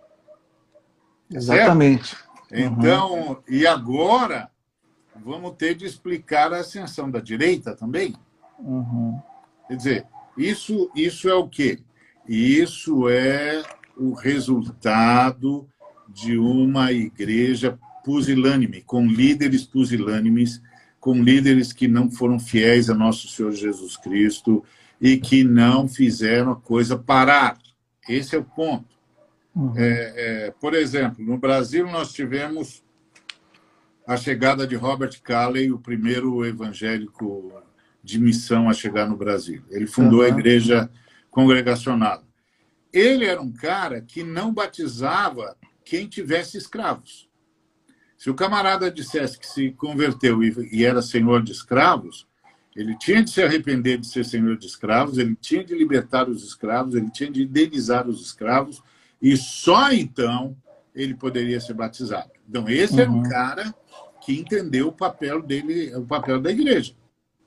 Exatamente. 1.32 2.16
Então, 2.50 3.28
uhum. 3.28 3.36
e 3.46 3.66
agora 3.66 4.50
vamos 5.24 5.52
ter 5.56 5.74
de 5.74 5.84
explicar 5.84 6.52
a 6.52 6.60
ascensão 6.60 7.10
da 7.10 7.20
direita 7.20 7.74
também. 7.74 8.14
Uhum. 8.58 9.20
Quer 9.66 9.76
dizer, 9.76 10.06
isso, 10.36 10.90
isso 10.94 11.28
é 11.28 11.34
o 11.34 11.48
quê? 11.48 11.78
Isso 12.28 13.08
é 13.08 13.62
o 13.96 14.12
resultado 14.12 15.68
de 16.08 16.38
uma 16.38 16.92
igreja 16.92 17.78
pusilânime, 18.04 18.82
com 18.82 19.06
líderes 19.06 19.64
pusilânimes, 19.64 20.62
com 21.00 21.22
líderes 21.22 21.72
que 21.72 21.86
não 21.86 22.10
foram 22.10 22.38
fiéis 22.38 22.88
a 22.88 22.94
nosso 22.94 23.28
Senhor 23.28 23.52
Jesus 23.52 23.96
Cristo 23.96 24.64
e 25.00 25.16
que 25.16 25.44
não 25.44 25.88
fizeram 25.88 26.52
a 26.52 26.56
coisa 26.56 26.96
parar. 26.96 27.58
Esse 28.08 28.34
é 28.34 28.38
o 28.38 28.44
ponto. 28.44 28.96
Uhum. 29.54 29.72
É, 29.76 30.46
é, 30.46 30.50
por 30.60 30.74
exemplo, 30.74 31.24
no 31.24 31.36
Brasil 31.36 31.86
nós 31.86 32.12
tivemos 32.12 32.82
a 34.08 34.16
chegada 34.16 34.66
de 34.66 34.74
Robert 34.74 35.20
Calley, 35.22 35.70
o 35.70 35.78
primeiro 35.78 36.42
evangélico 36.42 37.52
de 38.02 38.18
missão 38.18 38.66
a 38.66 38.72
chegar 38.72 39.06
no 39.06 39.18
Brasil. 39.18 39.62
Ele 39.68 39.86
fundou 39.86 40.20
uhum. 40.20 40.24
a 40.24 40.28
igreja 40.30 40.90
congregacional. 41.30 42.24
Ele 42.90 43.26
era 43.26 43.38
um 43.38 43.52
cara 43.52 44.00
que 44.00 44.22
não 44.22 44.50
batizava 44.50 45.54
quem 45.84 46.08
tivesse 46.08 46.56
escravos. 46.56 47.28
Se 48.16 48.30
o 48.30 48.34
camarada 48.34 48.90
dissesse 48.90 49.38
que 49.38 49.46
se 49.46 49.72
converteu 49.72 50.42
e 50.42 50.86
era 50.86 51.02
senhor 51.02 51.42
de 51.42 51.52
escravos, 51.52 52.26
ele 52.74 52.96
tinha 52.96 53.22
de 53.22 53.28
se 53.28 53.42
arrepender 53.42 53.98
de 53.98 54.06
ser 54.06 54.24
senhor 54.24 54.56
de 54.56 54.66
escravos, 54.66 55.18
ele 55.18 55.36
tinha 55.36 55.62
de 55.62 55.74
libertar 55.74 56.30
os 56.30 56.42
escravos, 56.42 56.94
ele 56.94 57.10
tinha 57.10 57.30
de 57.30 57.42
indenizar 57.42 58.08
os 58.08 58.22
escravos, 58.22 58.82
e 59.20 59.36
só 59.36 59.92
então 59.92 60.56
ele 60.94 61.12
poderia 61.12 61.60
ser 61.60 61.74
batizado. 61.74 62.30
Então, 62.48 62.66
esse 62.70 62.94
uhum. 62.94 63.00
era 63.00 63.10
um 63.10 63.16
uhum. 63.16 63.28
cara 63.28 63.74
que 64.28 64.38
entendeu 64.38 64.88
o 64.88 64.92
papel 64.92 65.40
dele, 65.40 65.96
o 65.96 66.04
papel 66.04 66.38
da 66.38 66.50
igreja. 66.50 66.92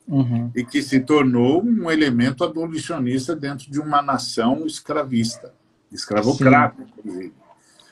Uhum. 0.08 0.50
E 0.56 0.66
que 0.66 0.82
se 0.82 1.00
tornou 1.00 1.64
um 1.64 1.92
elemento 1.92 2.44
abolicionista 2.44 3.36
dentro 3.36 3.70
de 3.70 3.80
uma 3.80 4.02
nação 4.02 4.66
escravista, 4.66 5.54
escravocrata, 5.92 6.82
inclusive. 6.82 7.34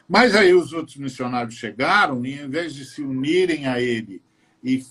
Mas 0.07 0.35
aí 0.35 0.55
os 0.55 0.73
outros 0.73 0.97
missionários 0.97 1.53
chegaram 1.53 2.25
e, 2.25 2.41
em 2.41 2.49
vez 2.49 2.73
de 2.73 2.83
se 2.83 3.03
unirem 3.03 3.67
a 3.67 3.79
ele 3.79 4.23
e 4.63 4.83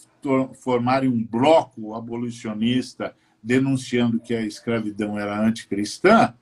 formarem 0.61 1.09
um 1.09 1.25
bloco 1.25 1.93
abolicionista 1.93 3.17
denunciando 3.43 4.21
que 4.21 4.33
a 4.33 4.43
escravidão 4.43 5.19
era 5.19 5.45
anticristã, 5.45 6.33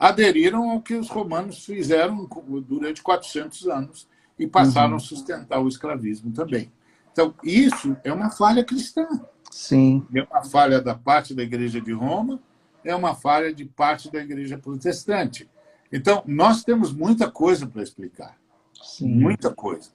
aderiram 0.00 0.68
ao 0.68 0.82
que 0.82 0.94
os 0.94 1.08
romanos 1.08 1.64
fizeram 1.64 2.28
durante 2.66 3.04
400 3.04 3.68
anos 3.68 4.08
e 4.36 4.48
passaram 4.48 4.90
uhum. 4.90 4.96
a 4.96 5.00
sustentar 5.00 5.60
o 5.60 5.68
escravismo 5.68 6.32
também. 6.32 6.72
Então, 7.14 7.32
isso 7.44 7.96
é 8.02 8.12
uma 8.12 8.28
falha 8.28 8.64
cristã. 8.64 9.06
Sim. 9.48 10.04
É 10.12 10.20
uma 10.24 10.42
falha 10.42 10.80
da 10.80 10.96
parte 10.96 11.32
da 11.32 11.44
Igreja 11.44 11.80
de 11.80 11.92
Roma, 11.92 12.40
é 12.84 12.92
uma 12.92 13.14
falha 13.14 13.54
de 13.54 13.64
parte 13.64 14.10
da 14.10 14.20
Igreja 14.20 14.58
protestante. 14.58 15.48
Então, 15.92 16.24
nós 16.26 16.64
temos 16.64 16.92
muita 16.92 17.30
coisa 17.30 17.68
para 17.68 17.84
explicar. 17.84 18.36
Sim. 18.82 19.06
Muita 19.14 19.54
coisa. 19.54 19.90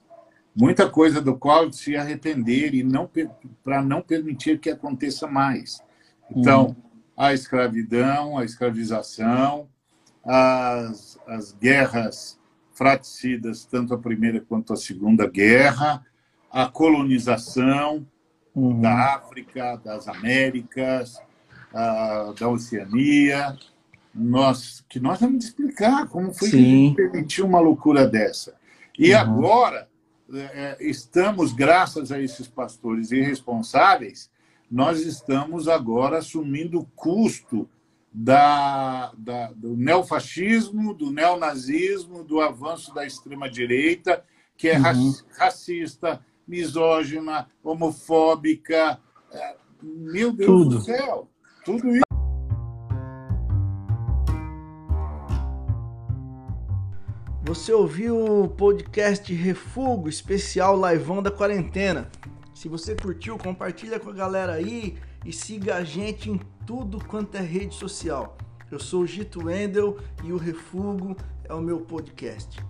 Muita 0.56 0.88
coisa 0.88 1.20
do 1.20 1.36
qual 1.36 1.70
se 1.70 1.94
arrepender 1.94 2.74
e 2.74 2.82
não 2.82 3.08
para 3.62 3.82
não 3.82 4.00
permitir 4.00 4.58
que 4.58 4.70
aconteça 4.70 5.26
mais. 5.26 5.78
Então, 6.34 6.68
hum. 6.68 6.76
a 7.14 7.34
escravidão, 7.34 8.38
a 8.38 8.46
escravização, 8.46 9.68
as, 10.24 11.18
as 11.26 11.52
guerras 11.52 12.40
fraticidas, 12.72 13.66
tanto 13.66 13.92
a 13.92 13.98
primeira 13.98 14.40
quanto 14.40 14.72
a 14.72 14.76
segunda 14.76 15.28
guerra, 15.28 16.02
a 16.50 16.66
colonização 16.66 18.06
uhum. 18.54 18.80
da 18.80 19.14
África, 19.14 19.80
das 19.84 20.08
Américas, 20.08 21.20
da 22.38 22.48
Oceania, 22.48 23.56
nós, 24.14 24.84
que 24.88 24.98
nós 24.98 25.20
vamos 25.20 25.44
explicar 25.44 26.08
como 26.08 26.32
foi 26.32 26.48
Sim. 26.48 26.90
que 26.90 27.02
permitiu 27.02 27.46
uma 27.46 27.60
loucura 27.60 28.06
dessa. 28.06 28.54
E 28.98 29.12
uhum. 29.12 29.20
agora 29.20 29.88
é, 30.32 30.76
estamos, 30.80 31.52
graças 31.52 32.10
a 32.10 32.20
esses 32.20 32.48
pastores 32.48 33.12
irresponsáveis, 33.12 34.30
nós 34.70 35.00
estamos 35.00 35.68
agora 35.68 36.18
assumindo 36.18 36.80
o 36.80 36.86
custo 36.94 37.68
da, 38.12 39.12
da, 39.16 39.52
do 39.52 39.76
neofascismo, 39.76 40.92
do 40.94 41.10
neonazismo, 41.10 42.24
do 42.24 42.40
avanço 42.40 42.92
da 42.94 43.06
extrema-direita, 43.06 44.24
que 44.56 44.68
é 44.68 44.76
uhum. 44.76 45.14
racista, 45.38 46.24
misógina, 46.50 47.46
homofóbica. 47.62 48.98
É, 49.32 49.54
meu 49.80 50.32
Deus 50.32 50.46
Tudo. 50.46 50.78
do 50.78 50.80
céu, 50.82 51.28
tudo 51.64 51.88
isso. 51.94 52.02
Você 57.44 57.72
ouviu 57.72 58.42
o 58.42 58.48
podcast 58.48 59.32
Refugo 59.32 60.08
especial 60.08 60.76
Laivão 60.76 61.22
da 61.22 61.30
Quarentena. 61.30 62.10
Se 62.54 62.68
você 62.68 62.94
curtiu, 62.94 63.38
compartilha 63.38 63.98
com 63.98 64.10
a 64.10 64.12
galera 64.12 64.52
aí 64.52 64.96
e 65.24 65.32
siga 65.32 65.76
a 65.76 65.84
gente 65.84 66.30
em 66.30 66.40
tudo 66.66 67.02
quanto 67.04 67.36
é 67.36 67.40
rede 67.40 67.74
social. 67.74 68.36
Eu 68.70 68.78
sou 68.78 69.02
o 69.02 69.06
Gito 69.06 69.46
Wendel 69.46 69.98
e 70.22 70.32
o 70.32 70.36
Refugo 70.36 71.16
é 71.44 71.54
o 71.54 71.60
meu 71.60 71.80
podcast. 71.80 72.60